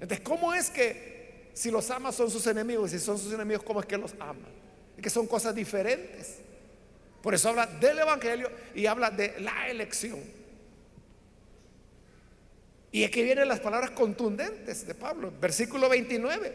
Entonces, 0.00 0.20
¿cómo 0.20 0.54
es 0.54 0.70
que 0.70 1.50
si 1.54 1.70
los 1.70 1.90
ama 1.90 2.12
son 2.12 2.30
sus 2.30 2.46
enemigos? 2.46 2.92
Y 2.92 2.98
si 2.98 3.04
son 3.04 3.18
sus 3.18 3.32
enemigos, 3.32 3.64
¿cómo 3.64 3.80
es 3.80 3.86
que 3.86 3.98
los 3.98 4.14
ama? 4.20 4.46
Es 4.96 5.02
que 5.02 5.10
son 5.10 5.26
cosas 5.26 5.54
diferentes. 5.54 6.36
Por 7.22 7.34
eso 7.34 7.48
habla 7.48 7.66
del 7.66 7.98
Evangelio 7.98 8.50
y 8.74 8.86
habla 8.86 9.10
de 9.10 9.40
la 9.40 9.68
elección. 9.68 10.20
Y 12.92 13.02
aquí 13.02 13.22
vienen 13.22 13.48
las 13.48 13.60
palabras 13.60 13.90
contundentes 13.90 14.86
de 14.86 14.94
Pablo, 14.94 15.32
versículo 15.40 15.88
29. 15.88 16.54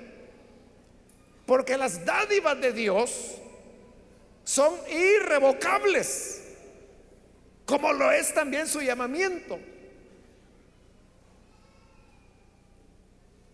Porque 1.45 1.75
las 1.75 2.06
dádivas 2.06 2.62
de 2.62 2.71
Dios 2.71 3.36
son 4.45 4.73
irrevocables, 4.89 6.49
como 7.70 7.94
lo 7.94 8.12
es 8.12 8.34
también 8.34 8.68
su 8.68 8.82
llamamiento. 8.82 9.60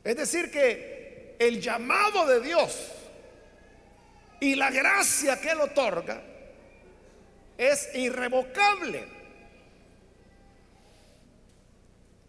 Es 0.06 0.16
decir, 0.16 0.50
que 0.50 1.36
el 1.38 1.62
llamado 1.62 2.26
de 2.26 2.40
Dios 2.40 2.94
y 4.40 4.56
la 4.56 4.72
gracia 4.72 5.42
que 5.42 5.50
él 5.50 5.60
otorga 5.60 6.22
es 7.58 7.90
irrevocable. 7.94 9.04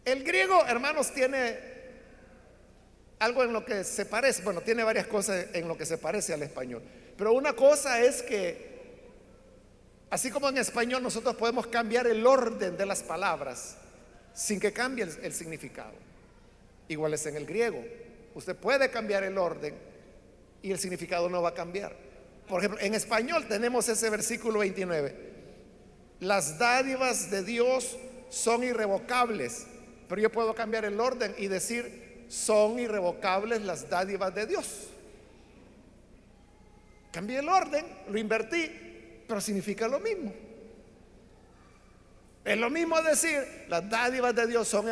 El 0.05 0.25
griego, 0.25 0.67
hermanos, 0.67 1.13
tiene 1.13 1.57
algo 3.21 3.45
en 3.45 3.53
lo 3.53 3.65
que 3.65 3.85
se 3.85 4.07
parece, 4.07 4.43
bueno, 4.43 4.61
tiene 4.61 4.83
varias 4.83 5.07
cosas 5.07 5.47
en 5.53 5.69
lo 5.69 5.79
que 5.79 5.87
se 5.87 5.99
parece 5.99 6.35
al 6.35 6.43
español, 6.43 6.83
pero 7.17 7.33
una 7.33 7.53
cosa 7.53 8.01
es 8.01 8.23
que, 8.23 8.76
así 10.11 10.31
como 10.31 10.49
en 10.49 10.59
español 10.59 11.03
nosotros 11.03 11.35
podemos 11.37 11.67
cambiar 11.67 12.07
el 12.07 12.27
orden 12.27 12.77
de 12.77 12.87
las 12.87 13.03
palabras 13.03 13.77
sin 14.35 14.61
que 14.61 14.73
cambie 14.73 15.05
el, 15.23 15.33
significado, 15.33 15.95
igual 16.89 17.15
es 17.15 17.25
en 17.27 17.37
el 17.37 17.47
griego, 17.47 17.83
usted 18.35 18.55
puede 18.55 18.91
cambiar 18.91 19.25
el 19.25 19.39
orden 19.39 19.75
y 20.63 20.71
el 20.71 20.79
significado 20.79 21.29
no 21.29 21.41
va 21.41 21.51
a 21.51 21.55
cambiar. 21.55 21.97
Por 22.47 22.61
ejemplo, 22.61 22.81
en 22.81 22.95
español 22.95 23.47
tenemos 23.49 23.89
ese 23.89 24.11
versículo 24.11 24.61
29, 24.61 25.35
las 26.21 26.59
dádivas 26.59 27.31
de 27.31 27.43
Dios 27.43 27.97
son 28.29 28.63
irrevocables, 28.63 29.67
pero 30.09 30.21
yo 30.21 30.31
puedo 30.31 30.55
cambiar 30.55 30.85
el 30.85 31.01
orden 31.01 31.35
y 31.39 31.49
decir, 31.49 32.27
son 32.29 32.79
irrevocables 32.79 33.63
las 33.63 33.89
dádivas 33.89 34.35
de 34.35 34.47
Dios. 34.47 34.89
Cambié 37.13 37.39
el 37.39 37.49
orden, 37.49 37.87
lo 38.11 38.19
invertí, 38.19 38.71
pero 39.27 39.41
significa 39.41 39.89
lo 39.89 40.01
mismo. 40.01 40.33
Es 42.45 42.57
lo 42.57 42.71
mismo 42.71 43.01
decir 43.03 43.67
las 43.69 43.89
dádivas 43.91 44.35
de 44.35 44.47
Dios 44.47 44.69
son 44.69 44.87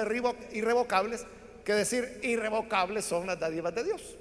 irrevocables 0.53 1.25
que 1.65 1.73
decir 1.73 2.21
irrevocables 2.23 3.05
son 3.05 3.27
las 3.27 3.39
dádivas 3.39 3.75
de 3.75 3.85
Dios. 3.85 4.17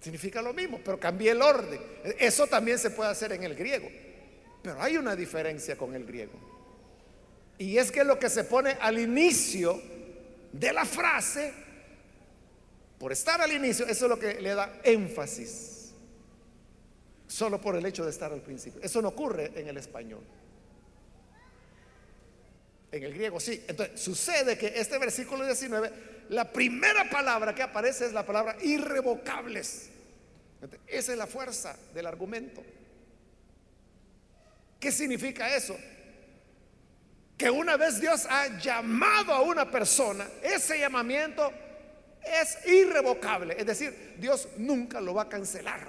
Significa 0.00 0.42
lo 0.42 0.52
mismo, 0.52 0.80
pero 0.84 1.00
cambié 1.00 1.30
el 1.30 1.40
orden. 1.40 1.80
Eso 2.18 2.46
también 2.46 2.78
se 2.78 2.90
puede 2.90 3.10
hacer 3.10 3.32
en 3.32 3.42
el 3.44 3.54
griego. 3.54 3.88
Pero 4.62 4.80
hay 4.82 4.96
una 4.96 5.16
diferencia 5.16 5.78
con 5.78 5.94
el 5.94 6.04
griego. 6.04 6.32
Y 7.56 7.78
es 7.78 7.90
que 7.92 8.04
lo 8.04 8.18
que 8.18 8.28
se 8.28 8.44
pone 8.44 8.76
al 8.80 8.98
inicio 8.98 9.80
de 10.52 10.72
la 10.72 10.84
frase, 10.84 11.52
por 12.98 13.12
estar 13.12 13.40
al 13.40 13.52
inicio, 13.52 13.86
eso 13.86 14.06
es 14.06 14.10
lo 14.10 14.18
que 14.18 14.40
le 14.40 14.54
da 14.54 14.80
énfasis. 14.82 15.73
Solo 17.26 17.60
por 17.60 17.76
el 17.76 17.86
hecho 17.86 18.04
de 18.04 18.10
estar 18.10 18.32
al 18.32 18.42
principio. 18.42 18.80
Eso 18.82 19.00
no 19.00 19.08
ocurre 19.08 19.52
en 19.54 19.68
el 19.68 19.76
español. 19.76 20.22
En 22.92 23.02
el 23.02 23.14
griego 23.14 23.40
sí. 23.40 23.64
Entonces 23.66 24.00
sucede 24.00 24.56
que 24.56 24.72
este 24.76 24.98
versículo 24.98 25.44
19, 25.44 25.92
la 26.28 26.52
primera 26.52 27.08
palabra 27.10 27.54
que 27.54 27.62
aparece 27.62 28.06
es 28.06 28.12
la 28.12 28.24
palabra 28.24 28.56
irrevocables. 28.62 29.90
esa 30.86 31.12
es 31.12 31.18
la 31.18 31.26
fuerza 31.26 31.76
del 31.92 32.06
argumento. 32.06 32.62
¿Qué 34.78 34.92
significa 34.92 35.54
eso? 35.56 35.76
que 37.36 37.50
una 37.50 37.76
vez 37.76 38.00
Dios 38.00 38.26
ha 38.30 38.58
llamado 38.58 39.32
a 39.32 39.42
una 39.42 39.70
persona, 39.70 40.26
ese 40.42 40.78
llamamiento 40.78 41.52
es 42.24 42.66
irrevocable. 42.66 43.56
Es 43.58 43.66
decir, 43.66 44.14
Dios 44.18 44.48
nunca 44.56 45.00
lo 45.00 45.14
va 45.14 45.22
a 45.22 45.28
cancelar. 45.28 45.88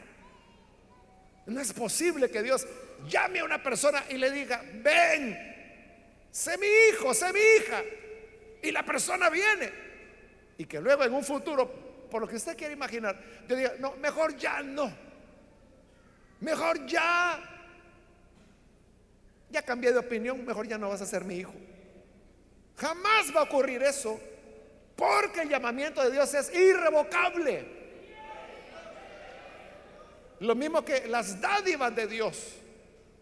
No 1.45 1.61
es 1.61 1.73
posible 1.73 2.29
que 2.29 2.41
Dios 2.41 2.67
llame 3.07 3.39
a 3.39 3.45
una 3.45 3.61
persona 3.61 4.03
y 4.09 4.17
le 4.17 4.31
diga, 4.31 4.63
ven, 4.81 5.37
sé 6.31 6.57
mi 6.57 6.67
hijo, 6.89 7.13
sé 7.13 7.31
mi 7.31 7.39
hija. 7.39 7.83
Y 8.63 8.71
la 8.71 8.83
persona 8.83 9.29
viene. 9.29 9.71
Y 10.57 10.65
que 10.65 10.81
luego 10.81 11.03
en 11.03 11.13
un 11.13 11.23
futuro, 11.23 12.07
por 12.09 12.21
lo 12.21 12.27
que 12.27 12.37
usted 12.37 12.57
quiere 12.57 12.73
imaginar, 12.73 13.19
yo 13.47 13.55
diga, 13.55 13.73
no, 13.79 13.95
mejor 13.97 14.35
ya 14.37 14.63
no. 14.63 14.91
Mejor 16.39 16.85
ya 16.85 17.55
ya 19.55 19.61
cambié 19.61 19.93
de 19.93 19.99
opinión, 19.99 20.43
mejor 20.45 20.67
ya 20.67 20.77
no 20.77 20.89
vas 20.89 21.01
a 21.01 21.05
ser 21.05 21.23
mi 21.23 21.35
hijo. 21.35 21.53
Jamás 22.77 23.33
va 23.33 23.41
a 23.41 23.43
ocurrir 23.43 23.81
eso, 23.83 24.19
porque 24.97 25.41
el 25.41 25.49
llamamiento 25.49 26.03
de 26.03 26.11
Dios 26.11 26.33
es 26.33 26.53
irrevocable. 26.53 27.84
Lo 30.39 30.55
mismo 30.55 30.83
que 30.83 31.07
las 31.07 31.39
dádivas 31.39 31.95
de 31.95 32.07
Dios 32.07 32.55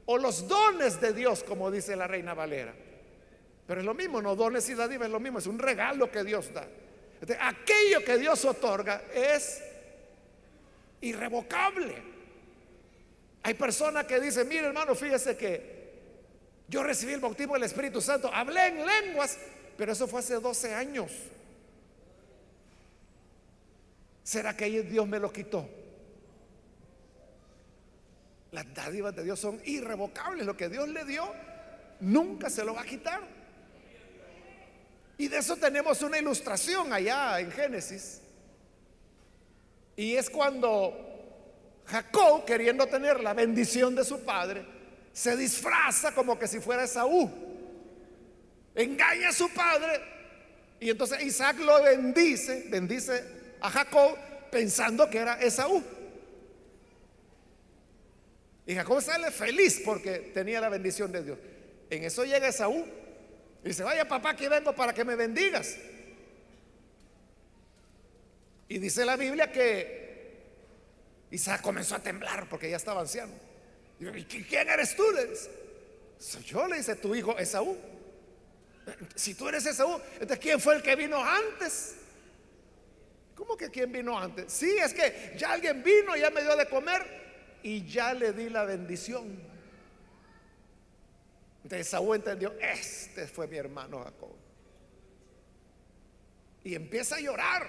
o 0.05 0.17
los 0.17 0.47
dones 0.47 0.99
de 0.99 1.13
Dios, 1.13 1.43
como 1.43 1.71
dice 1.71 1.95
la 1.95 2.07
reina 2.07 2.33
Valera. 2.33 2.73
Pero 3.67 3.79
es 3.79 3.85
lo 3.85 3.93
mismo, 3.93 4.21
no 4.21 4.35
dones 4.35 4.67
y 4.69 4.73
dádivas 4.73 5.07
es 5.07 5.11
lo 5.11 5.19
mismo, 5.19 5.39
es 5.39 5.47
un 5.47 5.59
regalo 5.59 6.11
que 6.11 6.23
Dios 6.23 6.53
da. 6.53 6.67
aquello 7.39 8.03
que 8.03 8.17
Dios 8.17 8.43
otorga 8.45 9.03
es 9.13 9.63
irrevocable. 11.01 11.95
Hay 13.43 13.53
personas 13.53 14.05
que 14.05 14.19
dicen, 14.19 14.47
mire 14.47 14.67
hermano, 14.67 14.95
fíjese 14.95 15.37
que 15.37 15.73
yo 16.67 16.81
recibí 16.81 17.13
el 17.13 17.19
bautismo 17.19 17.53
del 17.53 17.63
Espíritu 17.63 18.01
Santo, 18.01 18.29
hablé 18.33 18.67
en 18.67 18.85
lenguas, 18.85 19.37
pero 19.77 19.91
eso 19.91 20.07
fue 20.07 20.21
hace 20.21 20.35
12 20.39 20.73
años. 20.73 21.11
¿Será 24.23 24.55
que 24.55 24.83
Dios 24.83 25.07
me 25.07 25.19
lo 25.19 25.31
quitó? 25.31 25.67
Las 28.53 28.71
dádivas 28.71 29.15
de 29.15 29.23
Dios 29.23 29.39
son 29.39 29.59
irrevocables. 29.65 30.45
Lo 30.45 30.55
que 30.55 30.69
Dios 30.69 30.87
le 30.87 31.03
dio, 31.05 31.27
nunca 31.99 32.51
se 32.51 32.63
lo 32.63 32.75
va 32.75 32.81
a 32.81 32.85
quitar. 32.85 33.19
Y 35.17 35.27
de 35.27 35.39
eso 35.39 35.57
tenemos 35.57 36.03
una 36.03 36.19
ilustración 36.19 36.93
allá 36.93 37.39
en 37.39 37.51
Génesis. 37.51 38.21
Y 39.95 40.15
es 40.15 40.29
cuando 40.29 41.81
Jacob, 41.87 42.45
queriendo 42.45 42.85
tener 42.85 43.21
la 43.21 43.33
bendición 43.33 43.95
de 43.95 44.05
su 44.05 44.19
padre, 44.21 44.63
se 45.11 45.35
disfraza 45.35 46.13
como 46.13 46.37
que 46.37 46.47
si 46.47 46.59
fuera 46.59 46.83
Esaú. 46.83 47.31
Engaña 48.75 49.29
a 49.29 49.33
su 49.33 49.49
padre 49.49 49.99
y 50.79 50.91
entonces 50.91 51.23
Isaac 51.23 51.57
lo 51.57 51.81
bendice, 51.81 52.67
bendice 52.69 53.23
a 53.61 53.71
Jacob 53.71 54.15
pensando 54.51 55.09
que 55.09 55.17
era 55.17 55.41
Esaú. 55.41 55.83
Y 58.65 58.75
Jacob 58.75 59.01
sale 59.01 59.31
feliz 59.31 59.81
porque 59.83 60.31
tenía 60.33 60.61
la 60.61 60.69
bendición 60.69 61.11
de 61.11 61.23
Dios. 61.23 61.37
En 61.89 62.03
eso 62.03 62.23
llega 62.23 62.47
Esaú 62.47 62.85
y 63.63 63.67
dice, 63.67 63.83
vaya 63.83 64.07
papá, 64.07 64.31
aquí 64.31 64.47
vengo 64.47 64.73
para 64.73 64.93
que 64.93 65.03
me 65.03 65.15
bendigas. 65.15 65.77
Y 68.69 68.77
dice 68.79 69.05
la 69.05 69.17
Biblia 69.17 69.51
que 69.51 70.03
Isaac 71.31 71.61
comenzó 71.61 71.95
a 71.95 71.99
temblar 71.99 72.47
porque 72.49 72.69
ya 72.69 72.77
estaba 72.77 73.01
anciano. 73.01 73.33
¿Y 73.99 74.23
quién 74.23 74.69
eres 74.69 74.95
tú? 74.95 75.03
Le. 75.11 75.29
Soy 76.17 76.43
yo, 76.43 76.67
le 76.67 76.77
dice 76.77 76.95
tu 76.95 77.13
hijo 77.13 77.37
Esaú. 77.37 77.77
Si 79.15 79.33
tú 79.33 79.49
eres 79.49 79.65
Esaú, 79.65 79.99
entonces 80.13 80.39
¿quién 80.39 80.59
fue 80.59 80.75
el 80.75 80.81
que 80.81 80.95
vino 80.95 81.23
antes? 81.23 81.95
¿Cómo 83.35 83.57
que 83.57 83.69
quién 83.69 83.91
vino 83.91 84.17
antes? 84.17 84.51
Sí, 84.51 84.77
es 84.77 84.93
que 84.93 85.33
ya 85.37 85.51
alguien 85.51 85.83
vino, 85.83 86.15
ya 86.15 86.29
me 86.29 86.41
dio 86.41 86.55
de 86.55 86.67
comer 86.67 87.22
y 87.63 87.85
ya 87.87 88.13
le 88.13 88.33
di 88.33 88.49
la 88.49 88.65
bendición. 88.65 89.39
Entonces 91.63 91.87
Esaú 91.87 92.13
entendió, 92.13 92.53
este 92.59 93.25
fue 93.27 93.47
mi 93.47 93.57
hermano 93.57 94.03
Jacob. 94.03 94.35
Y 96.65 96.75
empieza 96.75 97.15
a 97.15 97.19
llorar. 97.21 97.67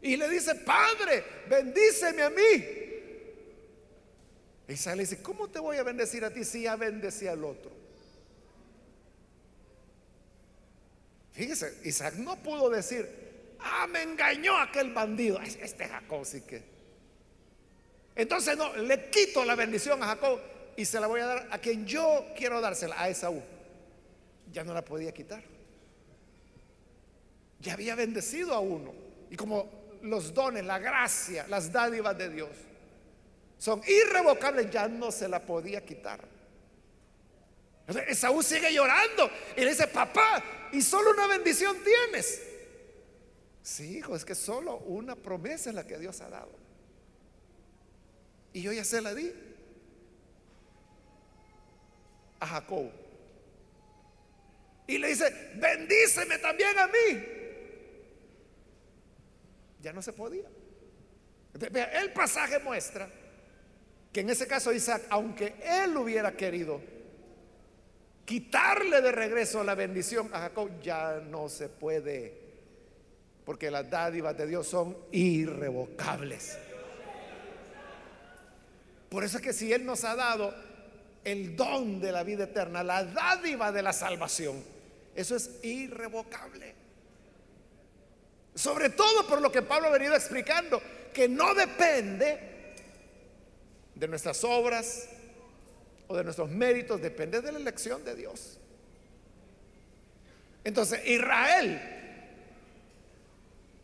Y 0.00 0.16
le 0.16 0.28
dice, 0.30 0.54
Padre, 0.54 1.22
bendíceme 1.48 2.22
a 2.22 2.30
mí. 2.30 2.80
Isaac 4.68 4.96
le 4.96 5.02
dice, 5.02 5.20
¿cómo 5.20 5.48
te 5.48 5.58
voy 5.58 5.76
a 5.76 5.82
bendecir 5.82 6.24
a 6.24 6.32
ti 6.32 6.44
si 6.44 6.62
ya 6.62 6.76
bendecí 6.76 7.26
al 7.26 7.44
otro? 7.44 7.70
Fíjese, 11.32 11.80
Isaac 11.84 12.14
no 12.14 12.36
pudo 12.42 12.70
decir, 12.70 13.08
ah, 13.58 13.86
me 13.86 14.02
engañó 14.02 14.56
aquel 14.56 14.92
bandido. 14.92 15.40
Este 15.40 15.86
Jacob 15.86 16.24
sí 16.24 16.42
que. 16.42 16.69
Entonces 18.20 18.54
no, 18.54 18.76
le 18.76 19.08
quito 19.08 19.46
la 19.46 19.54
bendición 19.54 20.02
a 20.02 20.08
Jacob 20.08 20.38
y 20.76 20.84
se 20.84 21.00
la 21.00 21.06
voy 21.06 21.20
a 21.20 21.26
dar 21.26 21.48
a 21.50 21.58
quien 21.58 21.86
yo 21.86 22.26
quiero 22.36 22.60
dársela, 22.60 23.00
a 23.00 23.08
Esaú. 23.08 23.42
Ya 24.52 24.62
no 24.62 24.74
la 24.74 24.84
podía 24.84 25.10
quitar. 25.12 25.42
Ya 27.60 27.72
había 27.72 27.94
bendecido 27.94 28.52
a 28.52 28.60
uno. 28.60 28.92
Y 29.30 29.36
como 29.36 29.70
los 30.02 30.34
dones, 30.34 30.66
la 30.66 30.78
gracia, 30.78 31.46
las 31.48 31.72
dádivas 31.72 32.18
de 32.18 32.28
Dios 32.28 32.50
son 33.56 33.80
irrevocables, 33.86 34.70
ya 34.70 34.86
no 34.86 35.10
se 35.10 35.26
la 35.26 35.40
podía 35.40 35.82
quitar. 35.82 36.20
Esaú 38.06 38.42
sigue 38.42 38.70
llorando 38.70 39.30
y 39.56 39.62
le 39.62 39.70
dice, 39.70 39.86
papá, 39.86 40.44
y 40.72 40.82
solo 40.82 41.12
una 41.12 41.26
bendición 41.26 41.74
tienes. 41.82 42.42
Sí, 43.62 43.96
hijo, 43.96 44.14
es 44.14 44.26
que 44.26 44.34
solo 44.34 44.76
una 44.76 45.16
promesa 45.16 45.70
es 45.70 45.74
la 45.74 45.86
que 45.86 45.96
Dios 45.96 46.20
ha 46.20 46.28
dado. 46.28 46.59
Y 48.52 48.62
yo 48.62 48.72
ya 48.72 48.84
se 48.84 49.00
la 49.00 49.14
di 49.14 49.32
a 52.40 52.46
Jacob. 52.46 52.90
Y 54.86 54.98
le 54.98 55.08
dice, 55.08 55.52
bendíceme 55.56 56.38
también 56.38 56.76
a 56.78 56.86
mí. 56.88 57.24
Ya 59.80 59.92
no 59.92 60.02
se 60.02 60.12
podía. 60.12 60.48
El 61.54 62.12
pasaje 62.12 62.58
muestra 62.58 63.08
que 64.12 64.20
en 64.20 64.30
ese 64.30 64.46
caso 64.46 64.72
Isaac, 64.72 65.02
aunque 65.10 65.54
él 65.62 65.96
hubiera 65.96 66.32
querido 66.32 66.80
quitarle 68.24 69.00
de 69.00 69.12
regreso 69.12 69.62
la 69.62 69.74
bendición 69.74 70.30
a 70.32 70.40
Jacob, 70.40 70.70
ya 70.82 71.20
no 71.20 71.48
se 71.48 71.68
puede, 71.68 72.34
porque 73.44 73.70
las 73.70 73.88
dádivas 73.88 74.36
de 74.36 74.46
Dios 74.46 74.66
son 74.66 74.96
irrevocables. 75.12 76.58
Por 79.10 79.24
eso 79.24 79.38
es 79.38 79.42
que 79.42 79.52
si 79.52 79.72
Él 79.72 79.84
nos 79.84 80.04
ha 80.04 80.14
dado 80.14 80.54
el 81.24 81.56
don 81.56 82.00
de 82.00 82.12
la 82.12 82.22
vida 82.22 82.44
eterna, 82.44 82.82
la 82.82 83.04
dádiva 83.04 83.72
de 83.72 83.82
la 83.82 83.92
salvación, 83.92 84.64
eso 85.14 85.36
es 85.36 85.50
irrevocable. 85.62 86.74
Sobre 88.54 88.90
todo 88.90 89.26
por 89.26 89.42
lo 89.42 89.50
que 89.50 89.62
Pablo 89.62 89.88
ha 89.88 89.90
venido 89.90 90.14
explicando, 90.14 90.80
que 91.12 91.28
no 91.28 91.54
depende 91.54 92.74
de 93.96 94.08
nuestras 94.08 94.44
obras 94.44 95.08
o 96.06 96.16
de 96.16 96.22
nuestros 96.22 96.48
méritos, 96.48 97.02
depende 97.02 97.40
de 97.40 97.50
la 97.52 97.58
elección 97.58 98.04
de 98.04 98.14
Dios. 98.14 98.58
Entonces, 100.62 101.04
Israel, 101.04 101.80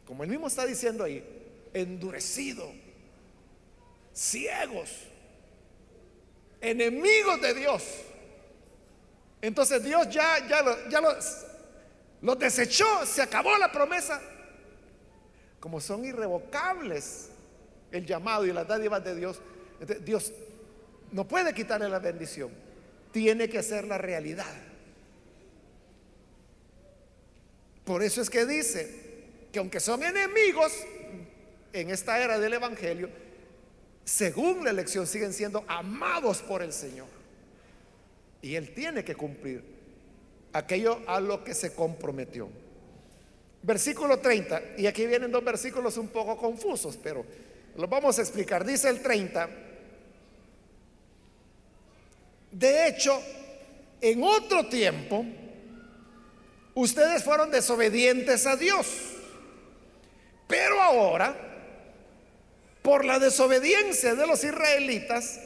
como 0.07 0.23
él 0.23 0.31
mismo 0.31 0.47
está 0.47 0.65
diciendo 0.67 1.03
ahí, 1.03 1.25
endurecido, 1.75 2.73
ciegos, 4.13 4.91
enemigos 6.61 7.41
de 7.41 7.55
Dios. 7.55 7.85
Entonces 9.41 9.83
Dios 9.83 10.09
ya, 10.11 10.47
ya, 10.49 10.89
ya 10.89 11.01
los, 11.01 11.45
los 12.23 12.39
desechó, 12.39 13.05
se 13.07 13.23
acabó 13.23 13.57
la 13.59 13.71
promesa. 13.71 14.21
Como 15.61 15.81
son 15.81 16.05
irrevocables 16.05 17.29
el 17.93 18.07
llamado 18.07 18.47
y 18.47 18.53
las 18.53 18.67
dádivas 18.67 19.05
de 19.05 19.15
Dios, 19.15 19.41
Dios 20.03 20.33
no 21.13 21.27
puede 21.27 21.55
quitarle 21.55 21.89
la 21.89 21.99
bendición, 21.99 22.51
tiene 23.13 23.49
que 23.49 23.63
ser 23.63 23.87
la 23.87 23.99
realidad. 23.99 24.55
Por 27.85 28.03
eso 28.03 28.21
es 28.21 28.29
que 28.29 28.45
dice 28.45 29.07
que 29.53 29.61
aunque 29.61 29.79
son 29.79 30.03
enemigos 30.03 30.73
en 31.73 31.91
esta 31.91 32.19
era 32.21 32.39
del 32.39 32.55
Evangelio, 32.55 33.09
según 34.07 34.63
la 34.63 34.71
elección 34.71 35.05
siguen 35.05 35.33
siendo 35.33 35.65
amados 35.67 36.39
por 36.39 36.63
el 36.63 36.73
Señor. 36.73 37.09
Y 38.41 38.55
Él 38.55 38.73
tiene 38.73 39.05
que 39.05 39.17
cumplir 39.17 39.65
aquello 40.53 41.01
a 41.09 41.19
lo 41.19 41.43
que 41.43 41.55
se 41.55 41.75
comprometió. 41.75 42.49
Versículo 43.63 44.21
30, 44.21 44.63
y 44.79 44.87
aquí 44.87 45.07
vienen 45.07 45.33
dos 45.33 45.43
versículos 45.43 45.97
un 45.97 46.07
poco 46.07 46.37
confusos, 46.37 46.97
pero 47.03 47.27
los 47.77 47.91
vamos 47.91 48.17
a 48.21 48.23
explicar. 48.23 48.65
Dice 48.65 48.89
el 48.89 49.03
30, 49.03 49.51
de 52.53 52.87
hecho, 52.87 53.21
en 54.01 54.23
otro 54.23 54.69
tiempo, 54.69 55.27
ustedes 56.75 57.25
fueron 57.25 57.51
desobedientes 57.51 58.47
a 58.47 58.55
Dios. 58.55 58.87
Pero 60.47 60.81
ahora, 60.81 61.46
por 62.87 63.05
la 63.05 63.19
desobediencia 63.19 64.15
de 64.15 64.29
los 64.29 64.45
israelitas, 64.45 65.41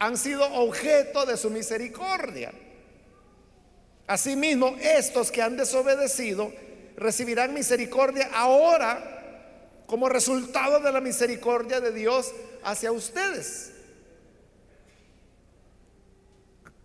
han 0.00 0.18
sido 0.18 0.44
objeto 0.54 1.24
de 1.24 1.36
su 1.36 1.48
misericordia. 1.48 2.52
Asimismo, 4.08 4.74
estos 4.80 5.30
que 5.30 5.40
han 5.40 5.56
desobedecido 5.56 6.52
recibirán 6.96 7.54
misericordia 7.54 8.30
ahora 8.34 9.84
como 9.86 10.08
resultado 10.08 10.80
de 10.80 10.90
la 10.90 11.00
misericordia 11.00 11.80
de 11.80 11.92
Dios 11.92 12.34
hacia 12.64 12.90
ustedes. 12.90 13.70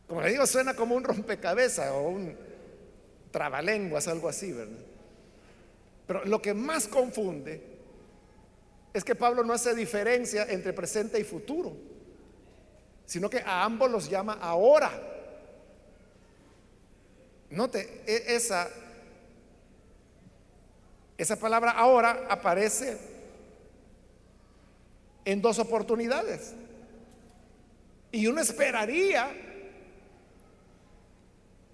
Como 0.06 0.22
le 0.22 0.30
digo, 0.30 0.46
suena 0.46 0.76
como 0.76 0.94
un 0.94 1.04
rompecabezas 1.04 1.90
o 1.90 2.10
un 2.10 2.38
trabalenguas, 3.32 4.08
algo 4.08 4.30
así, 4.30 4.52
¿verdad? 4.52 4.86
Pero 6.06 6.26
lo 6.26 6.44
que 6.44 6.54
más 6.54 6.88
confunde 6.88 7.75
es 8.96 9.04
que 9.04 9.14
Pablo 9.14 9.44
no 9.44 9.52
hace 9.52 9.76
diferencia 9.76 10.46
entre 10.48 10.72
presente 10.72 11.20
y 11.20 11.26
futuro, 11.26 11.76
sino 13.06 13.30
que 13.30 13.40
a 13.40 13.66
ambos 13.66 13.92
los 13.92 14.10
llama 14.10 14.38
ahora. 14.42 14.90
Note, 17.50 18.04
e, 18.08 18.36
esa, 18.38 18.70
esa 21.18 21.36
palabra 21.36 21.72
ahora 21.72 22.26
aparece 22.30 22.98
en 25.26 25.42
dos 25.42 25.60
oportunidades. 25.60 26.54
Y 28.14 28.28
uno 28.28 28.40
esperaría 28.40 29.30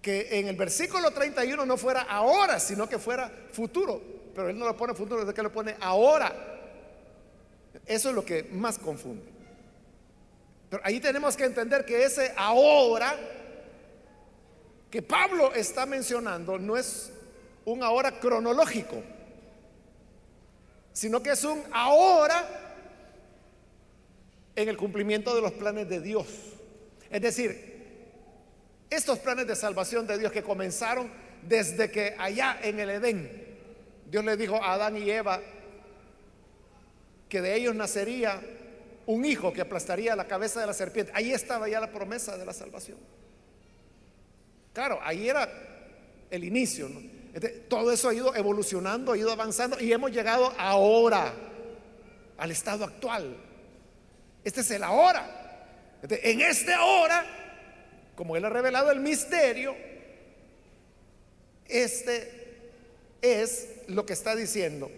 que 0.01 0.39
en 0.39 0.47
el 0.47 0.55
versículo 0.55 1.11
31 1.11 1.67
no 1.67 1.77
fuera 1.77 2.01
ahora, 2.01 2.59
sino 2.59 2.89
que 2.89 2.97
fuera 2.97 3.31
futuro. 3.51 4.01
Pero 4.33 4.49
él 4.49 4.57
no 4.57 4.65
lo 4.65 4.75
pone 4.75 4.95
futuro, 4.95 5.21
es 5.21 5.35
que 5.35 5.43
lo 5.43 5.51
pone 5.51 5.75
ahora. 5.79 6.50
Eso 7.85 8.09
es 8.09 8.15
lo 8.15 8.25
que 8.25 8.43
más 8.43 8.77
confunde. 8.77 9.25
Pero 10.69 10.81
ahí 10.85 10.99
tenemos 10.99 11.35
que 11.35 11.43
entender 11.43 11.85
que 11.85 12.03
ese 12.03 12.33
ahora 12.37 13.17
que 14.89 15.01
Pablo 15.01 15.53
está 15.53 15.85
mencionando 15.85 16.57
no 16.59 16.77
es 16.77 17.11
un 17.65 17.83
ahora 17.83 18.19
cronológico, 18.19 19.01
sino 20.93 21.23
que 21.23 21.31
es 21.31 21.43
un 21.43 21.63
ahora 21.71 22.45
en 24.55 24.67
el 24.67 24.77
cumplimiento 24.77 25.33
de 25.33 25.41
los 25.41 25.53
planes 25.53 25.87
de 25.87 26.01
Dios. 26.01 26.27
Es 27.09 27.21
decir, 27.21 27.71
estos 28.89 29.19
planes 29.19 29.47
de 29.47 29.55
salvación 29.55 30.05
de 30.07 30.17
Dios 30.17 30.31
que 30.31 30.43
comenzaron 30.43 31.11
desde 31.43 31.89
que 31.89 32.15
allá 32.17 32.59
en 32.61 32.79
el 32.79 32.89
Edén, 32.89 33.57
Dios 34.05 34.23
le 34.23 34.35
dijo 34.35 34.55
a 34.55 34.73
Adán 34.73 34.97
y 34.97 35.09
Eva 35.09 35.41
que 37.31 37.41
de 37.41 37.55
ellos 37.55 37.73
nacería 37.73 38.41
un 39.05 39.23
hijo 39.23 39.53
que 39.53 39.61
aplastaría 39.61 40.17
la 40.17 40.27
cabeza 40.27 40.59
de 40.59 40.67
la 40.67 40.73
serpiente. 40.73 41.13
Ahí 41.15 41.31
estaba 41.31 41.69
ya 41.69 41.79
la 41.79 41.89
promesa 41.89 42.37
de 42.37 42.45
la 42.45 42.51
salvación. 42.51 42.97
Claro, 44.73 44.99
ahí 45.01 45.29
era 45.29 45.49
el 46.29 46.43
inicio. 46.43 46.89
todo 47.69 47.93
eso 47.93 48.09
ha 48.09 48.13
ido 48.13 48.35
evolucionando, 48.35 49.13
ha 49.13 49.17
ido 49.17 49.31
avanzando 49.31 49.79
y 49.79 49.93
hemos 49.93 50.11
llegado 50.11 50.53
ahora 50.57 51.33
al 52.37 52.51
estado 52.51 52.83
actual. 52.83 53.37
Este 54.43 54.59
es 54.59 54.69
el 54.71 54.83
ahora. 54.83 55.63
en 56.03 56.41
este 56.41 56.73
ahora 56.73 57.25
como 58.13 58.35
Él 58.35 58.43
ha 58.43 58.49
revelado 58.49 58.91
el 58.91 58.99
misterio, 58.99 59.73
este 61.65 62.29
es 63.21 63.69
lo 63.87 64.05
que 64.05 64.11
está 64.11 64.35
diciendo. 64.35 64.91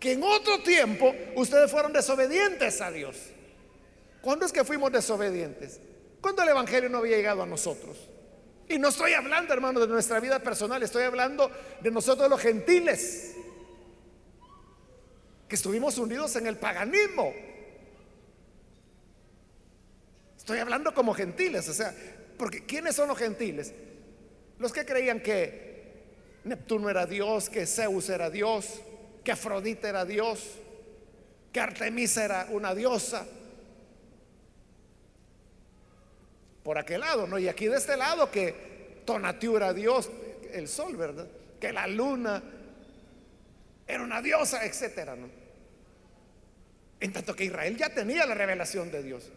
Que 0.00 0.12
en 0.12 0.22
otro 0.22 0.62
tiempo 0.62 1.14
ustedes 1.36 1.70
fueron 1.70 1.92
desobedientes 1.92 2.80
a 2.80 2.90
Dios. 2.90 3.16
¿Cuándo 4.22 4.46
es 4.46 4.52
que 4.52 4.64
fuimos 4.64 4.90
desobedientes? 4.90 5.78
Cuando 6.22 6.42
el 6.42 6.48
Evangelio 6.48 6.88
no 6.88 6.98
había 6.98 7.16
llegado 7.16 7.42
a 7.42 7.46
nosotros. 7.46 8.08
Y 8.68 8.78
no 8.78 8.88
estoy 8.88 9.12
hablando, 9.12 9.52
hermano, 9.52 9.80
de 9.80 9.88
nuestra 9.88 10.20
vida 10.20 10.38
personal, 10.38 10.82
estoy 10.82 11.02
hablando 11.02 11.50
de 11.80 11.90
nosotros 11.90 12.30
los 12.30 12.40
gentiles, 12.40 13.34
que 15.48 15.56
estuvimos 15.56 15.98
unidos 15.98 16.36
en 16.36 16.46
el 16.46 16.56
paganismo. 16.56 17.34
Estoy 20.38 20.60
hablando 20.60 20.94
como 20.94 21.12
gentiles, 21.14 21.68
o 21.68 21.74
sea, 21.74 21.94
porque 22.38 22.64
¿quiénes 22.64 22.94
son 22.94 23.08
los 23.08 23.18
gentiles? 23.18 23.74
Los 24.58 24.72
que 24.72 24.86
creían 24.86 25.20
que 25.20 26.04
Neptuno 26.44 26.88
era 26.88 27.06
Dios, 27.06 27.50
que 27.50 27.66
Zeus 27.66 28.08
era 28.08 28.30
Dios, 28.30 28.80
que 29.24 29.32
Afrodita 29.32 29.88
era 29.88 30.04
Dios, 30.04 30.56
que 31.52 31.60
Artemisa 31.60 32.24
era 32.24 32.46
una 32.50 32.74
diosa. 32.74 33.26
Por 36.62 36.78
aquel 36.78 37.00
lado, 37.00 37.26
¿no? 37.26 37.38
Y 37.38 37.48
aquí 37.48 37.66
de 37.66 37.76
este 37.76 37.96
lado 37.96 38.30
que 38.30 39.02
Tonatiuh 39.04 39.56
era 39.56 39.72
Dios, 39.72 40.10
el 40.52 40.68
sol, 40.68 40.96
¿verdad? 40.96 41.26
Que 41.58 41.72
la 41.72 41.86
luna 41.86 42.42
era 43.86 44.02
una 44.02 44.22
diosa, 44.22 44.64
etcétera, 44.64 45.16
¿no? 45.16 45.28
En 47.00 47.12
tanto 47.12 47.34
que 47.34 47.44
Israel 47.44 47.76
ya 47.76 47.88
tenía 47.88 48.26
la 48.26 48.34
revelación 48.34 48.90
de 48.90 49.02
Dios. 49.02 49.30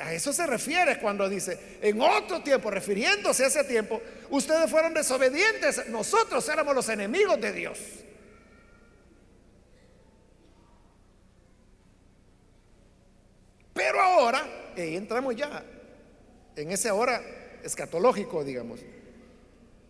a 0.00 0.12
eso 0.12 0.32
se 0.32 0.46
refiere 0.46 0.98
cuando 0.98 1.28
dice, 1.28 1.78
en 1.80 2.00
otro 2.00 2.42
tiempo, 2.42 2.70
refiriéndose 2.70 3.44
a 3.44 3.46
ese 3.46 3.64
tiempo, 3.64 4.02
ustedes 4.30 4.68
fueron 4.70 4.92
desobedientes, 4.94 5.88
nosotros 5.88 6.48
éramos 6.48 6.74
los 6.74 6.88
enemigos 6.88 7.40
de 7.40 7.52
Dios. 7.52 7.78
Ahora, 14.24 14.72
y 14.74 14.96
entramos 14.96 15.36
ya 15.36 15.62
en 16.56 16.72
ese 16.72 16.88
ahora 16.88 17.22
escatológico, 17.62 18.42
digamos, 18.42 18.80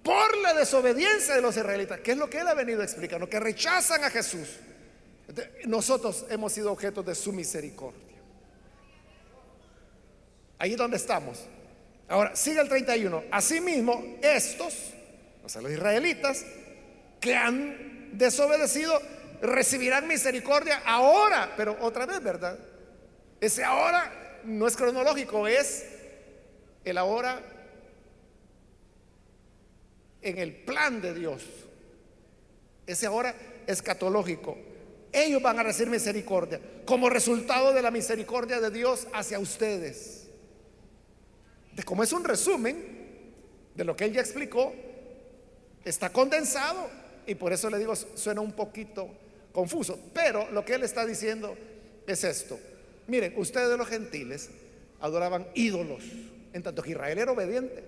por 0.02 0.36
la 0.38 0.52
desobediencia 0.54 1.36
de 1.36 1.40
los 1.40 1.56
israelitas, 1.56 2.00
que 2.00 2.10
es 2.12 2.18
lo 2.18 2.28
que 2.28 2.38
él 2.40 2.48
ha 2.48 2.54
venido 2.54 2.82
explicando, 2.82 3.28
que 3.30 3.38
rechazan 3.38 4.02
a 4.02 4.10
Jesús. 4.10 4.48
Nosotros 5.66 6.26
hemos 6.30 6.52
sido 6.52 6.72
objetos 6.72 7.06
de 7.06 7.14
su 7.14 7.32
misericordia. 7.32 8.00
Ahí 10.58 10.72
es 10.72 10.78
donde 10.78 10.96
estamos. 10.96 11.38
Ahora, 12.08 12.34
sigue 12.34 12.60
el 12.60 12.68
31. 12.68 13.24
Asimismo, 13.30 14.18
estos, 14.20 14.74
o 15.44 15.48
sea, 15.48 15.62
los 15.62 15.70
israelitas, 15.70 16.44
que 17.20 17.36
han 17.36 18.18
desobedecido, 18.18 19.00
recibirán 19.40 20.08
misericordia 20.08 20.82
ahora, 20.84 21.54
pero 21.56 21.76
otra 21.80 22.04
vez, 22.04 22.20
¿verdad? 22.20 22.58
Ese 23.40 23.62
ahora 23.62 24.23
no 24.44 24.66
es 24.66 24.76
cronológico, 24.76 25.46
es 25.46 25.84
el 26.84 26.98
ahora 26.98 27.42
en 30.22 30.38
el 30.38 30.54
plan 30.54 31.00
de 31.00 31.14
Dios. 31.14 31.42
Ese 32.86 33.06
ahora 33.06 33.34
escatológico. 33.66 34.56
Ellos 35.12 35.40
van 35.40 35.58
a 35.58 35.62
recibir 35.62 35.90
misericordia 35.90 36.60
como 36.84 37.08
resultado 37.08 37.72
de 37.72 37.82
la 37.82 37.90
misericordia 37.90 38.60
de 38.60 38.70
Dios 38.70 39.06
hacia 39.12 39.38
ustedes. 39.38 40.26
De 41.72 41.82
como 41.82 42.02
es 42.02 42.12
un 42.12 42.24
resumen 42.24 42.94
de 43.74 43.84
lo 43.84 43.96
que 43.96 44.04
él 44.04 44.12
ya 44.12 44.20
explicó, 44.20 44.72
está 45.84 46.10
condensado 46.10 46.88
y 47.26 47.34
por 47.34 47.52
eso 47.52 47.70
le 47.70 47.78
digo, 47.78 47.94
suena 47.96 48.40
un 48.40 48.52
poquito 48.52 49.08
confuso. 49.52 49.98
Pero 50.12 50.50
lo 50.50 50.64
que 50.64 50.74
él 50.74 50.82
está 50.82 51.06
diciendo 51.06 51.56
es 52.06 52.24
esto. 52.24 52.58
Miren, 53.06 53.34
ustedes 53.36 53.76
los 53.76 53.88
gentiles 53.88 54.50
adoraban 55.00 55.46
ídolos, 55.54 56.02
en 56.52 56.62
tanto 56.62 56.82
que 56.82 56.90
Israel 56.90 57.18
era 57.18 57.32
obediente. 57.32 57.84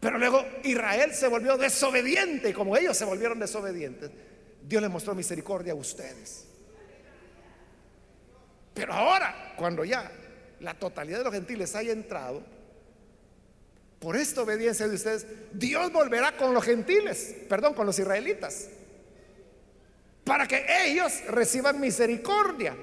Pero 0.00 0.18
luego 0.18 0.44
Israel 0.64 1.14
se 1.14 1.28
volvió 1.28 1.56
desobediente 1.56 2.50
y 2.50 2.52
como 2.52 2.76
ellos 2.76 2.96
se 2.96 3.04
volvieron 3.04 3.38
desobedientes, 3.38 4.10
Dios 4.66 4.82
les 4.82 4.90
mostró 4.90 5.14
misericordia 5.14 5.72
a 5.72 5.76
ustedes. 5.76 6.46
Pero 8.74 8.92
ahora, 8.92 9.54
cuando 9.56 9.84
ya 9.84 10.10
la 10.60 10.74
totalidad 10.74 11.18
de 11.18 11.24
los 11.24 11.32
gentiles 11.32 11.74
haya 11.76 11.92
entrado, 11.92 12.42
por 14.00 14.16
esta 14.16 14.42
obediencia 14.42 14.88
de 14.88 14.96
ustedes, 14.96 15.26
Dios 15.52 15.92
volverá 15.92 16.36
con 16.36 16.52
los 16.52 16.64
gentiles, 16.64 17.36
perdón, 17.48 17.74
con 17.74 17.86
los 17.86 17.96
israelitas 17.96 18.68
para 20.24 20.46
que 20.46 20.64
ellos 20.84 21.24
reciban 21.28 21.80
misericordia. 21.80 22.76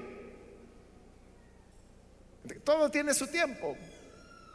Todo 2.63 2.89
tiene 2.89 3.13
su 3.13 3.27
tiempo, 3.27 3.77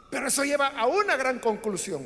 pero 0.09 0.27
eso 0.27 0.43
lleva 0.43 0.67
a 0.67 0.85
una 0.85 1.15
gran 1.15 1.39
conclusión, 1.39 2.03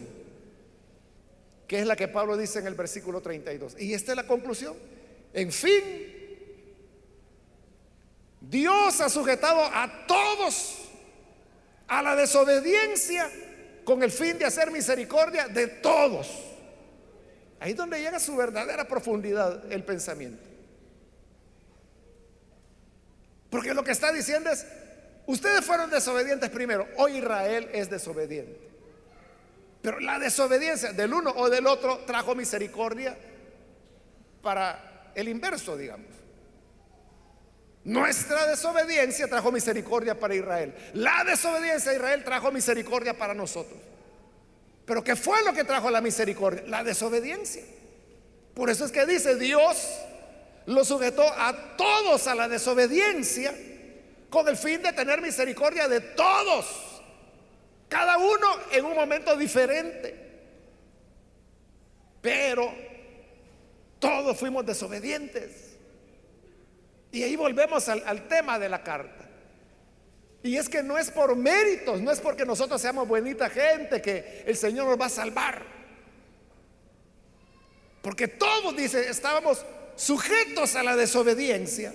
que 1.67 1.79
es 1.79 1.85
la 1.85 1.95
que 1.95 2.07
Pablo 2.07 2.37
dice 2.37 2.59
en 2.59 2.67
el 2.67 2.75
versículo 2.75 3.21
32. 3.21 3.75
Y 3.79 3.93
esta 3.93 4.11
es 4.11 4.15
la 4.15 4.27
conclusión. 4.27 4.75
En 5.33 5.51
fin, 5.51 5.83
Dios 8.41 9.01
ha 9.01 9.09
sujetado 9.09 9.61
a 9.61 10.07
todos 10.07 10.89
a 11.87 12.01
la 12.01 12.15
desobediencia 12.15 13.29
con 13.83 14.03
el 14.03 14.11
fin 14.11 14.37
de 14.37 14.45
hacer 14.45 14.71
misericordia 14.71 15.47
de 15.47 15.67
todos. 15.67 16.27
Ahí 17.59 17.71
es 17.71 17.77
donde 17.77 17.99
llega 17.99 18.19
su 18.19 18.35
verdadera 18.35 18.87
profundidad 18.87 19.71
el 19.71 19.83
pensamiento. 19.83 20.48
Porque 23.49 23.73
lo 23.73 23.83
que 23.83 23.91
está 23.91 24.11
diciendo 24.11 24.49
es, 24.49 24.65
ustedes 25.25 25.65
fueron 25.65 25.89
desobedientes 25.89 26.49
primero, 26.49 26.87
hoy 26.97 27.17
Israel 27.17 27.69
es 27.73 27.89
desobediente. 27.89 28.69
Pero 29.81 29.99
la 29.99 30.19
desobediencia 30.19 30.91
del 30.91 31.13
uno 31.13 31.31
o 31.35 31.49
del 31.49 31.65
otro 31.65 31.99
trajo 31.99 32.35
misericordia 32.35 33.17
para 34.41 35.11
el 35.15 35.27
inverso, 35.27 35.77
digamos. 35.77 36.07
Nuestra 37.85 38.45
desobediencia 38.45 39.27
trajo 39.27 39.51
misericordia 39.51 40.19
para 40.19 40.35
Israel. 40.35 40.75
La 40.93 41.23
desobediencia 41.23 41.91
de 41.91 41.97
Israel 41.97 42.23
trajo 42.23 42.51
misericordia 42.51 43.17
para 43.17 43.33
nosotros. 43.33 43.79
Pero 44.85 45.03
¿qué 45.03 45.15
fue 45.15 45.43
lo 45.43 45.53
que 45.53 45.63
trajo 45.63 45.89
la 45.89 46.01
misericordia? 46.01 46.63
La 46.67 46.83
desobediencia. 46.83 47.63
Por 48.53 48.69
eso 48.69 48.85
es 48.85 48.91
que 48.91 49.05
dice 49.05 49.35
Dios 49.35 49.87
lo 50.69 50.85
sujetó 50.85 51.23
a 51.23 51.75
todos 51.75 52.27
a 52.27 52.35
la 52.35 52.47
desobediencia 52.47 53.55
con 54.29 54.47
el 54.47 54.55
fin 54.55 54.83
de 54.83 54.93
tener 54.93 55.19
misericordia 55.19 55.87
de 55.87 55.99
todos, 55.99 57.01
cada 57.87 58.19
uno 58.19 58.47
en 58.71 58.85
un 58.85 58.93
momento 58.93 59.35
diferente. 59.35 60.27
Pero 62.21 62.71
todos 63.97 64.37
fuimos 64.37 64.63
desobedientes. 64.63 65.75
Y 67.11 67.23
ahí 67.23 67.35
volvemos 67.35 67.89
al, 67.89 68.27
tema 68.27 68.59
de 68.59 68.69
la 68.69 68.83
carta. 68.83 69.27
Y 70.43 70.55
es 70.55 70.69
que 70.69 70.83
no 70.83 70.99
es 70.99 71.09
por 71.09 71.35
méritos, 71.35 71.99
no 71.99 72.11
es 72.11 72.19
porque 72.19 72.45
nosotros 72.45 72.79
seamos 72.79 73.07
buenita 73.07 73.49
gente 73.49 74.03
que 74.03 74.43
el 74.45 74.55
Señor 74.55 74.85
nos 74.85 75.01
va 75.01 75.07
a 75.07 75.09
salvar. 75.09 75.63
Porque 78.03 78.27
todos, 78.27 78.75
dice, 78.75 79.09
estábamos 79.09 79.65
sujetos 79.99 80.75
a 80.75 80.83
la 80.83 80.95
desobediencia. 80.95 81.93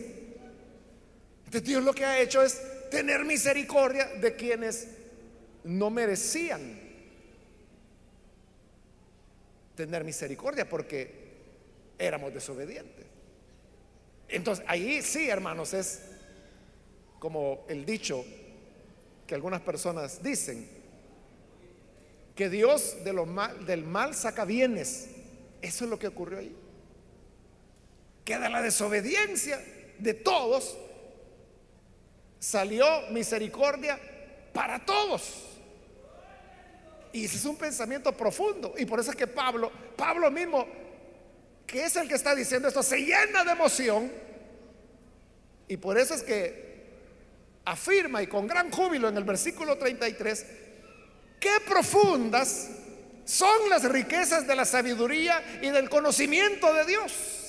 Entonces 1.46 1.64
Dios 1.64 1.82
lo 1.82 1.94
que 1.94 2.04
ha 2.04 2.20
hecho 2.20 2.42
es 2.42 2.60
tener 2.90 3.24
misericordia 3.24 4.06
de 4.06 4.36
quienes 4.36 4.88
no 5.64 5.88
merecían 5.88 6.82
tener 9.74 10.04
misericordia 10.04 10.68
porque 10.68 11.24
éramos 11.98 12.34
desobedientes. 12.34 13.06
Entonces 14.28 14.64
ahí 14.68 15.00
sí, 15.00 15.28
hermanos, 15.30 15.72
es 15.72 16.02
como 17.18 17.64
el 17.68 17.86
dicho 17.86 18.22
que 19.26 19.34
algunas 19.34 19.62
personas 19.62 20.22
dicen, 20.22 20.68
que 22.36 22.50
Dios 22.50 22.96
de 23.02 23.12
mal, 23.14 23.64
del 23.64 23.84
mal 23.84 24.14
saca 24.14 24.44
bienes. 24.44 25.08
Eso 25.62 25.84
es 25.84 25.90
lo 25.90 25.98
que 25.98 26.08
ocurrió 26.08 26.40
ahí 26.40 26.54
que 28.24 28.38
de 28.38 28.48
la 28.48 28.62
desobediencia 28.62 29.62
de 29.98 30.14
todos 30.14 30.76
salió 32.38 32.86
misericordia 33.10 33.98
para 34.52 34.84
todos. 34.84 35.44
Y 37.12 37.26
ese 37.26 37.36
es 37.36 37.44
un 37.44 37.56
pensamiento 37.56 38.16
profundo. 38.16 38.74
Y 38.76 38.86
por 38.86 38.98
eso 38.98 39.10
es 39.10 39.16
que 39.16 39.26
Pablo, 39.26 39.70
Pablo 39.96 40.30
mismo, 40.30 40.66
que 41.66 41.84
es 41.84 41.96
el 41.96 42.08
que 42.08 42.14
está 42.14 42.34
diciendo 42.34 42.68
esto, 42.68 42.82
se 42.82 42.98
llena 42.98 43.44
de 43.44 43.52
emoción. 43.52 44.10
Y 45.68 45.76
por 45.76 45.96
eso 45.96 46.14
es 46.14 46.22
que 46.22 46.64
afirma 47.64 48.22
y 48.22 48.26
con 48.26 48.46
gran 48.46 48.70
júbilo 48.70 49.08
en 49.08 49.16
el 49.16 49.24
versículo 49.24 49.78
33, 49.78 50.46
qué 51.40 51.52
profundas 51.66 52.68
son 53.24 53.70
las 53.70 53.84
riquezas 53.84 54.46
de 54.46 54.54
la 54.54 54.64
sabiduría 54.64 55.60
y 55.62 55.70
del 55.70 55.88
conocimiento 55.88 56.72
de 56.74 56.84
Dios. 56.84 57.43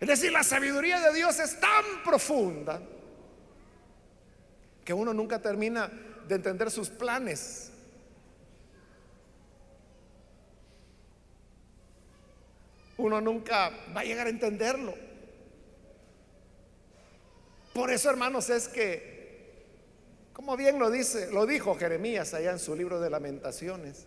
Es 0.00 0.08
decir, 0.08 0.32
la 0.32 0.42
sabiduría 0.42 0.98
de 1.00 1.14
Dios 1.14 1.38
es 1.38 1.60
tan 1.60 1.84
profunda 2.02 2.80
que 4.82 4.94
uno 4.94 5.12
nunca 5.12 5.40
termina 5.42 5.92
de 6.26 6.34
entender 6.34 6.70
sus 6.70 6.88
planes. 6.88 7.70
Uno 12.96 13.20
nunca 13.20 13.70
va 13.94 14.00
a 14.00 14.04
llegar 14.04 14.26
a 14.26 14.30
entenderlo. 14.30 14.94
Por 17.74 17.90
eso, 17.90 18.10
hermanos, 18.10 18.50
es 18.50 18.68
que, 18.68 19.64
como 20.32 20.56
bien 20.56 20.78
lo 20.78 20.90
dice, 20.90 21.30
lo 21.30 21.46
dijo 21.46 21.74
Jeremías 21.76 22.34
allá 22.34 22.52
en 22.52 22.58
su 22.58 22.74
libro 22.74 23.00
de 23.00 23.10
lamentaciones, 23.10 24.06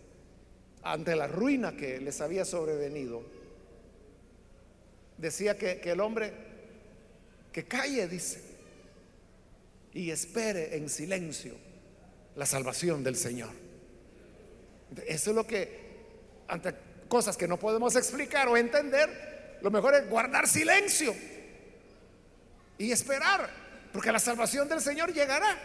ante 0.82 1.16
la 1.16 1.28
ruina 1.28 1.78
que 1.78 2.00
les 2.02 2.20
había 2.20 2.46
sobrevenido, 2.46 3.24
decía 5.18 5.58
que, 5.58 5.80
que 5.80 5.92
el 5.92 6.00
hombre 6.00 6.34
que 7.52 7.66
calle, 7.66 8.08
dice, 8.08 8.42
y 9.94 10.10
espere 10.10 10.76
en 10.76 10.90
silencio 10.90 11.56
la 12.36 12.46
salvación 12.46 13.04
del 13.04 13.16
Señor. 13.16 13.52
Eso 15.08 15.30
es 15.30 15.36
lo 15.36 15.46
que, 15.46 15.80
ante 16.48 16.74
cosas 17.08 17.38
que 17.38 17.48
no 17.48 17.58
podemos 17.58 17.96
explicar 17.96 18.48
o 18.48 18.58
entender, 18.58 19.60
lo 19.62 19.70
mejor 19.70 19.94
es 19.96 20.10
guardar 20.10 20.48
silencio 20.48 21.16
y 22.78 22.92
esperar, 22.92 23.50
porque 23.92 24.12
la 24.12 24.20
salvación 24.20 24.68
del 24.68 24.82
Señor 24.82 25.14
llegará. 25.14 25.60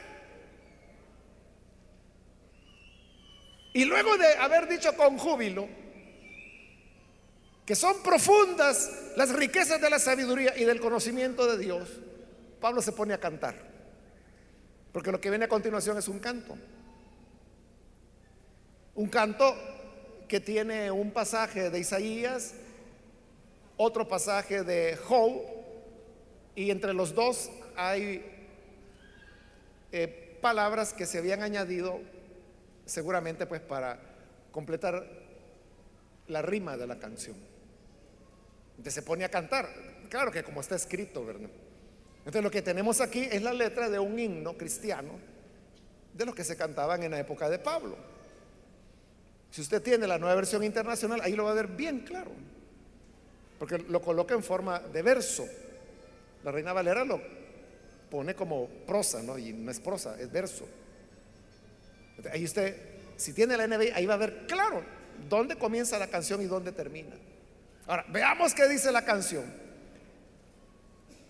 Y 3.72 3.84
luego 3.84 4.16
de 4.18 4.34
haber 4.34 4.68
dicho 4.68 4.94
con 4.94 5.16
júbilo 5.18 5.68
que 7.68 7.74
son 7.74 8.02
profundas 8.02 8.90
las 9.14 9.28
riquezas 9.28 9.78
de 9.78 9.90
la 9.90 9.98
sabiduría 9.98 10.56
y 10.56 10.64
del 10.64 10.80
conocimiento 10.80 11.46
de 11.46 11.62
Dios, 11.62 11.86
Pablo 12.62 12.80
se 12.80 12.92
pone 12.92 13.12
a 13.12 13.20
cantar. 13.20 13.56
Porque 14.90 15.12
lo 15.12 15.20
que 15.20 15.28
viene 15.28 15.44
a 15.44 15.48
continuación 15.48 15.98
es 15.98 16.08
un 16.08 16.18
canto. 16.18 16.56
Un 18.94 19.10
canto 19.10 19.54
que 20.26 20.40
tiene 20.40 20.90
un 20.90 21.10
pasaje 21.10 21.68
de 21.68 21.78
Isaías, 21.78 22.54
otro 23.76 24.08
pasaje 24.08 24.62
de 24.62 24.96
Job, 24.96 25.42
y 26.54 26.70
entre 26.70 26.94
los 26.94 27.14
dos 27.14 27.50
hay 27.76 28.24
eh, 29.92 30.38
palabras 30.40 30.94
que 30.94 31.04
se 31.04 31.18
habían 31.18 31.42
añadido 31.42 32.00
seguramente 32.86 33.44
pues 33.44 33.60
para 33.60 34.00
completar 34.52 35.06
la 36.28 36.40
rima 36.40 36.78
de 36.78 36.86
la 36.86 36.98
canción. 36.98 37.57
Entonces 38.78 38.94
se 38.94 39.02
pone 39.02 39.24
a 39.24 39.28
cantar, 39.28 39.68
claro 40.08 40.30
que 40.30 40.42
como 40.42 40.60
está 40.60 40.76
escrito, 40.76 41.24
¿verdad? 41.24 41.50
Entonces 42.18 42.42
lo 42.42 42.50
que 42.50 42.62
tenemos 42.62 43.00
aquí 43.00 43.28
es 43.30 43.42
la 43.42 43.52
letra 43.52 43.90
de 43.90 43.98
un 43.98 44.18
himno 44.18 44.56
cristiano 44.56 45.18
de 46.14 46.24
los 46.24 46.34
que 46.34 46.44
se 46.44 46.56
cantaban 46.56 47.02
en 47.02 47.10
la 47.10 47.18
época 47.18 47.50
de 47.50 47.58
Pablo. 47.58 47.96
Si 49.50 49.60
usted 49.60 49.82
tiene 49.82 50.06
la 50.06 50.18
nueva 50.18 50.34
versión 50.36 50.62
internacional, 50.62 51.20
ahí 51.22 51.32
lo 51.32 51.44
va 51.44 51.50
a 51.50 51.54
ver 51.54 51.68
bien 51.68 52.00
claro, 52.00 52.30
porque 53.58 53.78
lo 53.78 54.00
coloca 54.00 54.34
en 54.34 54.42
forma 54.42 54.78
de 54.78 55.02
verso. 55.02 55.46
La 56.44 56.52
Reina 56.52 56.72
Valera 56.72 57.04
lo 57.04 57.20
pone 58.10 58.34
como 58.34 58.68
prosa, 58.86 59.22
¿no? 59.22 59.38
Y 59.38 59.52
no 59.52 59.70
es 59.70 59.80
prosa, 59.80 60.20
es 60.20 60.30
verso. 60.30 60.68
Ahí 62.32 62.44
usted, 62.44 62.76
si 63.16 63.32
tiene 63.32 63.56
la 63.56 63.66
NBI, 63.66 63.90
ahí 63.90 64.06
va 64.06 64.14
a 64.14 64.18
ver 64.18 64.46
claro 64.46 64.82
dónde 65.28 65.56
comienza 65.56 65.98
la 65.98 66.06
canción 66.06 66.40
y 66.42 66.46
dónde 66.46 66.72
termina. 66.72 67.16
Ahora, 67.88 68.04
veamos 68.08 68.54
qué 68.54 68.68
dice 68.68 68.92
la 68.92 69.02
canción. 69.02 69.50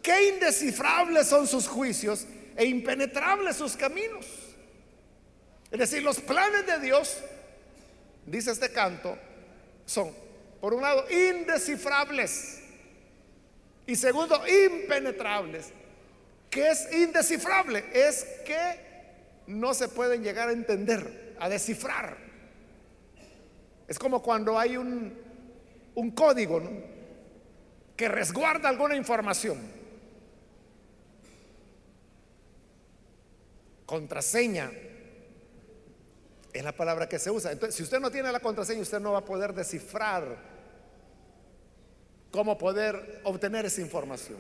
Qué 0.03 0.31
indescifrables 0.31 1.29
son 1.29 1.47
sus 1.47 1.69
juicios 1.69 2.27
e 2.57 2.67
impenetrables 2.67 3.57
sus 3.57 3.77
caminos. 3.77 4.27
Es 5.71 5.79
decir, 5.79 6.03
los 6.03 6.19
planes 6.19 6.67
de 6.67 6.81
Dios, 6.81 7.19
dice 8.27 8.51
este 8.51 8.73
canto, 8.73 9.17
son, 9.87 10.13
por 10.61 10.75
un 10.75 10.83
lado, 10.83 11.05
indescifrables 11.09 12.61
y 13.87 13.95
segundo, 13.95 14.43
impenetrables. 14.49 15.71
¿Qué 16.51 16.71
es 16.71 16.93
indescifrable? 16.93 17.85
Es 17.93 18.27
que 18.45 18.81
no 19.47 19.75
se 19.75 19.87
pueden 19.87 20.25
llegar 20.25 20.49
a 20.49 20.53
entender, 20.53 21.37
a 21.39 21.49
descifrar. 21.49 22.17
Es 23.87 23.97
como 23.97 24.23
cuando 24.23 24.59
hay 24.59 24.77
un, 24.77 25.28
un 25.99 26.13
código 26.13 26.63
que 27.97 28.09
resguarda 28.09 28.69
alguna 28.69 28.95
información. 28.95 29.59
Contraseña 33.85 34.71
es 36.53 36.63
la 36.63 36.71
palabra 36.71 37.09
que 37.09 37.19
se 37.19 37.33
usa. 37.33 37.51
Entonces, 37.51 37.75
si 37.75 37.83
usted 37.83 37.99
no 37.99 38.13
tiene 38.13 38.31
la 38.31 38.39
contraseña, 38.39 38.81
usted 38.81 39.01
no 39.01 39.11
va 39.11 39.19
a 39.19 39.25
poder 39.25 39.53
descifrar 39.53 40.37
cómo 42.31 42.57
poder 42.57 43.21
obtener 43.25 43.67
esa 43.67 43.81
información. 43.81 44.39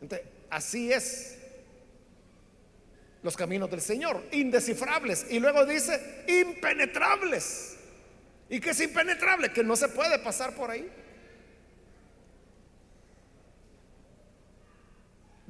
Entonces, 0.00 0.28
así 0.48 0.92
es 0.92 1.38
los 3.24 3.36
caminos 3.36 3.68
del 3.68 3.80
Señor, 3.80 4.22
indescifrables. 4.30 5.26
Y 5.28 5.40
luego 5.40 5.66
dice, 5.66 6.24
impenetrables. 6.28 7.79
¿Y 8.50 8.60
que 8.60 8.70
es 8.70 8.80
impenetrable? 8.80 9.52
Que 9.52 9.64
no 9.64 9.76
se 9.76 9.88
puede 9.88 10.18
pasar 10.18 10.54
por 10.54 10.70
ahí. 10.70 10.90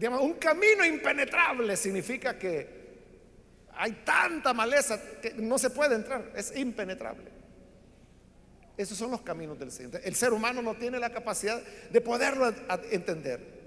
Un 0.08 0.34
camino 0.34 0.84
impenetrable 0.84 1.76
significa 1.76 2.38
que 2.38 2.78
hay 3.74 3.92
tanta 4.04 4.54
maleza 4.54 5.00
que 5.20 5.34
no 5.34 5.58
se 5.58 5.70
puede 5.70 5.94
entrar, 5.94 6.30
es 6.34 6.56
impenetrable. 6.56 7.30
Esos 8.76 8.96
son 8.96 9.10
los 9.10 9.20
caminos 9.20 9.58
del 9.58 9.70
Señor. 9.70 10.00
El 10.02 10.14
ser 10.14 10.32
humano 10.32 10.62
no 10.62 10.74
tiene 10.74 10.98
la 10.98 11.10
capacidad 11.10 11.60
de 11.90 12.00
poderlo 12.00 12.54
entender. 12.90 13.60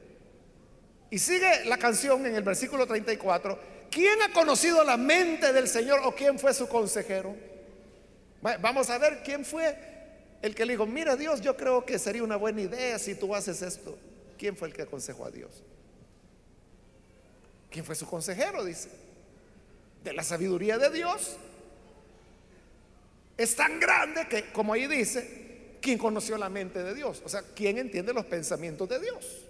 Y 1.12 1.20
sigue 1.20 1.66
la 1.66 1.78
canción 1.78 2.26
en 2.26 2.36
el 2.36 2.44
versículo 2.44 2.88
34 2.88 3.74
¿Quién 3.94 4.24
ha 4.24 4.34
conocido 4.34 4.84
la 4.84 4.98
mente 4.98 5.54
del 5.54 5.68
Señor 5.68 6.00
o 6.04 6.16
quién 6.16 6.40
fue 6.40 6.52
su 6.56 6.68
consejero? 6.68 7.36
Vamos 8.44 8.90
a 8.90 8.98
ver 8.98 9.24
quién 9.24 9.46
fue 9.46 9.78
el 10.42 10.54
que 10.54 10.66
le 10.66 10.74
dijo, 10.74 10.86
mira 10.86 11.16
Dios, 11.16 11.40
yo 11.40 11.56
creo 11.56 11.86
que 11.86 11.98
sería 11.98 12.22
una 12.22 12.36
buena 12.36 12.62
idea 12.62 13.00
si 13.00 13.16
tú 13.16 13.34
haces 13.34 13.62
esto. 13.62 13.98
¿Quién 14.38 14.58
fue 14.58 14.68
el 14.68 14.74
que 14.74 14.82
aconsejó 14.82 15.26
a 15.26 15.32
Dios? 15.32 15.64
¿Quién 17.70 17.86
fue 17.86 17.96
su 17.96 18.06
consejero? 18.06 18.66
Dice. 18.66 18.90
De 20.04 20.12
la 20.12 20.22
sabiduría 20.22 20.78
de 20.78 20.90
Dios. 20.90 21.38
Es 23.38 23.56
tan 23.56 23.80
grande 23.80 24.28
que, 24.28 24.52
como 24.52 24.74
ahí 24.74 24.88
dice, 24.88 25.78
¿quién 25.82 25.98
conoció 25.98 26.38
la 26.38 26.50
mente 26.50 26.84
de 26.84 26.94
Dios? 26.94 27.22
O 27.24 27.30
sea, 27.30 27.42
¿quién 27.56 27.78
entiende 27.78 28.14
los 28.14 28.26
pensamientos 28.26 28.90
de 28.90 29.00
Dios? 29.00 29.46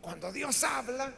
Cuando 0.00 0.30
Dios 0.30 0.62
habla, 0.62 1.12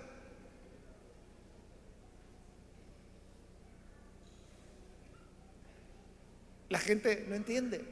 La 6.70 6.78
gente 6.78 7.26
no 7.28 7.34
entiende. 7.34 7.84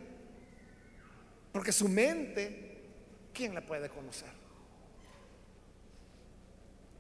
Porque 1.53 1.72
su 1.72 1.89
mente, 1.89 2.79
¿quién 3.35 3.55
la 3.55 3.61
puede 3.61 3.89
conocer? 3.89 4.31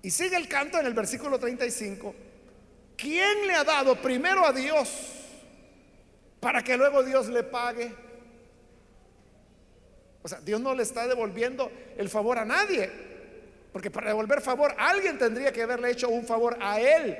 Y 0.02 0.10
sigue 0.10 0.36
el 0.36 0.48
canto 0.48 0.78
en 0.78 0.86
el 0.86 0.94
versículo 0.94 1.38
35. 1.38 2.14
¿Quién 2.96 3.46
le 3.46 3.54
ha 3.54 3.64
dado 3.64 4.00
primero 4.02 4.44
a 4.44 4.52
Dios 4.52 4.88
para 6.40 6.62
que 6.62 6.76
luego 6.76 7.04
Dios 7.04 7.28
le 7.28 7.44
pague? 7.44 7.94
O 10.22 10.28
sea, 10.28 10.40
Dios 10.40 10.60
no 10.60 10.74
le 10.74 10.82
está 10.82 11.06
devolviendo 11.06 11.70
el 11.96 12.08
favor 12.08 12.38
a 12.38 12.44
nadie. 12.44 12.90
Porque 13.72 13.90
para 13.90 14.08
devolver 14.08 14.40
favor, 14.40 14.74
alguien 14.76 15.16
tendría 15.16 15.52
que 15.52 15.62
haberle 15.62 15.92
hecho 15.92 16.08
un 16.08 16.24
favor 16.24 16.56
a 16.60 16.80
él. 16.80 17.16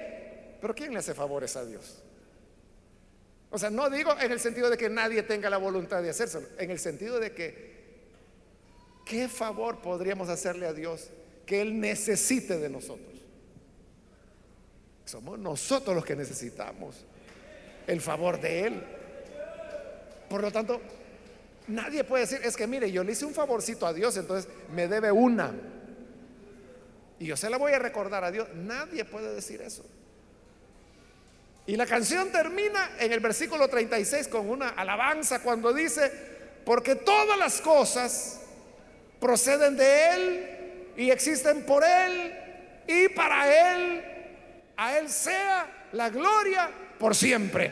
Pero 0.61 0.75
¿quién 0.75 0.93
le 0.93 0.99
hace 0.99 1.15
favores 1.15 1.55
a 1.55 1.65
Dios? 1.65 2.03
O 3.51 3.59
sea, 3.59 3.71
no 3.71 3.89
digo 3.89 4.13
en 4.21 4.31
el 4.31 4.41
sentido 4.41 4.69
de 4.69 4.77
que 4.77 4.91
nadie 4.91 5.23
tenga 5.23 5.49
la 5.49 5.57
voluntad 5.57 6.03
de 6.03 6.11
hacerlo, 6.11 6.47
en 6.59 6.71
el 6.71 6.79
sentido 6.79 7.19
de 7.19 7.33
que, 7.33 7.79
¿qué 9.07 9.29
favor 9.29 9.81
podríamos 9.81 10.29
hacerle 10.29 10.67
a 10.67 10.73
Dios 10.73 11.11
que 11.47 11.63
Él 11.63 11.81
necesite 11.81 12.59
de 12.59 12.69
nosotros? 12.69 13.23
Somos 15.07 15.39
nosotros 15.39 15.97
los 15.97 16.05
que 16.05 16.15
necesitamos 16.15 17.07
el 17.87 18.03
favor 18.03 18.39
de 18.39 18.67
Él. 18.67 18.83
Por 20.29 20.43
lo 20.43 20.53
tanto, 20.53 20.81
nadie 21.69 22.05
puede 22.05 22.25
decir, 22.25 22.41
es 22.45 22.55
que 22.55 22.67
mire, 22.67 22.93
yo 22.93 23.03
le 23.03 23.13
hice 23.13 23.25
un 23.25 23.33
favorcito 23.33 23.87
a 23.87 23.95
Dios, 23.95 24.17
entonces 24.19 24.51
me 24.75 24.87
debe 24.87 25.11
una. 25.11 25.55
Y 27.19 27.27
yo 27.27 27.37
se 27.37 27.49
la 27.49 27.57
voy 27.57 27.73
a 27.73 27.79
recordar 27.79 28.23
a 28.25 28.31
Dios. 28.31 28.47
Nadie 28.55 29.07
puede 29.07 29.35
decir 29.35 29.63
eso. 29.63 29.85
Y 31.69 31.77
la 31.77 31.85
canción 31.85 32.33
termina 32.33 32.93
en 32.99 33.13
el 33.13 33.21
versículo 33.21 33.69
36 33.69 34.29
con 34.29 34.49
una 34.49 34.71
alabanza 34.71 35.41
cuando 35.41 35.75
dice, 35.75 36.11
porque 36.65 36.95
todas 36.95 37.37
las 37.39 37.61
cosas 37.61 38.41
proceden 39.21 39.77
de 39.77 40.15
Él 40.15 40.93
y 40.97 41.11
existen 41.11 41.67
por 41.67 41.85
Él 41.85 42.35
y 42.87 43.11
para 43.11 43.75
Él, 43.75 44.03
a 44.79 44.97
Él 44.97 45.11
sea 45.11 45.89
la 45.93 46.09
gloria 46.09 46.71
por 46.99 47.15
siempre. 47.15 47.71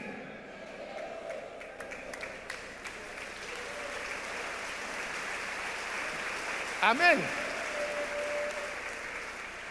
Amén. 6.82 7.18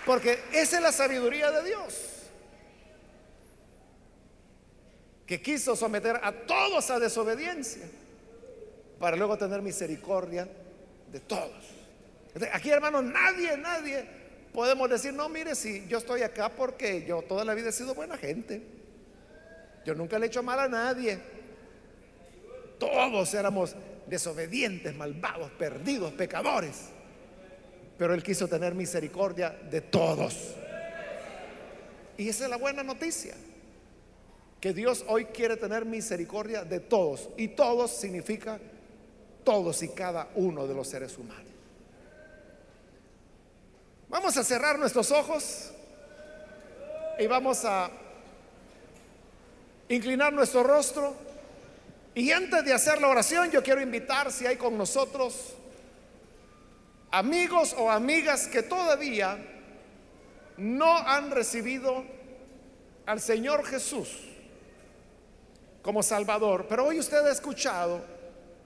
Porque 0.03 0.45
esa 0.51 0.78
es 0.78 0.82
la 0.82 0.91
sabiduría 0.91 1.51
de 1.51 1.69
Dios. 1.69 2.14
Que 5.26 5.41
quiso 5.41 5.76
someter 5.76 6.19
a 6.21 6.32
todos 6.32 6.89
a 6.91 6.99
desobediencia 6.99 7.84
para 8.99 9.17
luego 9.17 9.38
tener 9.38 9.61
misericordia 9.61 10.47
de 11.11 11.19
todos. 11.19 11.65
Aquí, 12.53 12.69
hermanos, 12.69 13.03
nadie, 13.03 13.57
nadie 13.57 14.05
podemos 14.53 14.89
decir, 14.89 15.13
no, 15.13 15.28
mire, 15.30 15.55
si 15.55 15.86
yo 15.88 15.97
estoy 15.97 16.21
acá 16.21 16.49
porque 16.49 17.05
yo 17.05 17.21
toda 17.21 17.43
la 17.43 17.53
vida 17.53 17.69
he 17.69 17.71
sido 17.71 17.93
buena 17.93 18.17
gente. 18.17 18.61
Yo 19.86 19.93
nunca 19.93 20.17
le 20.17 20.26
he 20.26 20.30
hecho 20.30 20.41
mal 20.41 20.59
a 20.59 20.67
nadie. 20.67 21.19
Todos 22.80 23.34
éramos 23.34 23.76
desobedientes, 24.07 24.95
malvados, 24.95 25.51
perdidos, 25.51 26.13
pecadores. 26.13 26.89
Pero 27.97 28.13
Él 28.13 28.23
quiso 28.23 28.47
tener 28.47 28.76
misericordia 28.76 29.49
de 29.49 29.82
todos. 29.82 30.55
Y 32.17 32.30
esa 32.30 32.45
es 32.45 32.49
la 32.49 32.57
buena 32.57 32.84
noticia. 32.84 33.36
Que 34.66 34.74
Dios 34.74 35.05
hoy 35.07 35.26
quiere 35.26 35.57
tener 35.57 35.86
misericordia 35.86 36.63
de 36.63 36.80
todos. 36.80 37.30
Y 37.38 37.49
todos 37.49 37.91
significa 37.91 38.59
todos 39.43 39.84
y 39.84 39.89
cada 39.89 40.30
uno 40.34 40.66
de 40.66 40.74
los 40.74 40.88
seres 40.88 41.16
humanos. 41.20 41.53
Vamos 44.09 44.36
a 44.36 44.43
cerrar 44.43 44.80
nuestros 44.80 45.11
ojos 45.11 45.72
y 47.20 47.28
vamos 47.28 47.63
a 47.63 47.91
inclinar 49.88 50.34
nuestro 50.34 50.63
rostro. 50.63 51.16
Y 52.16 52.32
antes 52.32 52.66
de 52.66 52.74
hacer 52.74 52.99
la 52.99 53.09
oración, 53.09 53.51
yo 53.51 53.61
quiero 53.61 53.82
invitar 53.82 54.32
si 54.32 54.47
hay 54.47 54.55
con 54.55 54.76
nosotros 54.76 55.53
amigos 57.11 57.76
o 57.78 57.91
amigas 57.91 58.47
que 58.47 58.63
todavía 58.63 59.38
no 60.57 60.97
han 60.97 61.30
recibido 61.30 62.03
al 63.05 63.22
Señor 63.22 63.63
Jesús 63.63 64.32
como 65.86 66.01
Salvador. 66.01 66.65
Pero 66.67 66.88
hoy 66.88 66.97
usted 66.97 67.19
ha 67.19 67.31
escuchado 67.31 68.01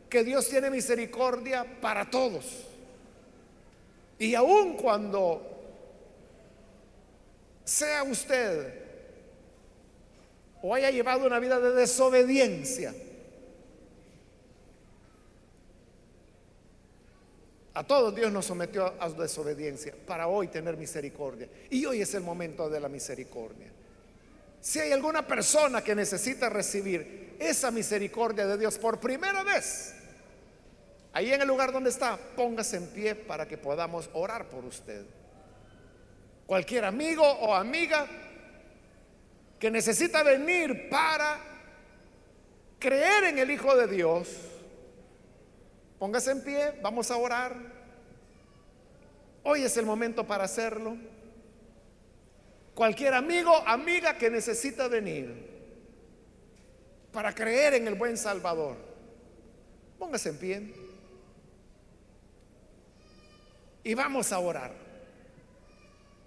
que 0.09 0.23
Dios 0.23 0.47
tiene 0.47 0.69
misericordia 0.69 1.65
para 1.81 2.09
todos. 2.09 2.65
Y 4.17 4.35
aun 4.35 4.77
cuando 4.77 5.41
sea 7.65 8.03
usted 8.03 8.73
o 10.61 10.73
haya 10.73 10.91
llevado 10.91 11.27
una 11.27 11.39
vida 11.39 11.59
de 11.59 11.71
desobediencia, 11.71 12.95
a 17.73 17.83
todos 17.83 18.15
Dios 18.15 18.31
nos 18.31 18.45
sometió 18.45 18.93
a 18.97 19.09
desobediencia 19.09 19.93
para 20.07 20.29
hoy 20.29 20.47
tener 20.47 20.77
misericordia. 20.77 21.49
Y 21.69 21.85
hoy 21.85 21.99
es 21.99 22.13
el 22.13 22.23
momento 22.23 22.69
de 22.69 22.79
la 22.79 22.87
misericordia. 22.87 23.67
Si 24.61 24.79
hay 24.79 24.91
alguna 24.91 25.25
persona 25.25 25.83
que 25.83 25.95
necesita 25.95 26.49
recibir 26.49 27.35
esa 27.39 27.71
misericordia 27.71 28.45
de 28.45 28.57
Dios 28.57 28.77
por 28.77 28.99
primera 28.99 29.43
vez, 29.43 29.95
Ahí 31.11 31.33
en 31.33 31.41
el 31.41 31.47
lugar 31.47 31.71
donde 31.71 31.89
está, 31.89 32.17
póngase 32.35 32.77
en 32.77 32.87
pie 32.87 33.15
para 33.15 33.47
que 33.47 33.57
podamos 33.57 34.09
orar 34.13 34.47
por 34.47 34.63
usted. 34.65 35.05
Cualquier 36.45 36.85
amigo 36.85 37.23
o 37.23 37.55
amiga 37.55 38.07
que 39.59 39.71
necesita 39.71 40.23
venir 40.23 40.87
para 40.89 41.39
creer 42.77 43.25
en 43.25 43.39
el 43.39 43.49
Hijo 43.49 43.75
de 43.75 43.87
Dios, 43.87 44.29
póngase 45.97 46.31
en 46.31 46.43
pie, 46.43 46.79
vamos 46.81 47.09
a 47.09 47.17
orar. 47.17 47.55
Hoy 49.43 49.63
es 49.63 49.75
el 49.77 49.85
momento 49.85 50.25
para 50.27 50.43
hacerlo. 50.43 50.95
Cualquier 52.79 53.13
amigo, 53.13 53.53
amiga 53.67 54.17
que 54.17 54.29
necesita 54.29 54.87
venir 54.87 55.35
para 57.11 57.35
creer 57.35 57.73
en 57.73 57.87
el 57.89 57.95
buen 57.95 58.15
Salvador, 58.15 58.77
póngase 59.97 60.29
en 60.29 60.37
pie. 60.37 60.73
Y 63.83 63.93
vamos 63.95 64.31
a 64.31 64.39
orar 64.39 64.71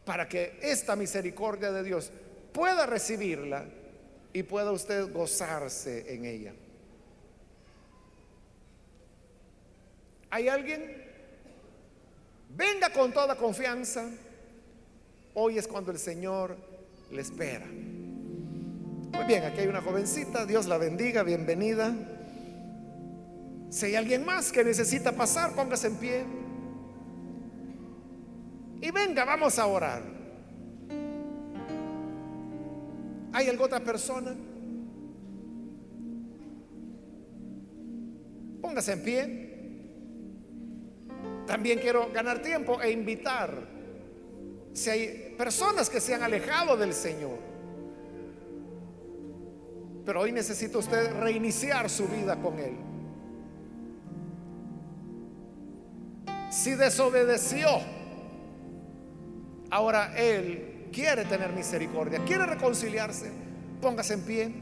para 0.05 0.29
que 0.29 0.59
esta 0.61 0.95
misericordia 0.95 1.73
de 1.73 1.85
Dios 1.85 2.13
pueda 2.53 2.85
recibirla 2.85 3.65
y 4.35 4.43
pueda 4.43 4.73
usted 4.73 5.11
gozarse 5.11 6.13
en 6.13 6.27
ella. 6.27 6.53
¿Hay 10.29 10.51
alguien? 10.51 11.03
Venga 12.51 12.93
con 12.93 13.11
toda 13.11 13.37
confianza. 13.37 14.07
Hoy 15.35 15.57
es 15.57 15.67
cuando 15.67 15.91
el 15.91 15.99
Señor 15.99 16.59
le 17.11 17.23
espera. 17.23 17.65
Muy 17.67 19.25
bien, 19.27 19.45
aquí 19.45 19.61
hay 19.61 19.67
una 19.67 19.81
jovencita, 19.81 20.45
Dios 20.45 20.67
la 20.67 20.77
bendiga, 20.77 21.23
bienvenida. 21.23 21.95
Si 23.71 23.87
hay 23.87 23.95
alguien 23.95 24.27
más 24.27 24.53
que 24.53 24.63
necesita 24.63 25.13
pasar, 25.13 25.55
póngase 25.55 25.87
en 25.87 25.97
pie. 25.97 26.25
Y 28.83 28.91
venga, 28.91 29.25
vamos 29.25 29.59
a 29.59 29.67
orar. 29.67 30.03
¿Hay 33.33 33.49
alguna 33.49 33.67
otra 33.67 33.81
persona? 33.81 34.35
Póngase 38.61 38.93
en 38.93 39.03
pie. 39.03 39.49
También 41.47 41.79
quiero 41.79 42.13
ganar 42.13 42.43
tiempo 42.43 42.83
e 42.83 42.91
invitar 42.91 43.82
si 44.73 44.91
hay 44.91 45.35
personas 45.37 45.91
que 45.91 46.01
se 46.01 46.15
han 46.15 46.23
alejado 46.23 46.77
del 46.77 46.95
Señor. 46.95 47.39
Pero 50.05 50.21
hoy 50.21 50.33
necesita 50.33 50.79
usted 50.79 51.13
reiniciar 51.21 51.89
su 51.89 52.09
vida 52.09 52.37
con 52.41 52.59
Él. 52.59 52.77
Si 56.51 56.75
desobedeció, 56.75 57.69
Ahora 59.73 60.13
Él 60.15 60.89
quiere 60.93 61.25
tener 61.25 61.51
misericordia, 61.53 62.21
quiere 62.27 62.45
reconciliarse. 62.45 63.31
Póngase 63.81 64.13
en 64.13 64.21
pie. 64.21 64.53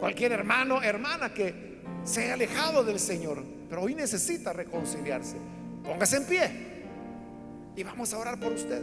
Cualquier 0.00 0.32
hermano, 0.32 0.82
hermana 0.82 1.32
que 1.32 1.80
se 2.02 2.24
haya 2.24 2.34
alejado 2.34 2.82
del 2.82 2.98
Señor, 2.98 3.44
pero 3.68 3.82
hoy 3.82 3.94
necesita 3.94 4.52
reconciliarse. 4.52 5.36
Póngase 5.84 6.16
en 6.16 6.24
pie. 6.26 6.69
Y 7.80 7.82
vamos 7.82 8.12
a 8.12 8.18
orar 8.18 8.38
por 8.38 8.52
usted. 8.52 8.82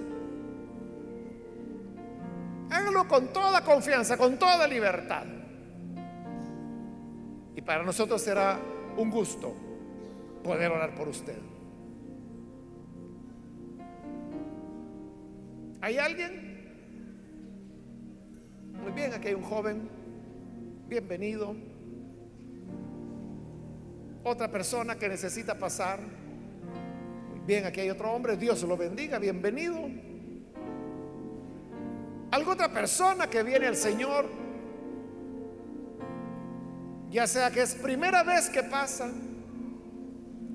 Hágalo 2.71 3.07
con 3.07 3.31
toda 3.31 3.63
confianza, 3.63 4.17
con 4.17 4.39
toda 4.39 4.67
libertad. 4.67 5.23
Y 7.55 7.61
para 7.61 7.83
nosotros 7.83 8.19
será 8.19 8.59
un 8.97 9.11
gusto 9.11 9.53
poder 10.43 10.71
orar 10.71 10.95
por 10.95 11.09
usted. 11.09 11.37
¿Hay 15.79 15.99
alguien? 15.99 16.57
Muy 18.81 18.93
bien, 18.93 19.13
aquí 19.13 19.27
hay 19.27 19.35
un 19.35 19.43
joven. 19.43 19.87
Bienvenido. 20.87 21.55
Otra 24.23 24.49
persona 24.49 24.95
que 24.95 25.07
necesita 25.07 25.53
pasar. 25.59 26.16
Bien, 27.47 27.65
aquí 27.65 27.79
hay 27.79 27.89
otro 27.89 28.11
hombre. 28.11 28.35
Dios 28.35 28.61
lo 28.63 28.75
bendiga. 28.75 29.19
Bienvenido. 29.19 29.77
¿Alguna 32.29 32.53
otra 32.53 32.73
persona 32.73 33.29
que 33.29 33.41
viene 33.41 33.67
al 33.67 33.77
Señor? 33.77 34.25
Ya 37.09 37.25
sea 37.25 37.49
que 37.49 37.61
es 37.61 37.73
primera 37.75 38.21
vez 38.23 38.49
que 38.49 38.63
pasa 38.63 39.09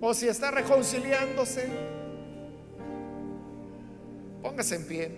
o 0.03 0.13
si 0.13 0.29
está 0.29 0.51
reconciliándose 0.51 1.67
Póngase 4.43 4.75
en 4.75 4.87
pie 4.87 5.11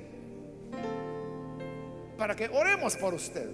para 2.17 2.37
que 2.37 2.49
oremos 2.51 2.95
por 2.97 3.15
usted. 3.15 3.51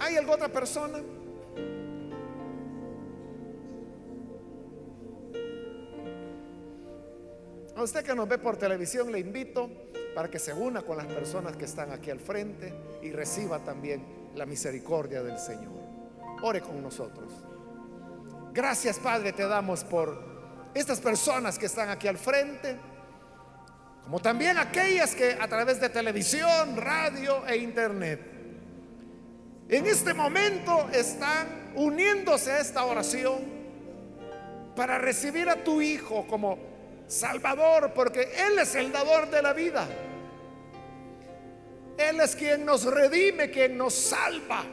¿Hay 0.00 0.16
alguna 0.16 0.34
otra 0.34 0.48
persona? 0.48 0.98
A 7.74 7.82
usted 7.82 8.04
que 8.04 8.14
nos 8.14 8.28
ve 8.28 8.38
por 8.38 8.56
televisión 8.56 9.10
le 9.10 9.18
invito 9.18 9.70
para 10.14 10.28
que 10.28 10.38
se 10.38 10.52
una 10.52 10.82
con 10.82 10.96
las 10.96 11.06
personas 11.06 11.56
que 11.56 11.64
están 11.64 11.90
aquí 11.90 12.10
al 12.10 12.20
frente 12.20 12.72
y 13.02 13.12
reciba 13.12 13.60
también 13.60 14.04
la 14.34 14.44
misericordia 14.44 15.22
del 15.22 15.38
Señor. 15.38 15.72
Ore 16.42 16.60
con 16.60 16.82
nosotros. 16.82 17.32
Gracias 18.52 18.98
Padre 18.98 19.32
te 19.32 19.46
damos 19.46 19.84
por 19.84 20.32
estas 20.74 21.00
personas 21.00 21.58
que 21.58 21.66
están 21.66 21.88
aquí 21.88 22.08
al 22.08 22.18
frente, 22.18 22.76
como 24.04 24.20
también 24.20 24.58
aquellas 24.58 25.14
que 25.14 25.32
a 25.40 25.48
través 25.48 25.80
de 25.80 25.88
televisión, 25.88 26.76
radio 26.76 27.46
e 27.46 27.56
internet, 27.56 28.20
en 29.68 29.86
este 29.86 30.12
momento 30.12 30.90
están 30.90 31.72
uniéndose 31.74 32.52
a 32.52 32.60
esta 32.60 32.84
oración 32.84 33.40
para 34.76 34.98
recibir 34.98 35.48
a 35.48 35.64
tu 35.64 35.80
Hijo 35.80 36.26
como 36.26 36.71
Salvador, 37.12 37.92
porque 37.94 38.32
Él 38.38 38.58
es 38.58 38.74
el 38.74 38.90
dador 38.90 39.28
de 39.28 39.42
la 39.42 39.52
vida. 39.52 39.86
Él 41.98 42.20
es 42.20 42.34
quien 42.34 42.64
nos 42.64 42.84
redime, 42.84 43.50
quien 43.50 43.76
nos 43.76 43.92
salva. 43.92 44.64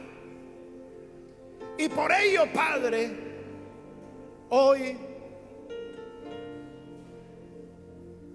Y 1.76 1.88
por 1.90 2.10
ello, 2.10 2.50
Padre, 2.50 3.10
hoy 4.48 4.96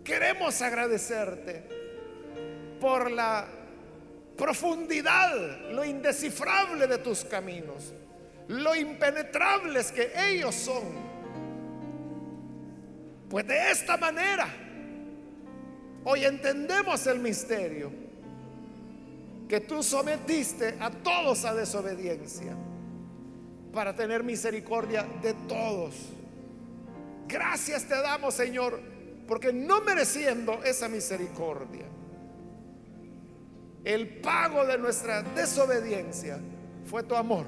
queremos 0.04 0.62
agradecerte 0.62 1.64
por 2.80 3.10
la 3.10 3.48
profundidad, 4.38 5.72
lo 5.72 5.84
indescifrable 5.84 6.86
de 6.86 7.00
tus 7.00 7.26
caminos, 7.26 7.92
lo 8.50 8.76
impenetrables 8.76 9.92
que 9.92 10.12
ellos 10.30 10.54
son. 10.54 11.05
Pues 13.36 13.48
de 13.48 13.70
esta 13.70 13.98
manera, 13.98 14.48
hoy 16.06 16.24
entendemos 16.24 17.06
el 17.06 17.20
misterio 17.20 17.92
que 19.50 19.60
tú 19.60 19.84
sometiste 19.84 20.78
a 20.80 20.90
todos 20.90 21.44
a 21.44 21.54
desobediencia 21.54 22.56
para 23.74 23.94
tener 23.94 24.24
misericordia 24.24 25.06
de 25.22 25.34
todos. 25.50 25.96
Gracias 27.28 27.84
te 27.84 27.96
damos, 27.96 28.36
Señor, 28.36 28.80
porque 29.28 29.52
no 29.52 29.82
mereciendo 29.82 30.64
esa 30.64 30.88
misericordia, 30.88 31.88
el 33.84 34.22
pago 34.22 34.66
de 34.66 34.78
nuestra 34.78 35.24
desobediencia 35.24 36.40
fue 36.86 37.04
tu 37.04 37.16
amor. 37.16 37.48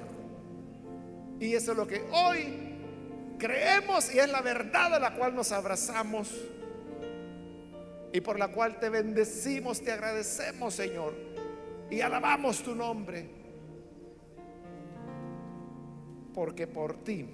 Y 1.39 1.53
eso 1.53 1.71
es 1.71 1.77
lo 1.77 1.87
que 1.87 2.03
hoy 2.11 2.66
creemos 3.37 4.13
y 4.13 4.19
es 4.19 4.29
la 4.29 4.41
verdad 4.41 4.95
a 4.95 4.99
la 4.99 5.13
cual 5.15 5.35
nos 5.35 5.51
abrazamos 5.51 6.33
y 8.11 8.21
por 8.21 8.39
la 8.39 8.47
cual 8.49 8.79
te 8.79 8.89
bendecimos, 8.89 9.81
te 9.81 9.91
agradecemos, 9.91 10.73
Señor, 10.73 11.13
y 11.89 12.01
alabamos 12.01 12.63
tu 12.63 12.73
nombre, 12.73 13.29
porque 16.33 16.67
por 16.67 17.03
ti 17.03 17.27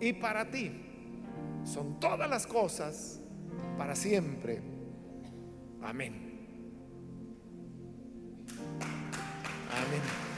y 0.00 0.12
para 0.14 0.50
ti 0.50 0.82
son 1.64 1.98
todas 1.98 2.28
las 2.28 2.46
cosas 2.46 3.20
para 3.76 3.94
siempre. 3.94 4.62
Amén. 5.82 6.26
Amén. 9.70 10.35